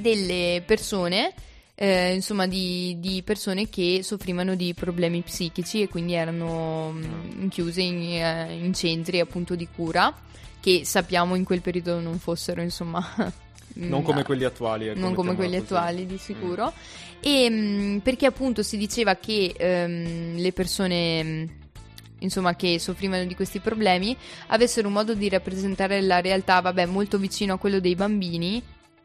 delle 0.00 0.62
persone, 0.66 1.32
eh, 1.74 2.12
insomma 2.14 2.46
di, 2.46 2.96
di 2.98 3.22
persone 3.22 3.68
che 3.68 4.00
soffrivano 4.02 4.54
di 4.54 4.74
problemi 4.74 5.22
psichici 5.22 5.82
e 5.82 5.88
quindi 5.88 6.12
erano 6.14 6.92
mm, 6.92 7.48
chiuse 7.48 7.80
in, 7.82 8.02
eh, 8.02 8.52
in 8.62 8.74
centri 8.74 9.18
appunto 9.20 9.54
di 9.54 9.66
cura 9.74 10.14
che 10.60 10.82
sappiamo 10.84 11.36
in 11.36 11.44
quel 11.44 11.62
periodo 11.62 11.98
non 12.00 12.18
fossero 12.18 12.60
insomma 12.60 13.02
Non 13.72 14.00
mm, 14.00 14.04
come 14.04 14.24
quelli 14.24 14.44
attuali. 14.44 14.88
ecco, 14.88 14.98
non 14.98 15.14
come 15.14 15.34
quelli 15.36 15.52
così. 15.58 15.62
attuali 15.62 16.04
di 16.06 16.18
sicuro 16.18 16.72
e 17.20 17.48
mh, 17.48 18.00
perché 18.00 18.26
appunto 18.26 18.62
si 18.62 18.76
diceva 18.76 19.14
che 19.14 19.54
ehm, 19.56 20.36
le 20.38 20.52
persone 20.52 21.58
insomma 22.18 22.54
che 22.56 22.78
soffrivano 22.78 23.24
di 23.24 23.34
questi 23.34 23.60
problemi 23.60 24.14
avessero 24.48 24.88
un 24.88 24.92
modo 24.94 25.14
di 25.14 25.28
rappresentare 25.28 26.02
la 26.02 26.20
realtà 26.20 26.60
vabbè 26.60 26.84
molto 26.86 27.16
vicino 27.16 27.54
a 27.54 27.58
quello 27.58 27.80
dei 27.80 27.94
bambini 27.94 28.62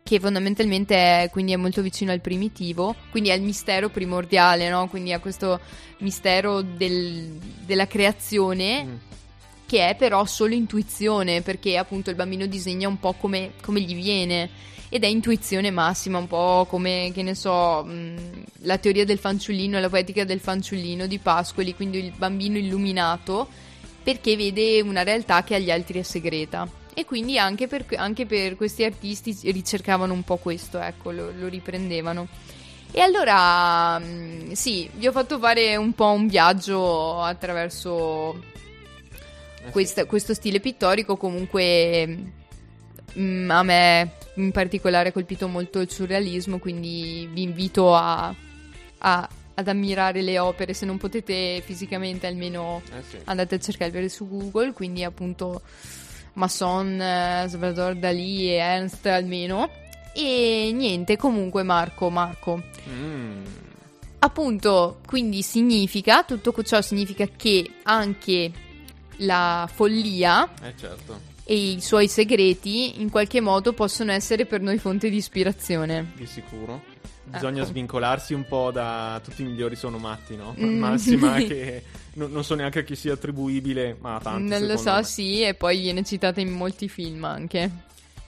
che 0.07 0.19
fondamentalmente 0.19 0.95
è, 0.95 1.29
quindi 1.31 1.53
è 1.53 1.55
molto 1.55 1.81
vicino 1.81 2.11
al 2.11 2.21
primitivo, 2.21 2.93
quindi 3.09 3.31
al 3.31 3.41
mistero 3.41 3.89
primordiale, 3.89 4.69
no? 4.69 4.87
Quindi 4.87 5.11
a 5.13 5.19
questo 5.19 5.59
mistero 5.97 6.61
del- 6.61 7.39
della 7.65 7.87
creazione 7.87 8.83
Mm. 8.83 8.95
che 9.65 9.89
è 9.89 9.95
però 9.95 10.23
solo 10.25 10.53
intuizione, 10.53 11.41
perché 11.41 11.75
appunto 11.75 12.11
il 12.11 12.15
bambino 12.15 12.45
disegna 12.45 12.87
un 12.87 12.99
po' 12.99 13.13
come, 13.13 13.53
come 13.63 13.81
gli 13.81 13.95
viene. 13.95 14.47
Ed 14.89 15.03
è 15.03 15.07
intuizione 15.07 15.71
massima, 15.71 16.19
un 16.19 16.27
po' 16.27 16.67
come, 16.69 17.09
che 17.11 17.23
ne 17.23 17.33
so, 17.33 17.83
mh, 17.83 18.43
la 18.59 18.77
teoria 18.77 19.05
del 19.05 19.17
fanciullino, 19.17 19.79
la 19.79 19.89
poetica 19.89 20.23
del 20.23 20.39
fanciullino 20.39 21.07
di 21.07 21.17
Pascoli, 21.17 21.73
quindi 21.73 21.97
il 21.97 22.13
bambino 22.15 22.59
illuminato, 22.59 23.47
perché 24.03 24.35
vede 24.35 24.81
una 24.81 25.01
realtà 25.01 25.43
che 25.43 25.55
agli 25.55 25.71
altri 25.71 25.97
è 25.97 26.03
segreta. 26.03 26.69
E 26.97 27.03
quindi 27.05 27.37
anche 27.37 27.67
per, 27.67 27.85
anche 27.97 28.25
per 28.25 28.55
questi 28.55 28.83
artisti 28.85 29.37
ricercavano 29.51 30.13
un 30.13 30.23
po' 30.23 30.37
questo, 30.37 30.79
ecco, 30.79 31.11
lo, 31.11 31.31
lo 31.37 31.47
riprendevano. 31.49 32.27
E 32.91 33.01
allora, 33.01 33.99
mh, 33.99 34.53
sì, 34.53 34.89
vi 34.93 35.05
ho 35.05 35.11
fatto 35.11 35.37
fare 35.37 35.75
un 35.75 35.91
po' 35.91 36.11
un 36.11 36.27
viaggio 36.27 37.19
attraverso 37.21 38.41
Eh 39.65 39.71
questa- 39.71 40.05
questo 40.05 40.33
stile 40.33 40.61
pittorico 40.61 41.17
comunque 41.17 42.17
mm, 43.17 43.49
a 43.51 43.63
me 43.63 44.11
in 44.35 44.51
particolare 44.51 45.09
ha 45.09 45.11
colpito 45.11 45.49
molto 45.49 45.79
il 45.81 45.89
surrealismo, 45.91 46.59
quindi 46.59 47.27
vi 47.31 47.41
invito 47.41 47.93
a, 47.93 48.33
a- 48.99 49.29
ad 49.55 49.67
ammirare 49.67 50.21
le 50.21 50.39
opere, 50.39 50.73
se 50.73 50.85
non 50.85 50.97
potete 50.97 51.61
fisicamente 51.65 52.27
almeno 52.27 52.81
Eh 52.97 53.03
sì. 53.09 53.17
andate 53.25 53.55
a 53.55 53.59
cercarle 53.59 54.07
su 54.07 54.27
Google, 54.29 54.71
quindi 54.71 55.03
appunto 55.03 55.61
Masson, 56.35 56.99
eh, 57.01 57.45
Salvador 57.49 57.95
Dalì 57.95 58.49
e 58.49 58.53
Ernst 58.53 59.05
almeno. 59.07 59.69
E 60.13 60.71
niente, 60.73 61.17
comunque 61.17 61.63
Marco, 61.63 62.09
Marco, 62.09 62.61
Mm. 62.87 63.43
Appunto, 64.19 64.99
quindi 65.05 65.41
significa, 65.41 66.23
tutto 66.23 66.53
ciò 66.63 66.81
significa 66.81 67.27
che 67.35 67.69
anche 67.83 68.51
la 69.17 69.69
follia 69.71 70.47
Eh 70.61 70.73
certo, 70.77 71.19
e 71.45 71.55
i 71.55 71.81
suoi 71.81 72.07
segreti 72.07 72.99
in 73.01 73.09
qualche 73.09 73.39
modo 73.39 73.71
possono 73.73 74.11
essere 74.11 74.45
per 74.45 74.61
noi 74.61 74.79
fonte 74.79 75.09
di 75.09 75.17
ispirazione. 75.17 76.11
di 76.15 76.25
sicuro. 76.25 76.93
Bisogna 77.23 77.61
Ecco. 77.61 77.69
svincolarsi 77.69 78.33
un 78.33 78.45
po' 78.47 78.71
da 78.71 79.19
tutti 79.23 79.41
i 79.41 79.45
migliori 79.45 79.75
sono 79.75 79.97
matti, 79.97 80.35
no? 80.35 80.55
Mm. 80.59 80.77
Massima 80.79 81.37
che 81.41 81.83
non, 82.13 82.31
non 82.31 82.43
so 82.43 82.55
neanche 82.55 82.79
a 82.79 82.83
chi 82.83 82.95
sia 82.95 83.13
attribuibile, 83.13 83.95
ma 83.99 84.15
a 84.15 84.19
tanti 84.19 84.49
non 84.49 84.65
lo 84.65 84.77
so, 84.77 84.93
me. 84.93 85.03
sì, 85.03 85.41
e 85.41 85.53
poi 85.53 85.79
viene 85.81 86.03
citata 86.03 86.39
in 86.39 86.51
molti 86.51 86.87
film 86.87 87.23
anche. 87.23 87.69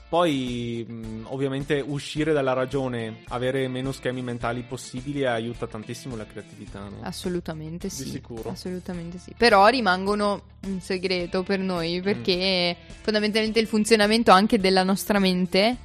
Poi, 0.08 0.86
mh, 0.88 1.24
ovviamente, 1.24 1.80
uscire 1.86 2.32
dalla 2.32 2.54
ragione, 2.54 3.24
avere 3.28 3.68
meno 3.68 3.92
schemi 3.92 4.22
mentali 4.22 4.62
possibili 4.62 5.26
aiuta 5.26 5.66
tantissimo 5.66 6.16
la 6.16 6.24
creatività, 6.26 6.80
no? 6.88 7.00
Assolutamente 7.02 7.90
sì. 7.90 8.08
sicuro. 8.08 8.48
Assolutamente 8.50 9.18
sì. 9.18 9.34
Però 9.36 9.66
rimangono 9.66 10.42
un 10.66 10.80
segreto 10.80 11.42
per 11.42 11.58
noi 11.58 12.00
perché 12.00 12.74
fondamentalmente 13.02 13.60
il 13.60 13.66
funzionamento 13.66 14.30
anche 14.30 14.58
della 14.58 14.82
nostra 14.82 15.18
mente 15.18 15.76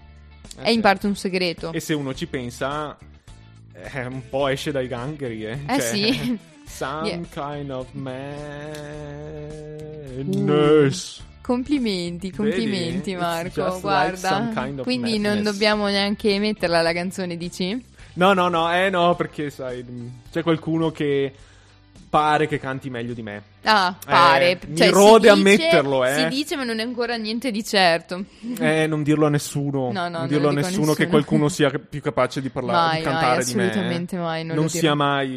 Eh, 0.58 0.62
è 0.64 0.70
in 0.70 0.76
sì. 0.76 0.80
parte 0.82 1.08
un 1.08 1.16
segreto. 1.18 1.74
E 1.74 1.80
se 1.82 1.94
uno 1.94 2.14
ci 2.14 2.26
pensa, 2.28 2.98
eh, 3.74 4.06
un 4.06 4.22
po' 4.30 4.48
esce 4.48 4.72
dai 4.72 4.88
gangheri, 4.88 5.46
eh? 5.46 5.60
Eh 5.68 5.80
sì. 5.82 6.40
Some 6.66 7.08
Yeah. 7.08 7.20
kind 7.30 7.70
of 7.72 7.92
madness. 10.14 11.22
Complimenti, 11.44 12.32
complimenti 12.32 13.12
Vedi? 13.12 13.16
Marco, 13.22 13.80
guarda. 13.82 14.40
like 14.40 14.54
kind 14.62 14.80
of 14.80 14.86
Quindi 14.86 15.20
non 15.20 15.34
madness. 15.36 15.52
dobbiamo 15.52 15.88
neanche 15.88 16.40
metterla 16.40 16.82
la 16.82 16.94
canzone, 16.94 17.36
dici? 17.36 17.86
No, 18.14 18.32
no, 18.34 18.48
no, 18.48 18.74
eh 18.74 18.90
no, 18.90 19.14
perché 19.16 19.50
sai, 19.50 19.84
c'è 20.32 20.42
qualcuno 20.42 20.92
che 20.92 21.34
pare 22.10 22.48
che 22.48 22.60
canti 22.60 22.90
meglio 22.90 23.14
di 23.14 23.22
me. 23.24 23.42
Ah, 23.64 23.94
pare. 24.06 24.52
Eh, 24.52 24.60
mi 24.68 24.78
Cioè, 24.78 24.88
si 24.88 24.94
rode 24.94 25.20
dice- 25.20 25.30
ammetterlo, 25.34 26.06
eh. 26.06 26.14
Si 26.16 26.28
dice, 26.28 26.56
ma 26.56 26.64
non 26.64 26.80
è 26.80 26.84
ancora 26.84 27.16
niente 27.18 27.52
di 27.52 27.62
certo. 27.64 28.24
Eh, 28.60 28.88
non 28.88 29.04
dirlo 29.04 29.26
a 29.26 29.30
nessuno. 29.30 29.92
No, 29.92 30.04
no, 30.04 30.10
non 30.10 30.12
non 30.12 30.28
dirlo 30.28 30.44
lo 30.44 30.48
a 30.50 30.52
a 30.52 30.56
nessuno 30.56 30.94
che 30.94 31.06
nessuno. 31.06 31.10
qualcuno 31.10 31.50
sia 31.50 31.70
più 31.78 32.02
capace 32.02 32.40
di 32.40 32.50
parlare, 32.50 32.78
Mai, 32.88 32.98
di 33.00 33.04
mai, 33.06 33.14
cantare 33.14 33.44
di 33.44 33.56
me. 33.56 33.64
eh. 33.64 33.68
assolutamente 33.70 34.18
mai, 34.18 34.44
non 34.46 34.56
lo 34.56 34.68
sia 34.70 34.94
mai. 34.96 35.30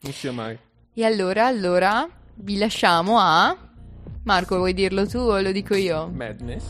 Non 0.00 0.12
sia 0.12 0.32
mai. 0.32 0.58
E 0.94 1.04
allora, 1.04 1.46
allora, 1.46 2.08
vi 2.34 2.56
lasciamo 2.58 3.18
a... 3.20 3.56
Marco, 4.24 4.56
vuoi 4.56 4.72
dirlo 4.72 5.06
tu 5.06 5.18
o 5.18 5.38
lo 5.38 5.52
dico 5.52 5.74
io? 5.74 6.08
Madness. 6.08 6.64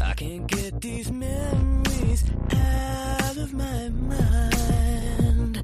I 0.00 0.12
can't 0.14 0.46
get 0.48 0.80
these 0.80 1.12
memories 1.12 2.24
out 2.50 3.36
of 3.36 3.52
my 3.52 3.88
mind. 3.90 5.62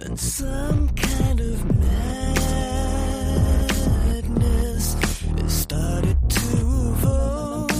And 0.00 0.18
some 0.18 0.88
kind 0.96 1.38
of 1.40 1.64
madness 1.78 2.16
has 5.38 5.52
started 5.52 6.18
to 6.28 6.48
evolve. 6.90 7.70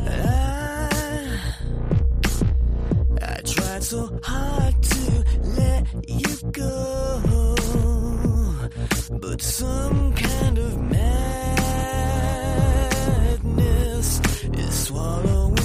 I, 0.00 1.28
I 3.22 3.40
tried 3.44 3.82
so 3.82 4.20
hard 4.22 4.82
to 4.82 4.91
you 6.08 6.36
go, 6.52 7.54
but 9.10 9.40
some 9.40 10.12
kind 10.14 10.58
of 10.58 10.80
madness 10.90 11.40
is 14.54 14.74
swallowing 14.86 15.61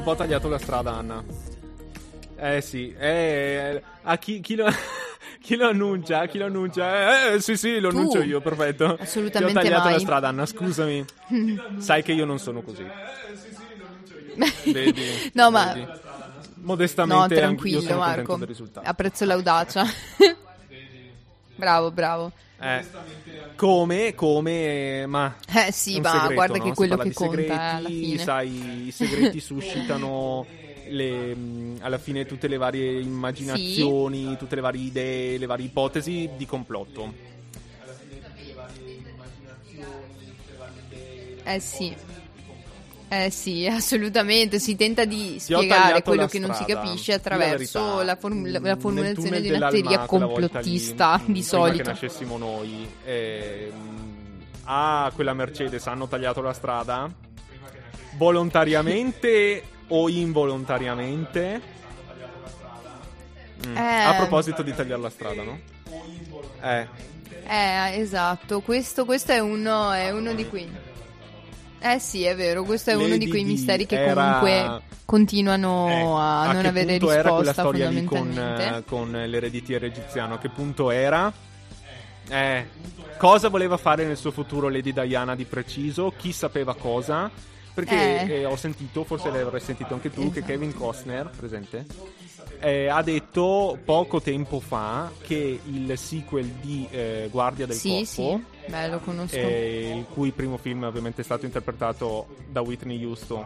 un 0.00 0.06
po' 0.06 0.14
tagliato 0.16 0.48
la 0.48 0.58
strada, 0.58 0.92
Anna. 0.92 1.22
Eh 2.36 2.62
sì, 2.62 2.90
eh, 2.98 3.82
a 4.02 4.16
chi, 4.16 4.40
chi 4.40 4.54
lo, 4.56 4.66
chi 5.38 5.56
lo 5.56 5.68
annuncia? 5.68 6.24
Chi 6.26 6.38
lo 6.38 6.46
annuncia? 6.46 7.32
Eh, 7.34 7.40
sì, 7.40 7.54
sì, 7.58 7.78
lo 7.78 7.90
Tu. 7.90 7.98
annuncio 7.98 8.22
io, 8.22 8.40
perfetto. 8.40 8.96
Assolutamente 8.98 9.52
Ti 9.52 9.58
ho 9.58 9.62
tagliato 9.62 9.84
mai. 9.84 9.92
la 9.92 9.98
strada, 9.98 10.28
Anna, 10.28 10.46
scusami. 10.46 11.04
Sai 11.76 12.02
che 12.02 12.12
io 12.12 12.24
non 12.24 12.38
sono 12.38 12.62
così. 12.62 12.82
Vedi? 14.72 15.30
no, 15.34 15.50
ma 15.50 15.72
Vedi? 15.74 15.86
modestamente 16.62 17.34
No, 17.34 17.40
tranquillo 17.40 17.96
Marco. 17.98 18.36
del 18.36 18.46
risultato. 18.48 18.88
Apprezzo 18.88 19.26
l'audacia. 19.26 19.84
bravo, 21.56 21.90
bravo. 21.90 22.32
Eh, 22.60 22.84
come, 23.56 24.14
come, 24.14 25.06
ma... 25.06 25.34
Eh 25.46 25.72
sì, 25.72 25.98
ma 26.00 26.10
segreto, 26.10 26.34
guarda 26.34 26.58
no? 26.58 26.64
che 26.64 26.72
quello 26.74 26.96
che 26.98 27.12
conta 27.12 27.82
segreti, 27.84 28.18
sai, 28.18 28.86
i 28.86 28.90
segreti 28.90 29.40
suscitano 29.40 30.46
le, 30.88 31.36
alla 31.80 31.98
fine 31.98 32.26
tutte 32.26 32.48
le 32.48 32.56
varie 32.56 33.00
immaginazioni, 33.00 34.36
tutte 34.36 34.56
le 34.56 34.60
varie 34.60 34.82
idee, 34.82 35.38
le 35.38 35.46
varie 35.46 35.66
ipotesi 35.66 36.30
di 36.36 36.46
complotto. 36.46 37.12
Eh 41.44 41.60
sì. 41.60 41.96
Eh 43.12 43.28
sì, 43.30 43.66
assolutamente, 43.70 44.60
si 44.60 44.76
tenta 44.76 45.04
di 45.04 45.32
Ti 45.32 45.40
spiegare 45.40 46.00
quello 46.02 46.26
che 46.26 46.38
non 46.38 46.54
si 46.54 46.64
capisce 46.64 47.10
la 47.10 47.16
attraverso 47.16 48.02
la, 48.02 48.14
form- 48.14 48.48
la- 48.48 48.76
formulazione 48.76 49.40
di 49.40 49.50
una 49.50 49.68
teoria 49.68 50.00
lì, 50.02 50.06
complottista 50.06 51.16
mh, 51.16 51.20
di 51.26 51.32
Prima 51.32 51.44
solito. 51.44 51.76
che 51.82 51.88
nascessimo 51.88 52.38
noi, 52.38 52.88
ehm, 53.04 53.72
a 54.64 55.10
quella 55.12 55.34
Mercedes 55.34 55.84
hanno 55.88 56.06
tagliato 56.06 56.40
la 56.40 56.52
strada 56.52 57.10
volontariamente 58.16 59.62
o 59.88 60.08
involontariamente. 60.08 61.60
Mm. 63.66 63.76
Eh. 63.76 63.80
A 64.04 64.14
proposito 64.14 64.62
di 64.62 64.72
tagliare 64.74 65.00
la 65.02 65.10
strada, 65.10 65.42
no? 65.42 65.58
Eh, 66.62 66.86
Eh, 67.48 67.98
esatto, 67.98 68.60
questo, 68.60 69.04
questo 69.04 69.32
è, 69.32 69.40
uno, 69.40 69.90
è 69.90 70.10
uno 70.12 70.32
di 70.34 70.46
quei... 70.48 70.70
Eh 71.82 71.98
sì, 71.98 72.24
è 72.24 72.36
vero, 72.36 72.62
questo 72.64 72.90
è 72.90 72.94
uno 72.94 73.04
di 73.04 73.10
Lady 73.10 73.28
quei 73.28 73.44
misteri 73.44 73.86
che 73.86 73.98
era- 74.02 74.38
comunque 74.38 74.82
continuano 75.06 75.88
eh, 75.88 76.20
a, 76.20 76.52
non 76.52 76.62
che 76.62 76.68
avere 76.68 76.98
punto 76.98 77.10
era 77.10 77.22
quella 77.30 77.38
risposta 77.38 77.62
storia 77.62 77.88
lì 77.88 78.04
con, 78.04 78.30
eh, 78.38 78.82
con 78.86 79.10
l'ereditiere 79.10 79.86
egiziano? 79.86 80.34
A 80.34 80.38
che 80.38 80.50
punto 80.50 80.90
era? 80.90 81.32
Eh, 82.28 82.66
cosa 83.16 83.48
voleva 83.48 83.76
fare 83.76 84.04
nel 84.04 84.16
suo 84.16 84.30
futuro 84.30 84.68
Lady 84.68 84.92
Diana 84.92 85.34
di 85.34 85.44
preciso? 85.44 86.12
Chi 86.16 86.32
sapeva 86.32 86.74
cosa? 86.74 87.30
Perché 87.72 88.20
Eh. 88.26 88.32
eh, 88.40 88.44
ho 88.44 88.56
sentito, 88.56 89.04
forse 89.04 89.30
l'avrai 89.30 89.60
sentito 89.60 89.94
anche 89.94 90.10
tu, 90.10 90.30
che 90.30 90.38
Esatto. 90.40 90.52
Kevin 90.52 90.74
Costner, 90.74 91.30
presente, 91.34 91.86
eh, 92.60 92.88
ha 92.88 93.00
detto 93.02 93.78
poco 93.84 94.20
tempo 94.20 94.60
fa 94.60 95.10
che 95.22 95.60
il 95.64 95.96
sequel 95.96 96.46
di 96.60 96.86
eh, 96.90 97.28
Guardia 97.30 97.66
del 97.66 97.76
Sì, 97.76 97.88
Corpo, 97.90 98.04
sì, 98.04 98.44
beh, 98.70 98.88
lo 98.88 98.98
conosco. 99.00 99.36
eh, 99.36 99.92
il 99.98 100.06
cui 100.12 100.30
primo 100.30 100.56
film 100.56 100.84
ovviamente 100.84 101.20
è 101.20 101.24
stato 101.24 101.44
interpretato 101.44 102.26
da 102.48 102.60
Whitney 102.60 103.04
Houston, 103.04 103.44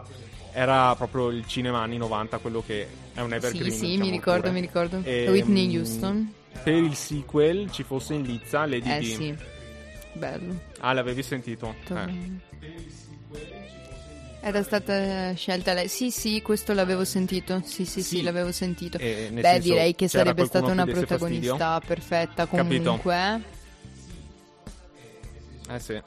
era 0.52 0.94
proprio 0.94 1.30
il 1.30 1.46
cinema 1.46 1.80
anni 1.80 1.96
90, 1.96 2.38
quello 2.38 2.62
che 2.64 2.86
è 3.14 3.20
un 3.20 3.32
evergreen. 3.32 3.70
sì, 3.72 3.76
sì, 3.78 3.86
diciamo 3.86 4.04
mi 4.04 4.10
ricordo, 4.10 4.40
pure. 4.42 4.52
mi 4.52 4.60
ricordo. 4.60 5.00
Ehm, 5.02 5.30
Whitney 5.30 5.76
Houston. 5.76 6.32
Per 6.62 6.72
il 6.74 6.94
sequel 6.94 7.70
ci 7.72 7.82
fosse 7.82 8.14
in 8.14 8.22
lizza 8.22 8.64
Lady 8.66 8.90
Eh 8.90 8.98
Di. 9.00 9.04
sì, 9.06 9.34
bello. 10.12 10.60
Ah, 10.78 10.92
l'avevi 10.92 11.22
sentito? 11.22 11.74
Eh. 11.88 12.52
Era 14.46 14.62
stata 14.62 15.32
scelta 15.34 15.72
lei. 15.72 15.88
Sì, 15.88 16.10
sì, 16.10 16.42
questo 16.42 16.74
l'avevo 16.74 17.04
sentito. 17.06 17.62
Sì, 17.64 17.86
sì, 17.86 18.02
sì, 18.02 18.16
Sì. 18.16 18.22
l'avevo 18.22 18.52
sentito. 18.52 18.98
E, 18.98 19.28
nel 19.32 19.40
Beh, 19.40 19.48
senso, 19.48 19.68
direi 19.68 19.94
che 19.94 20.06
sarebbe 20.06 20.44
stata 20.44 20.70
una 20.70 20.84
protagonista 20.84 21.80
perfetta 21.84 22.46
Capito. 22.46 22.82
comunque. 22.82 23.12
fastidio? 23.14 23.53
Eh 25.68 25.78
sì. 25.78 26.02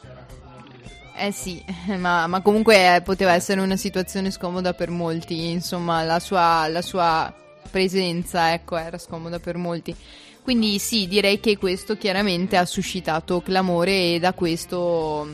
Eh 1.16 1.32
sì, 1.32 1.64
ma, 1.98 2.28
ma 2.28 2.42
comunque 2.42 2.96
eh, 2.96 3.02
poteva 3.02 3.34
essere 3.34 3.62
una 3.62 3.76
situazione 3.76 4.30
scomoda 4.30 4.74
per 4.74 4.90
molti, 4.92 5.50
insomma 5.50 6.04
la 6.04 6.20
sua, 6.20 6.68
la 6.68 6.82
sua 6.82 7.34
presenza 7.72 8.54
ecco, 8.54 8.78
era 8.78 8.98
scomoda 8.98 9.40
per 9.40 9.58
molti. 9.58 9.96
Quindi 10.44 10.80
sì, 10.80 11.08
direi 11.08 11.40
che 11.40 11.58
questo 11.58 11.98
chiaramente 11.98 12.56
ha 12.56 12.66
suscitato 12.66 13.42
clamore 13.42 14.14
e 14.14 14.20
da 14.20 14.34
questo 14.34 15.28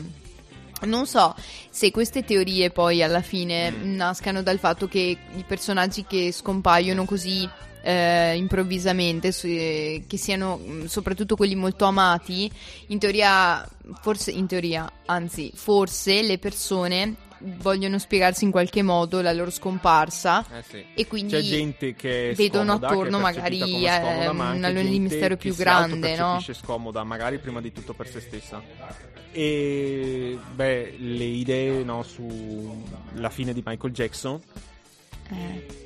non 0.80 1.06
so 1.06 1.34
se 1.74 1.90
queste 1.90 2.22
teorie 2.22 2.70
poi 2.70 3.02
alla 3.02 3.20
fine 3.20 3.72
Mm. 3.72 3.96
nascano 3.96 4.44
dal 4.44 4.60
fatto 4.60 4.86
che 4.86 5.00
i 5.34 5.44
personaggi 5.44 6.04
che 6.06 6.30
scompaiono 6.30 7.04
così 7.04 7.48
eh, 7.82 8.36
improvvisamente, 8.36 9.34
eh, 9.42 10.04
che 10.06 10.16
siano 10.16 10.56
mh, 10.56 10.84
soprattutto 10.84 11.34
quelli 11.34 11.56
molto 11.56 11.84
amati, 11.84 12.48
in 12.86 12.98
teoria, 13.00 13.68
forse, 14.00 14.30
in 14.30 14.46
teoria, 14.46 14.88
anzi, 15.06 15.50
forse 15.52 16.22
le 16.22 16.38
persone 16.38 17.16
vogliono 17.58 17.98
spiegarsi 17.98 18.44
in 18.44 18.52
qualche 18.52 18.80
modo 18.82 19.20
la 19.20 19.32
loro 19.32 19.50
scomparsa 19.50 20.46
Eh 20.58 20.62
sì. 20.66 20.84
e 20.94 21.06
quindi 21.08 21.32
C'è 21.32 21.40
gente 21.42 21.94
che 21.94 22.32
vedono 22.36 22.76
scomoda, 22.76 22.86
attorno 22.86 23.16
che 23.16 23.22
magari, 23.22 23.58
come 23.58 23.72
scomoda, 23.88 24.22
eh, 24.22 24.32
ma 24.32 24.50
una 24.52 24.68
luna 24.70 24.88
di 24.88 25.00
mistero 25.00 25.36
più 25.36 25.54
grande, 25.56 26.16
no? 26.16 26.40
scomoda, 26.52 27.02
magari 27.04 27.38
prima 27.38 27.60
di 27.60 27.72
tutto 27.72 27.92
per 27.94 28.08
se 28.08 28.20
stessa. 28.20 28.62
E 29.36 30.38
beh, 30.54 30.94
le 30.96 31.24
idee 31.24 31.63
no, 31.84 32.02
sulla 32.02 33.30
fine 33.30 33.52
di 33.52 33.62
Michael 33.64 33.92
Jackson 33.92 34.40
Eh. 35.30 35.82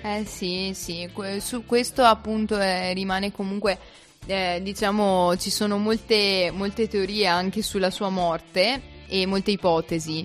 Eh 0.00 0.24
sì, 0.26 0.70
sì, 0.74 1.08
que- 1.12 1.40
su 1.40 1.66
questo 1.66 2.02
appunto 2.04 2.58
eh, 2.58 2.92
rimane 2.94 3.32
comunque, 3.32 3.78
eh, 4.26 4.60
diciamo, 4.62 5.36
ci 5.36 5.50
sono 5.50 5.76
molte, 5.76 6.50
molte 6.54 6.86
teorie 6.88 7.26
anche 7.26 7.62
sulla 7.62 7.90
sua 7.90 8.08
morte 8.08 8.80
e 9.08 9.26
molte 9.26 9.50
ipotesi. 9.50 10.24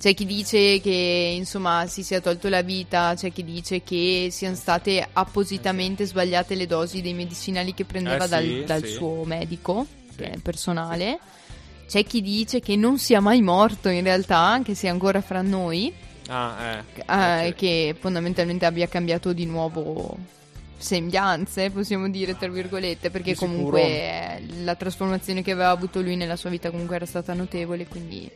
C'è 0.00 0.12
chi 0.14 0.26
dice 0.26 0.80
che 0.80 1.32
insomma 1.34 1.86
si 1.86 2.02
sia 2.02 2.20
tolto 2.20 2.48
la 2.48 2.62
vita, 2.62 3.14
c'è 3.16 3.32
chi 3.32 3.44
dice 3.44 3.82
che 3.82 4.28
siano 4.30 4.56
state 4.56 5.06
appositamente 5.12 6.04
sbagliate 6.04 6.54
le 6.56 6.66
dosi 6.66 7.00
dei 7.00 7.14
medicinali 7.14 7.72
che 7.72 7.84
prendeva 7.84 8.24
Eh 8.24 8.28
dal, 8.28 8.42
sì, 8.42 8.64
dal 8.64 8.84
sì. 8.84 8.92
suo 8.92 9.24
medico. 9.24 9.86
Che 10.16 10.30
è 10.30 10.38
personale. 10.38 11.18
C'è 11.86 12.04
chi 12.04 12.22
dice 12.22 12.60
che 12.60 12.76
non 12.76 12.98
sia 12.98 13.20
mai 13.20 13.42
morto 13.42 13.88
in 13.88 14.02
realtà, 14.02 14.60
che 14.64 14.74
sia 14.74 14.90
ancora 14.90 15.20
fra 15.20 15.42
noi 15.42 15.92
Ah, 16.28 16.82
eh. 17.06 17.48
eh, 17.48 17.54
che 17.54 17.94
fondamentalmente 17.98 18.64
abbia 18.64 18.88
cambiato 18.88 19.32
di 19.34 19.44
nuovo 19.44 20.16
sembianze, 20.78 21.70
possiamo 21.70 22.08
dire 22.08 22.36
tra 22.36 22.48
virgolette, 22.48 23.10
perché 23.10 23.32
Di 23.32 23.38
comunque 23.38 23.82
eh, 23.82 24.42
la 24.62 24.74
trasformazione 24.74 25.42
che 25.42 25.52
aveva 25.52 25.70
avuto 25.70 26.00
lui 26.00 26.16
nella 26.16 26.36
sua 26.36 26.50
vita 26.50 26.70
comunque 26.70 26.96
era 26.96 27.06
stata 27.06 27.34
notevole, 27.34 27.86
quindi 27.86 28.30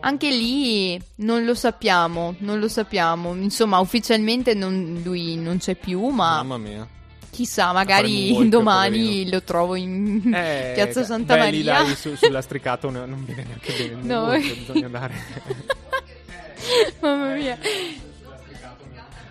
anche 0.00 0.30
lì 0.30 1.00
non 1.16 1.44
lo 1.44 1.54
sappiamo, 1.54 2.34
non 2.38 2.58
lo 2.58 2.68
sappiamo. 2.68 3.34
Insomma, 3.34 3.78
ufficialmente 3.78 4.54
non- 4.54 5.00
lui 5.04 5.36
non 5.36 5.58
c'è 5.58 5.74
più, 5.74 6.08
ma 6.08 6.42
Mamma 6.42 6.58
mia. 6.58 6.88
Chissà, 7.30 7.72
magari 7.72 8.48
domani 8.48 9.30
lo 9.30 9.42
trovo 9.42 9.74
in 9.76 10.32
Eh, 10.34 10.72
Piazza 10.76 11.04
Santa 11.04 11.34
beh, 11.36 11.50
lì 11.50 11.62
Maria. 11.64 11.82
dai, 11.84 11.94
su- 11.96 12.14
sull'astricato 12.16 12.90
no- 12.90 13.06
non 13.06 13.24
viene 13.24 13.44
neanche 13.46 13.72
bene. 13.72 14.02
No. 14.02 14.20
moonwalk, 14.26 14.54
bisogna 14.58 14.86
andare. 14.86 15.14
Mamma 17.00 17.34
mia. 17.34 17.58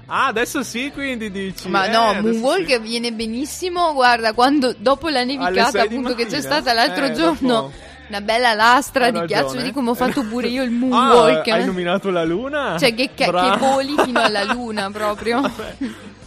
ah, 0.07 0.25
adesso 0.27 0.63
sì, 0.63 0.89
quindi 0.93 1.29
dici. 1.31 1.67
Ma 1.69 1.85
eh, 1.85 1.89
no, 1.91 2.13
Moonwalk 2.21 2.67
sì. 2.67 2.79
viene 2.79 3.11
benissimo. 3.13 3.93
Guarda, 3.93 4.33
quando 4.33 4.73
dopo 4.77 5.09
la 5.09 5.23
nevicata, 5.23 5.81
appunto, 5.83 6.15
che 6.15 6.25
c'è 6.25 6.41
stata 6.41 6.73
l'altro 6.73 7.05
Eh, 7.05 7.11
giorno, 7.13 7.47
dopo- 7.47 7.71
una 8.09 8.21
bella 8.21 8.53
lastra 8.55 9.05
Hai 9.05 9.11
di 9.11 9.19
ragione. 9.19 9.41
ghiaccio. 9.41 9.57
Vedi 9.57 9.71
come 9.71 9.89
ho 9.91 9.93
fatto 9.93 10.23
pure 10.23 10.47
io 10.47 10.63
il 10.63 10.71
Ah, 10.73 10.73
Moonwalk. 10.73 11.47
hai 11.49 11.65
nominato 11.65 12.09
la 12.09 12.23
luna? 12.23 12.75
cioè, 12.79 12.95
che, 12.95 13.11
Bravo. 13.27 13.51
che 13.51 13.57
voli 13.59 13.95
fino 14.03 14.19
alla 14.19 14.43
luna 14.45 14.89
proprio. 14.89 15.41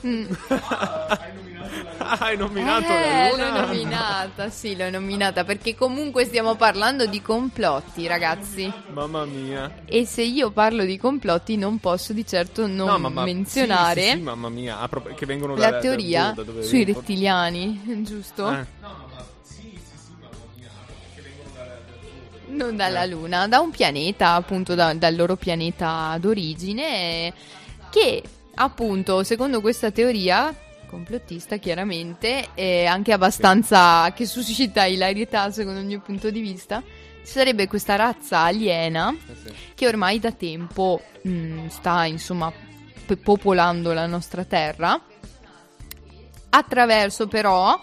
Mm. 0.06 0.24
hai 2.20 2.36
nominato 2.36 2.88
la 2.88 3.26
Eh, 3.28 3.30
luna? 3.30 3.50
l'ho 3.50 3.66
nominata, 3.66 4.50
sì, 4.50 4.76
l'ho 4.76 4.90
nominata 4.90 5.44
perché 5.44 5.74
comunque 5.74 6.24
stiamo 6.24 6.54
parlando 6.56 7.06
di 7.06 7.22
complotti, 7.22 8.06
ragazzi. 8.06 8.70
Mamma 8.88 9.24
mia. 9.24 9.70
E 9.84 10.04
se 10.06 10.22
io 10.22 10.50
parlo 10.50 10.84
di 10.84 10.98
complotti 10.98 11.56
non 11.56 11.78
posso 11.78 12.12
di 12.12 12.26
certo 12.26 12.66
non 12.66 12.86
No, 12.86 12.98
ma- 12.98 13.08
ma- 13.08 13.24
menzionare 13.24 14.00
sì, 14.02 14.08
sì, 14.10 14.16
sì, 14.16 14.22
mamma 14.22 14.48
mia. 14.48 14.78
Ah, 14.80 14.88
proprio- 14.88 15.14
che 15.14 15.26
vengono 15.26 15.54
la 15.56 15.70
da- 15.70 15.78
teoria 15.78 16.32
da- 16.34 16.42
da 16.42 16.62
sui 16.62 16.84
rettiliani, 16.84 18.02
giusto? 18.04 18.50
Eh. 18.52 18.80
Non 22.48 22.76
dalla 22.76 23.06
Luna, 23.06 23.48
da 23.48 23.60
un 23.60 23.70
pianeta, 23.70 24.34
appunto 24.34 24.74
da- 24.74 24.92
dal 24.92 25.16
loro 25.16 25.36
pianeta 25.36 26.16
d'origine, 26.20 27.32
che 27.90 28.22
appunto, 28.56 29.22
secondo 29.24 29.62
questa 29.62 29.90
teoria 29.90 30.54
complottista, 30.92 31.56
chiaramente, 31.56 32.50
è 32.52 32.84
anche 32.84 33.12
abbastanza 33.12 34.12
che 34.12 34.26
suscita 34.26 34.84
ilarietà 34.84 35.50
secondo 35.50 35.80
il 35.80 35.86
mio 35.86 36.00
punto 36.00 36.30
di 36.30 36.40
vista, 36.40 36.82
ci 37.24 37.32
sarebbe 37.32 37.66
questa 37.66 37.96
razza 37.96 38.40
aliena 38.40 39.10
Eh 39.10 39.70
che 39.74 39.86
ormai 39.86 40.18
da 40.18 40.32
tempo 40.32 41.00
mh, 41.22 41.68
sta 41.68 42.04
insomma 42.04 42.52
p- 43.06 43.16
popolando 43.16 43.94
la 43.94 44.06
nostra 44.06 44.44
terra. 44.44 45.00
Attraverso 46.50 47.26
però 47.26 47.80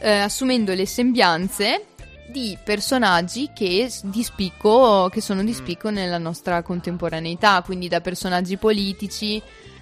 eh, 0.00 0.10
assumendo 0.10 0.74
le 0.74 0.86
sembianze 0.86 1.86
di 2.28 2.58
personaggi 2.62 3.50
che, 3.54 3.90
di 4.02 4.22
spicco, 4.24 5.08
che 5.10 5.20
sono 5.20 5.44
di 5.44 5.52
spicco 5.54 5.90
nella 5.90 6.18
nostra 6.18 6.62
contemporaneità, 6.62 7.62
quindi 7.62 7.88
da 7.88 8.00
personaggi 8.00 8.56
politici 8.56 9.40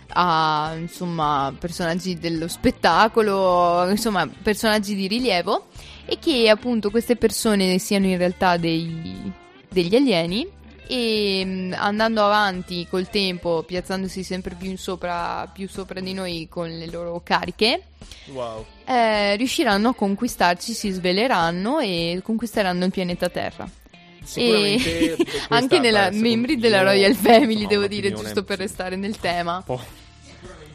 a 0.09 0.75
insomma 0.79 1.55
personaggi 1.59 2.19
dello 2.19 2.49
spettacolo, 2.49 3.89
insomma 3.91 4.27
personaggi 4.27 4.95
di 4.95 5.07
rilievo 5.07 5.67
e 6.05 6.19
che 6.19 6.49
appunto 6.49 6.91
queste 6.91 7.17
persone 7.17 7.79
siano 7.79 8.07
in 8.07 8.17
realtà 8.19 8.57
dei- 8.57 9.33
degli 9.69 9.95
alieni 9.97 10.47
e 10.89 11.45
mh, 11.45 11.75
andando 11.77 12.25
avanti 12.25 12.87
col 12.89 13.09
tempo, 13.11 13.65
piazzandosi 13.67 14.23
sempre 14.23 14.55
più 14.55 14.71
in 14.71 14.79
sopra, 14.79 15.51
più 15.53 15.69
sopra 15.69 15.99
di 16.01 16.13
noi 16.13 16.47
con 16.49 16.69
le 16.69 16.87
loro 16.87 17.21
cariche, 17.25 17.83
Wow. 18.27 18.65
eh, 18.85 19.35
riusciranno 19.37 19.89
a 19.91 19.95
conquistarci, 19.95 20.73
si 20.73 20.91
sveleranno 20.91 21.81
e 21.81 22.21
conquisteranno 22.23 22.85
il 22.85 22.91
pianeta 22.93 23.29
Terra. 23.29 23.69
Sicuramente 24.27 25.17
anche 25.49 25.79
nella 25.79 26.11
membri 26.11 26.57
della 26.59 26.83
Royal 26.83 27.15
Family, 27.15 27.53
insomma, 27.53 27.69
devo 27.69 27.87
dire, 27.87 28.13
giusto 28.13 28.43
per 28.43 28.59
restare 28.59 28.97
nel 28.97 29.19
tema. 29.19 29.63
po'. 29.65 29.81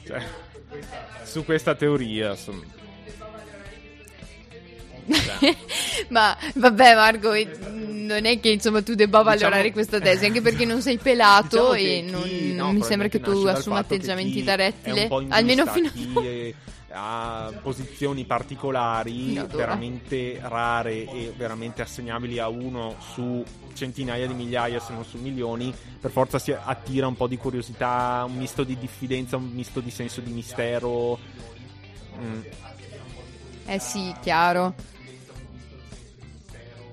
Cioè, 0.05 0.23
su 1.23 1.43
questa 1.45 1.75
teoria, 1.75 2.31
insomma. 2.31 2.63
Ma 6.09 6.37
vabbè, 6.55 6.95
Marco, 6.95 7.33
non 7.69 8.25
è 8.25 8.39
che 8.39 8.49
insomma 8.49 8.81
tu 8.81 8.93
debba 8.93 9.19
Diciamo- 9.19 9.39
valorare 9.39 9.71
questa 9.71 9.99
tesi, 9.99 10.25
anche 10.25 10.41
perché 10.41 10.63
non 10.65 10.81
sei 10.81 10.97
pelato 10.97 11.73
Diciamo 11.73 11.73
e 11.73 12.05
non, 12.09 12.23
chi- 12.23 12.53
non 12.53 12.67
no, 12.67 12.73
mi 12.73 12.83
sembra 12.83 13.07
che 13.07 13.19
tu 13.19 13.45
assuma 13.45 13.79
atteggiamenti 13.79 14.43
da 14.43 14.55
rettile, 14.55 15.09
almeno 15.29 15.65
fino 15.65 15.87
a... 15.87 15.91
chi 15.91 16.55
ha 16.93 17.51
posizioni 17.61 18.25
particolari, 18.25 19.33
veramente 19.51 20.39
rare 20.41 21.09
e 21.09 21.33
veramente 21.35 21.81
assegnabili 21.81 22.39
a 22.39 22.47
uno 22.47 22.95
su 22.99 23.43
centinaia 23.73 24.27
di 24.27 24.33
migliaia, 24.33 24.79
se 24.79 24.93
non 24.93 25.05
su 25.05 25.17
milioni, 25.17 25.73
per 25.99 26.11
forza 26.11 26.39
si 26.39 26.51
attira 26.51 27.07
un 27.07 27.15
po' 27.15 27.27
di 27.27 27.37
curiosità, 27.37 28.23
un 28.27 28.35
misto 28.35 28.63
di 28.63 28.77
diffidenza, 28.77 29.37
un 29.37 29.49
misto 29.49 29.79
di 29.79 29.91
senso 29.91 30.21
di 30.21 30.31
mistero. 30.31 31.17
Mm. 32.19 32.41
Eh 33.65 33.79
sì, 33.79 34.13
chiaro. 34.21 34.73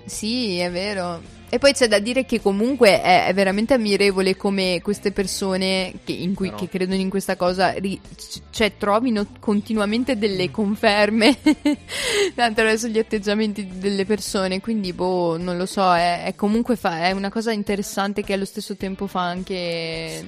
Sì, 0.04 0.58
è 0.58 0.70
vero. 0.70 1.37
E 1.50 1.58
poi 1.58 1.72
c'è 1.72 1.88
da 1.88 1.98
dire 1.98 2.26
che 2.26 2.40
comunque 2.42 3.00
è, 3.00 3.26
è 3.26 3.32
veramente 3.34 3.72
ammirevole 3.74 4.36
come 4.36 4.80
queste 4.82 5.12
persone 5.12 5.94
che, 6.04 6.12
in 6.12 6.34
cui, 6.34 6.48
Però- 6.48 6.60
che 6.60 6.68
credono 6.68 7.00
in 7.00 7.08
questa 7.08 7.36
cosa 7.36 7.70
ri- 7.72 7.98
c- 8.16 8.40
cioè, 8.50 8.72
trovino 8.76 9.26
continuamente 9.40 10.18
delle 10.18 10.50
conferme 10.50 11.36
attraverso 12.36 12.88
gli 12.88 12.98
atteggiamenti 12.98 13.66
delle 13.78 14.04
persone. 14.04 14.60
Quindi, 14.60 14.92
boh, 14.92 15.38
non 15.38 15.56
lo 15.56 15.66
so, 15.66 15.94
è, 15.94 16.24
è 16.24 16.34
comunque 16.34 16.76
fa- 16.76 17.04
è 17.06 17.12
una 17.12 17.30
cosa 17.30 17.50
interessante 17.52 18.22
che 18.22 18.34
allo 18.34 18.44
stesso 18.44 18.76
tempo 18.76 19.06
fa 19.06 19.22
anche 19.22 19.54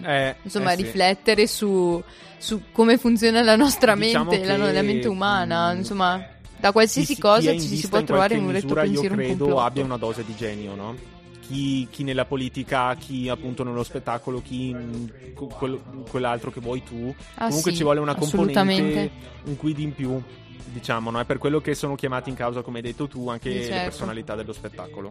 Eh, 0.03 0.37
insomma 0.43 0.73
eh 0.73 0.77
sì. 0.77 0.83
riflettere 0.83 1.47
su, 1.47 2.03
su 2.39 2.63
come 2.73 2.97
funziona 2.97 3.43
la 3.43 3.57
nostra 3.57 3.95
Diciamo 3.95 4.31
mente, 4.31 4.47
la, 4.47 4.57
che, 4.57 4.73
la 4.73 4.83
mente 4.83 5.09
umana, 5.09 5.73
mm, 5.75 5.77
insomma, 5.79 6.27
da 6.61 6.73
qualsiasi 6.73 7.15
chi, 7.15 7.21
cosa 7.21 7.51
chi 7.51 7.57
in 7.57 7.63
ci 7.63 7.77
si 7.77 7.89
può 7.89 7.99
in 7.99 8.05
trovare 8.05 8.35
qualche 8.37 8.47
un 8.47 8.53
retto 8.53 8.75
pensiero, 8.75 8.93
io 8.93 9.01
un 9.01 9.17
credo 9.17 9.35
complotto. 9.39 9.63
abbia 9.65 9.85
una 9.85 9.97
dose 9.97 10.25
di 10.25 10.37
genio, 10.37 10.75
no? 10.75 10.97
Chi, 11.41 11.89
chi 11.91 12.05
nella 12.05 12.25
politica, 12.27 12.95
chi 12.95 13.29
appunto 13.29 13.65
nello 13.65 13.83
spettacolo, 13.83 14.41
chi 14.41 14.69
in 14.69 15.11
que- 15.35 15.49
quel- 15.49 15.81
quell'altro 16.09 16.51
che 16.53 16.61
vuoi 16.61 16.83
tu. 16.85 17.13
Ah, 17.37 17.47
Comunque 17.47 17.71
sì, 17.73 17.79
ci 17.79 17.83
vuole 17.83 17.99
una 17.99 18.15
componente, 18.15 19.11
un 19.45 19.57
quid 19.57 19.79
in 19.81 19.95
più, 19.95 20.23
diciamo, 20.67 21.11
no? 21.11 21.19
È 21.19 21.25
per 21.25 21.39
quello 21.39 21.61
che 21.61 21.75
sono 21.75 21.95
chiamati 21.97 22.29
in 22.31 22.37
causa, 22.37 22.63
come 22.63 22.77
hai 22.79 22.85
detto 22.85 23.09
tu, 23.09 23.29
anche 23.29 23.51
Sì, 23.51 23.57
le 23.57 23.65
certo. 23.65 23.85
personalità 23.85 24.35
dello 24.37 24.53
spettacolo. 24.53 25.11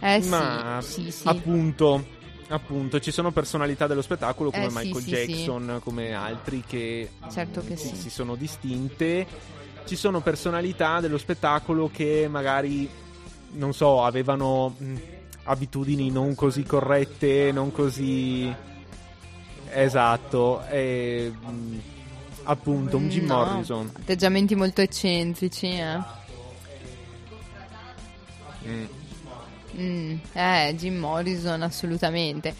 Eh 0.00 0.20
sì, 0.20 0.28
Ma 0.28 0.78
sì, 0.82 1.10
sì. 1.12 1.28
appunto, 1.28 2.04
appunto, 2.48 2.98
ci 3.00 3.12
sono 3.12 3.30
personalità 3.30 3.86
dello 3.86 4.02
spettacolo 4.02 4.50
come 4.50 4.66
Eh, 4.66 4.70
sì, 4.70 4.76
Michael 4.78 5.04
sì, 5.04 5.10
Jackson, 5.10 5.80
come 5.82 6.12
altri 6.12 6.62
che 6.66 7.08
Certo 7.32 7.62
che 7.64 7.76
si, 7.76 7.88
sì. 7.88 7.96
si 7.96 8.10
sono 8.10 8.34
distinte. 8.34 9.26
Ci 9.84 9.96
sono 9.96 10.20
personalità 10.20 11.00
dello 11.00 11.18
spettacolo 11.18 11.90
che 11.92 12.26
magari, 12.30 12.88
non 13.52 13.74
so, 13.74 14.04
avevano 14.04 14.74
mh, 14.76 14.94
abitudini 15.44 16.10
non 16.10 16.34
così 16.34 16.62
corrette, 16.64 17.52
non 17.52 17.72
così... 17.72 18.54
Esatto, 19.74 20.62
e, 20.68 21.32
mh, 21.34 21.78
appunto 22.44 22.98
un 22.98 23.08
Jim 23.08 23.24
No, 23.24 23.44
Morrison. 23.44 23.90
Atteggiamenti 23.94 24.54
molto 24.54 24.82
eccentrici, 24.82 25.66
eh. 25.66 25.98
Mm. 28.66 28.84
Mm, 29.78 30.16
eh, 30.32 30.74
Jim 30.76 30.96
Morrison, 30.96 31.62
assolutamente. 31.62 32.54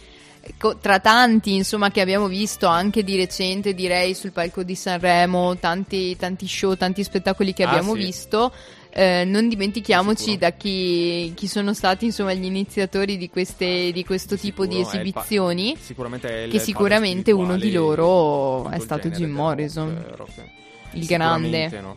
Tra 0.81 0.99
tanti, 0.99 1.55
insomma, 1.55 1.91
che 1.93 2.01
abbiamo 2.01 2.27
visto 2.27 2.67
anche 2.67 3.05
di 3.05 3.17
recente, 3.17 3.75
direi, 3.75 4.13
sul 4.15 4.33
palco 4.33 4.65
di 4.65 4.75
Sanremo, 4.75 5.57
tanti, 5.59 6.17
tanti 6.17 6.49
show, 6.49 6.75
tanti 6.75 7.05
spettacoli 7.05 7.53
che 7.53 7.63
Ah, 7.63 7.69
abbiamo 7.71 7.95
sì. 7.95 7.99
visto. 8.01 8.53
eh, 8.95 9.25
non 9.25 9.49
dimentichiamoci 9.49 10.23
Sicuro. 10.23 10.39
da 10.39 10.51
chi, 10.51 11.33
chi 11.35 11.47
sono 11.47 11.73
stati 11.73 12.05
insomma 12.05 12.35
gli 12.35 12.45
iniziatori 12.45 13.17
di, 13.17 13.31
queste, 13.31 13.91
di 13.91 14.05
questo 14.05 14.37
tipo 14.37 14.67
di 14.67 14.77
Sicuro 14.85 14.91
è 14.91 15.01
il 15.03 15.13
pa- 15.13 15.21
esibizioni. 15.21 15.77
sicuramente 15.81 16.49
che 16.51 16.59
sicuramente 16.59 17.33
uno 17.33 17.57
di 17.57 17.73
loro 17.73 18.69
è 18.69 18.79
stato 18.81 19.09
Jim 19.09 19.31
Morrison, 19.31 19.95
rock, 20.09 20.17
rock. 20.19 20.49
il 20.93 21.07
grande. 21.07 21.81
no. 21.81 21.97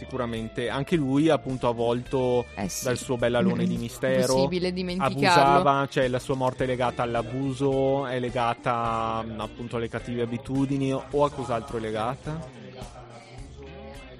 Sicuramente 0.00 0.70
anche 0.70 0.96
lui 0.96 1.28
appunto 1.28 1.68
avvolto 1.68 2.46
Eh 2.54 2.70
sì. 2.70 2.84
dal 2.84 2.96
suo 2.96 3.18
bell'alone 3.18 3.66
di 3.66 3.76
mistero. 3.76 4.32
Impossibile 4.32 4.72
dimenticarlo. 4.72 5.26
Abusava, 5.26 5.86
cioè 5.90 6.08
la 6.08 6.18
sua 6.18 6.36
morte 6.36 6.64
è 6.64 6.66
legata 6.66 7.02
all'abuso, 7.02 8.06
è 8.06 8.18
legata 8.18 9.22
mm, 9.22 9.40
appunto 9.40 9.76
alle 9.76 9.90
cattive 9.90 10.22
abitudini 10.22 10.90
o 10.90 11.24
a 11.24 11.30
cos'altro 11.30 11.76
è 11.76 11.80
legata? 11.80 12.48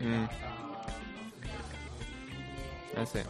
Mm. 0.02 0.24
Eh 2.96 3.06
sì. 3.06 3.22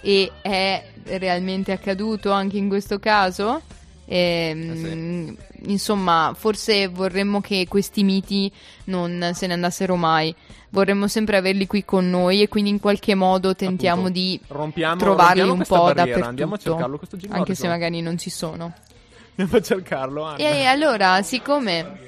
E 0.00 0.32
è 0.42 0.84
realmente 1.04 1.70
accaduto 1.70 2.32
anche 2.32 2.56
in 2.56 2.66
questo 2.66 2.98
caso? 2.98 3.62
Ehm, 4.04 5.36
Insomma, 5.66 6.32
forse 6.36 6.88
vorremmo 6.88 7.40
che 7.40 7.66
questi 7.68 8.02
miti 8.02 8.50
non 8.84 9.30
se 9.34 9.46
ne 9.46 9.54
andassero 9.54 9.96
mai. 9.96 10.34
Vorremmo 10.70 11.08
sempre 11.08 11.36
averli 11.36 11.66
qui 11.66 11.84
con 11.84 12.10
noi 12.10 12.42
e 12.42 12.48
quindi 12.48 12.70
in 12.70 12.80
qualche 12.80 13.14
modo 13.14 13.54
tentiamo 13.54 14.02
Appunto, 14.02 14.18
di 14.18 14.40
rompiamo, 14.48 14.96
trovarli 14.96 15.40
rompiamo 15.40 15.52
un 15.52 15.62
po' 15.66 15.74
barriera, 15.76 15.94
dappertutto. 15.94 16.28
Andiamo 16.28 16.54
a 16.54 16.58
cercarlo 16.58 16.96
questo 16.98 17.16
Jim 17.16 17.32
anche 17.32 17.54
se 17.54 17.68
magari 17.68 18.00
non 18.00 18.18
ci 18.18 18.30
sono. 18.30 18.72
Andiamo 19.36 19.58
a 19.58 19.62
cercarlo, 19.62 20.22
Anna. 20.24 20.36
E 20.36 20.64
allora, 20.64 21.22
siccome... 21.22 22.04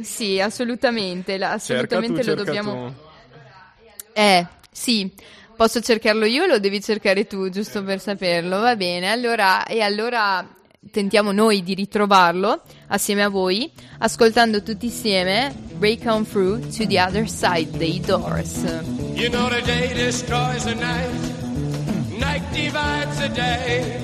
Sì, 0.00 0.40
assolutamente, 0.40 1.36
la- 1.36 1.58
Cerca 1.58 1.86
tu, 1.86 2.02
assolutamente 2.02 2.24
lo 2.24 2.34
dobbiamo... 2.34 2.86
tu. 2.86 2.94
Eh, 4.14 4.46
sì. 4.70 5.12
Posso 5.54 5.80
cercarlo 5.80 6.24
io 6.24 6.44
o 6.44 6.46
lo 6.46 6.58
devi 6.58 6.80
cercare 6.80 7.26
tu, 7.26 7.50
giusto 7.50 7.84
per 7.84 8.00
saperlo? 8.00 8.58
Va 8.60 8.74
bene. 8.74 9.10
Allora, 9.10 9.64
e 9.66 9.82
allora 9.82 10.44
tentiamo 10.90 11.32
noi 11.32 11.62
di 11.62 11.74
ritrovarlo 11.74 12.62
assieme 12.88 13.22
a 13.22 13.28
voi, 13.28 13.70
ascoltando 13.98 14.62
tutti 14.62 14.86
insieme 14.86 15.54
Break 15.74 16.04
On 16.06 16.26
Through 16.26 16.68
to 16.76 16.86
the 16.86 16.98
Other 16.98 17.28
Side 17.28 17.76
dei 17.76 18.00
Doors. 18.00 18.62
You 19.14 19.28
know 19.30 19.48
the 19.48 19.62
day 19.62 19.92
destroys 19.94 20.64
the 20.64 20.74
night, 20.74 21.10
night 22.18 22.42
divides 22.52 23.18
the 23.18 23.28
day. 23.28 24.00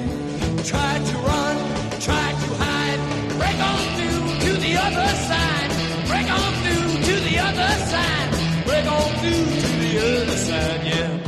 Try 0.65 1.01
to 1.03 1.19
run, 1.25 1.57
try 2.01 2.33
to 2.33 2.55
hide, 2.59 3.01
break 3.37 3.59
on 3.61 3.79
through 3.97 4.39
to 4.41 4.61
the 4.61 4.77
other 4.77 5.09
side, 5.27 5.71
break 6.07 6.31
on 6.31 6.53
through 6.63 7.03
to 7.05 7.21
the 7.21 7.39
other 7.39 7.71
side, 7.87 8.31
break 8.65 8.87
on 8.87 9.15
through 9.21 9.45
to 9.61 9.69
the 9.79 9.99
other 9.99 10.37
side, 10.37 10.85
yeah. 10.85 11.28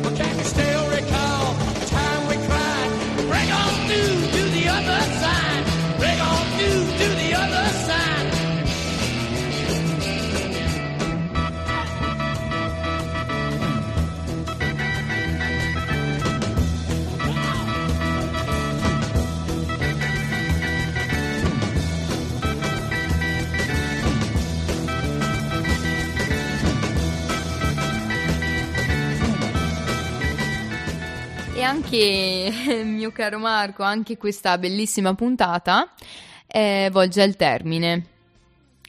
E 31.61 31.63
anche, 31.63 32.51
mio 32.85 33.11
caro 33.11 33.37
Marco, 33.37 33.83
anche 33.83 34.17
questa 34.17 34.57
bellissima 34.57 35.13
puntata 35.13 35.93
eh, 36.47 36.89
volge 36.91 37.21
al 37.21 37.35
termine. 37.35 38.05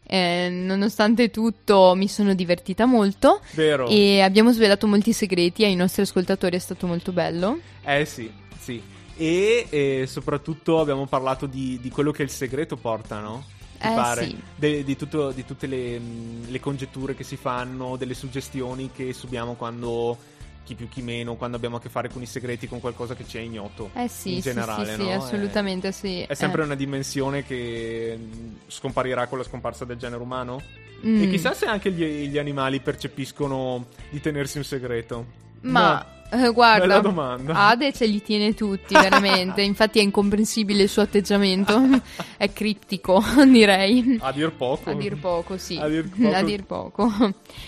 Eh, 0.04 0.48
nonostante 0.50 1.28
tutto 1.30 1.92
mi 1.94 2.08
sono 2.08 2.32
divertita 2.32 2.86
molto 2.86 3.42
Vero. 3.52 3.88
e 3.88 4.22
abbiamo 4.22 4.52
svelato 4.52 4.86
molti 4.86 5.12
segreti 5.12 5.66
ai 5.66 5.74
nostri 5.74 6.00
ascoltatori, 6.00 6.56
è 6.56 6.58
stato 6.58 6.86
molto 6.86 7.12
bello. 7.12 7.58
Eh 7.84 8.06
sì, 8.06 8.32
sì. 8.58 8.82
E, 9.18 9.66
eh, 9.68 10.06
soprattutto 10.06 10.80
abbiamo 10.80 11.04
parlato 11.04 11.44
di, 11.44 11.78
di 11.78 11.90
quello 11.90 12.10
che 12.10 12.22
il 12.22 12.30
segreto 12.30 12.76
porta, 12.78 13.20
no? 13.20 13.44
Ti 13.78 13.86
Eh, 13.86 13.92
pare? 13.94 14.24
sì. 14.24 14.36
De- 14.56 14.82
di, 14.82 14.96
tutto- 14.96 15.30
di 15.32 15.44
tutte 15.44 15.66
le, 15.66 15.98
mh, 15.98 16.50
le 16.50 16.58
congetture 16.60 17.14
che 17.14 17.22
si 17.22 17.36
fanno, 17.36 17.96
delle 17.98 18.14
suggestioni 18.14 18.90
che 18.94 19.12
subiamo 19.12 19.56
quando 19.56 20.16
chi 20.64 20.74
più 20.74 20.88
chi 20.88 21.02
meno, 21.02 21.34
quando 21.36 21.56
abbiamo 21.56 21.76
a 21.76 21.80
che 21.80 21.88
fare 21.88 22.08
con 22.08 22.22
i 22.22 22.26
segreti, 22.26 22.68
con 22.68 22.80
qualcosa 22.80 23.14
che 23.14 23.26
ci 23.26 23.38
è 23.38 23.40
ignoto. 23.40 23.90
Eh 23.94 24.08
sì, 24.08 24.34
in 24.36 24.42
sì, 24.42 24.48
generale, 24.50 24.86
sì, 24.86 24.92
sì, 24.92 25.02
no? 25.02 25.08
È- 25.08 25.12
assolutamente 25.14 25.92
sì. 25.92 26.20
È 26.22 26.34
sempre 26.34 26.62
Eh. 26.62 26.64
una 26.66 26.74
dimensione 26.74 27.44
che 27.44 28.16
mh, 28.18 28.56
scomparirà 28.68 29.26
con 29.26 29.38
la 29.38 29.44
scomparsa 29.44 29.84
del 29.84 29.96
genere 29.96 30.22
umano? 30.22 30.62
Mm. 31.04 31.22
E 31.22 31.28
chissà 31.30 31.52
se 31.52 31.66
anche 31.66 31.90
gli, 31.90 32.28
gli 32.28 32.38
animali 32.38 32.78
percepiscono 32.80 33.86
di 34.10 34.20
tenersi 34.20 34.58
un 34.58 34.64
segreto. 34.64 35.26
Ma 35.62 35.94
No. 35.94 36.20
Eh, 36.32 36.50
guarda, 36.50 36.86
Bella 36.86 37.00
domanda. 37.00 37.54
Ade 37.68 37.92
ce 37.92 38.06
li 38.06 38.22
tiene 38.22 38.54
tutti, 38.54 38.94
veramente. 38.94 39.60
Infatti 39.62 39.98
è 39.98 40.02
incomprensibile 40.02 40.84
il 40.84 40.88
suo 40.88 41.02
atteggiamento. 41.02 41.78
è 42.38 42.50
criptico, 42.52 43.22
direi. 43.46 44.16
A 44.20 44.32
dir 44.32 44.50
poco. 44.52 44.90
A 44.90 44.94
dir 44.94 45.18
poco, 45.18 45.58
sì. 45.58 45.76
A 45.76 45.88
dir 45.88 46.08
poco. 46.08 46.34
A 46.34 46.42
dir 46.42 46.64
poco. 46.64 47.12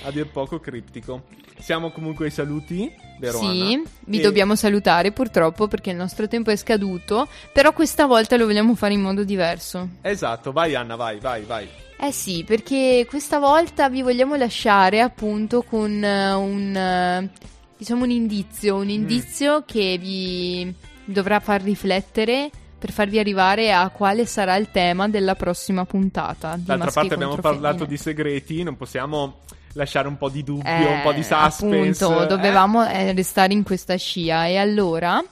A 0.04 0.10
dir 0.10 0.26
poco 0.28 0.60
criptico. 0.60 1.24
Siamo 1.58 1.90
comunque 1.90 2.26
ai 2.26 2.30
saluti, 2.30 2.90
vero 3.18 3.38
sì, 3.38 3.80
vi 4.06 4.18
E- 4.18 4.22
dobbiamo 4.22 4.56
salutare 4.56 5.12
purtroppo 5.12 5.68
perché 5.68 5.90
il 5.90 5.96
nostro 5.96 6.26
tempo 6.26 6.50
è 6.50 6.56
scaduto. 6.56 7.28
Però 7.52 7.72
questa 7.72 8.06
volta 8.06 8.36
lo 8.36 8.46
vogliamo 8.46 8.74
fare 8.74 8.94
in 8.94 9.00
modo 9.02 9.24
diverso. 9.24 9.88
Esatto, 10.00 10.52
vai 10.52 10.74
Anna, 10.74 10.96
vai, 10.96 11.20
vai, 11.20 11.42
vai. 11.44 11.68
Eh 11.96 12.12
sì, 12.12 12.44
perché 12.44 13.06
questa 13.08 13.38
volta 13.38 13.88
vi 13.88 14.02
vogliamo 14.02 14.34
lasciare 14.34 15.00
appunto 15.00 15.62
con 15.62 16.02
eh, 16.02 16.32
un 16.32 16.76
eh, 16.76 17.30
diciamo 17.76 18.04
un 18.04 18.10
indizio, 18.10 18.76
Mm. 18.76 18.80
un 18.80 18.88
indizio 18.90 19.62
che 19.66 19.98
vi 20.00 20.72
dovrà 21.04 21.40
far 21.40 21.62
riflettere 21.62 22.50
per 22.78 22.92
farvi 22.92 23.18
arrivare 23.18 23.72
a 23.72 23.88
quale 23.88 24.26
sarà 24.26 24.56
il 24.56 24.70
tema 24.70 25.08
della 25.08 25.34
prossima 25.34 25.84
puntata. 25.86 26.56
D'altra 26.58 26.90
parte 26.90 27.14
abbiamo 27.14 27.36
parlato 27.36 27.78
Femmine. 27.78 27.86
di 27.88 27.96
segreti, 27.96 28.62
non 28.62 28.76
possiamo 28.76 29.40
lasciare 29.72 30.06
un 30.06 30.16
po' 30.18 30.28
di 30.28 30.44
dubbio, 30.44 30.70
Eh, 30.70 30.84
un 30.92 31.00
po' 31.02 31.12
di 31.12 31.22
suspense. 31.22 32.04
Appunto, 32.04 32.22
eh? 32.24 32.26
dovevamo 32.26 32.86
eh, 32.86 33.12
restare 33.12 33.52
in 33.54 33.62
questa 33.62 33.96
scia 33.96 34.46
e 34.46 34.56
allora 34.56 35.22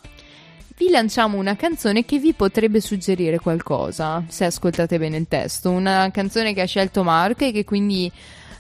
vi 0.79 0.89
lanciamo 0.89 1.37
una 1.37 1.55
canzone 1.55 2.05
che 2.07 2.19
vi 2.19 2.33
potrebbe 2.33 2.81
suggerire 2.81 3.39
qualcosa, 3.39 4.25
se 4.29 4.47
ascoltate 4.47 4.99
bene 4.99 5.19
il 5.19 5.29
testo. 5.29 5.71
Una 5.71 6.11
canzone 6.11 6.55
che 6.55 6.63
ha 6.63 6.67
scelto 6.67 7.05
Marco 7.05 7.45
e 7.45 7.53
che 7.53 7.65
quindi 7.65 8.11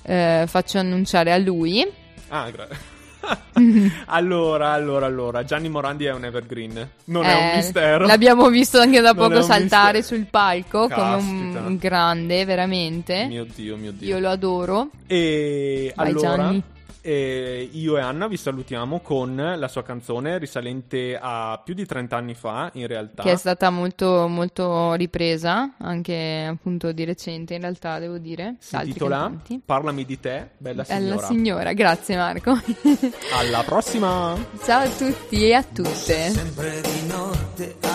eh, 0.03 0.45
faccio 0.47 0.79
annunciare 0.79 1.33
a 1.33 1.39
lui. 1.39 1.85
Ah, 2.29 2.51
gra- 2.51 2.69
allora, 4.07 4.73
allora, 4.73 5.07
allora, 5.07 5.45
Gianni 5.45 5.69
Morandi 5.69 6.05
è 6.07 6.13
un 6.13 6.25
evergreen. 6.25 6.89
Non 7.05 7.25
è 7.25 7.35
Eh, 7.35 7.51
un 7.51 7.57
mistero. 7.57 8.07
L'abbiamo 8.07 8.49
visto 8.49 8.79
anche 8.81 9.01
da 9.01 9.13
Non 9.13 9.25
è 9.25 9.29
poco 9.29 9.43
saltare 9.43 9.99
mistero. 9.99 10.21
sul 10.21 10.27
palco 10.31 10.89
come 10.89 11.15
un, 11.15 11.53
Caspita. 11.53 11.61
un 11.69 11.77
grande, 11.77 12.45
veramente. 12.45 13.27
Mio 13.27 13.47
Dio, 13.55 13.77
mio 13.77 13.93
Dio. 13.93 14.09
Io 14.09 14.19
lo 14.21 14.31
adoro. 14.31 14.89
E 15.07 15.93
Vai, 15.95 16.09
allora, 16.09 16.37
Gianni. 16.37 16.63
Eh, 17.03 17.69
io 17.73 17.97
e 17.99 18.01
Anna 18.01 18.29
vi 18.29 18.37
salutiamo 18.37 19.01
con 19.01 19.35
la 19.57 19.69
sua 19.69 19.83
canzone 19.83 20.39
risalente 20.39 21.19
a 21.21 21.61
più 21.63 21.75
di 21.75 21.85
30 21.85 22.17
anni 22.17 22.35
fa, 22.35 22.71
in 22.75 22.87
realtà. 22.87 23.23
Che 23.23 23.33
è 23.33 23.37
stata 23.37 23.71
molto, 23.71 24.27
molto 24.29 24.93
ripresa, 24.95 25.75
anche 25.79 26.47
appunto 26.49 26.93
di 26.93 27.05
recente 27.05 27.55
in 27.55 27.61
realtà, 27.61 27.99
devo 27.99 28.19
dire. 28.19 28.57
si 28.59 28.77
intitola 28.77 29.19
cantanti. 29.19 29.61
Parlami 29.65 30.05
di 30.05 30.21
te, 30.21 30.51
bella 30.59 30.83
Bella 30.83 31.01
signora. 31.01 31.27
signora, 31.27 31.73
grazie 31.73 32.17
Marco. 32.17 32.53
Alla 33.35 33.63
prossima! 33.65 34.37
Ciao 34.65 34.83
a 34.85 34.89
tutti 34.89 35.45
e 35.45 35.55
a 35.55 35.63
tutte. 35.63 36.31
sempre 36.31 36.81
di 36.81 37.07
notte 37.07 37.92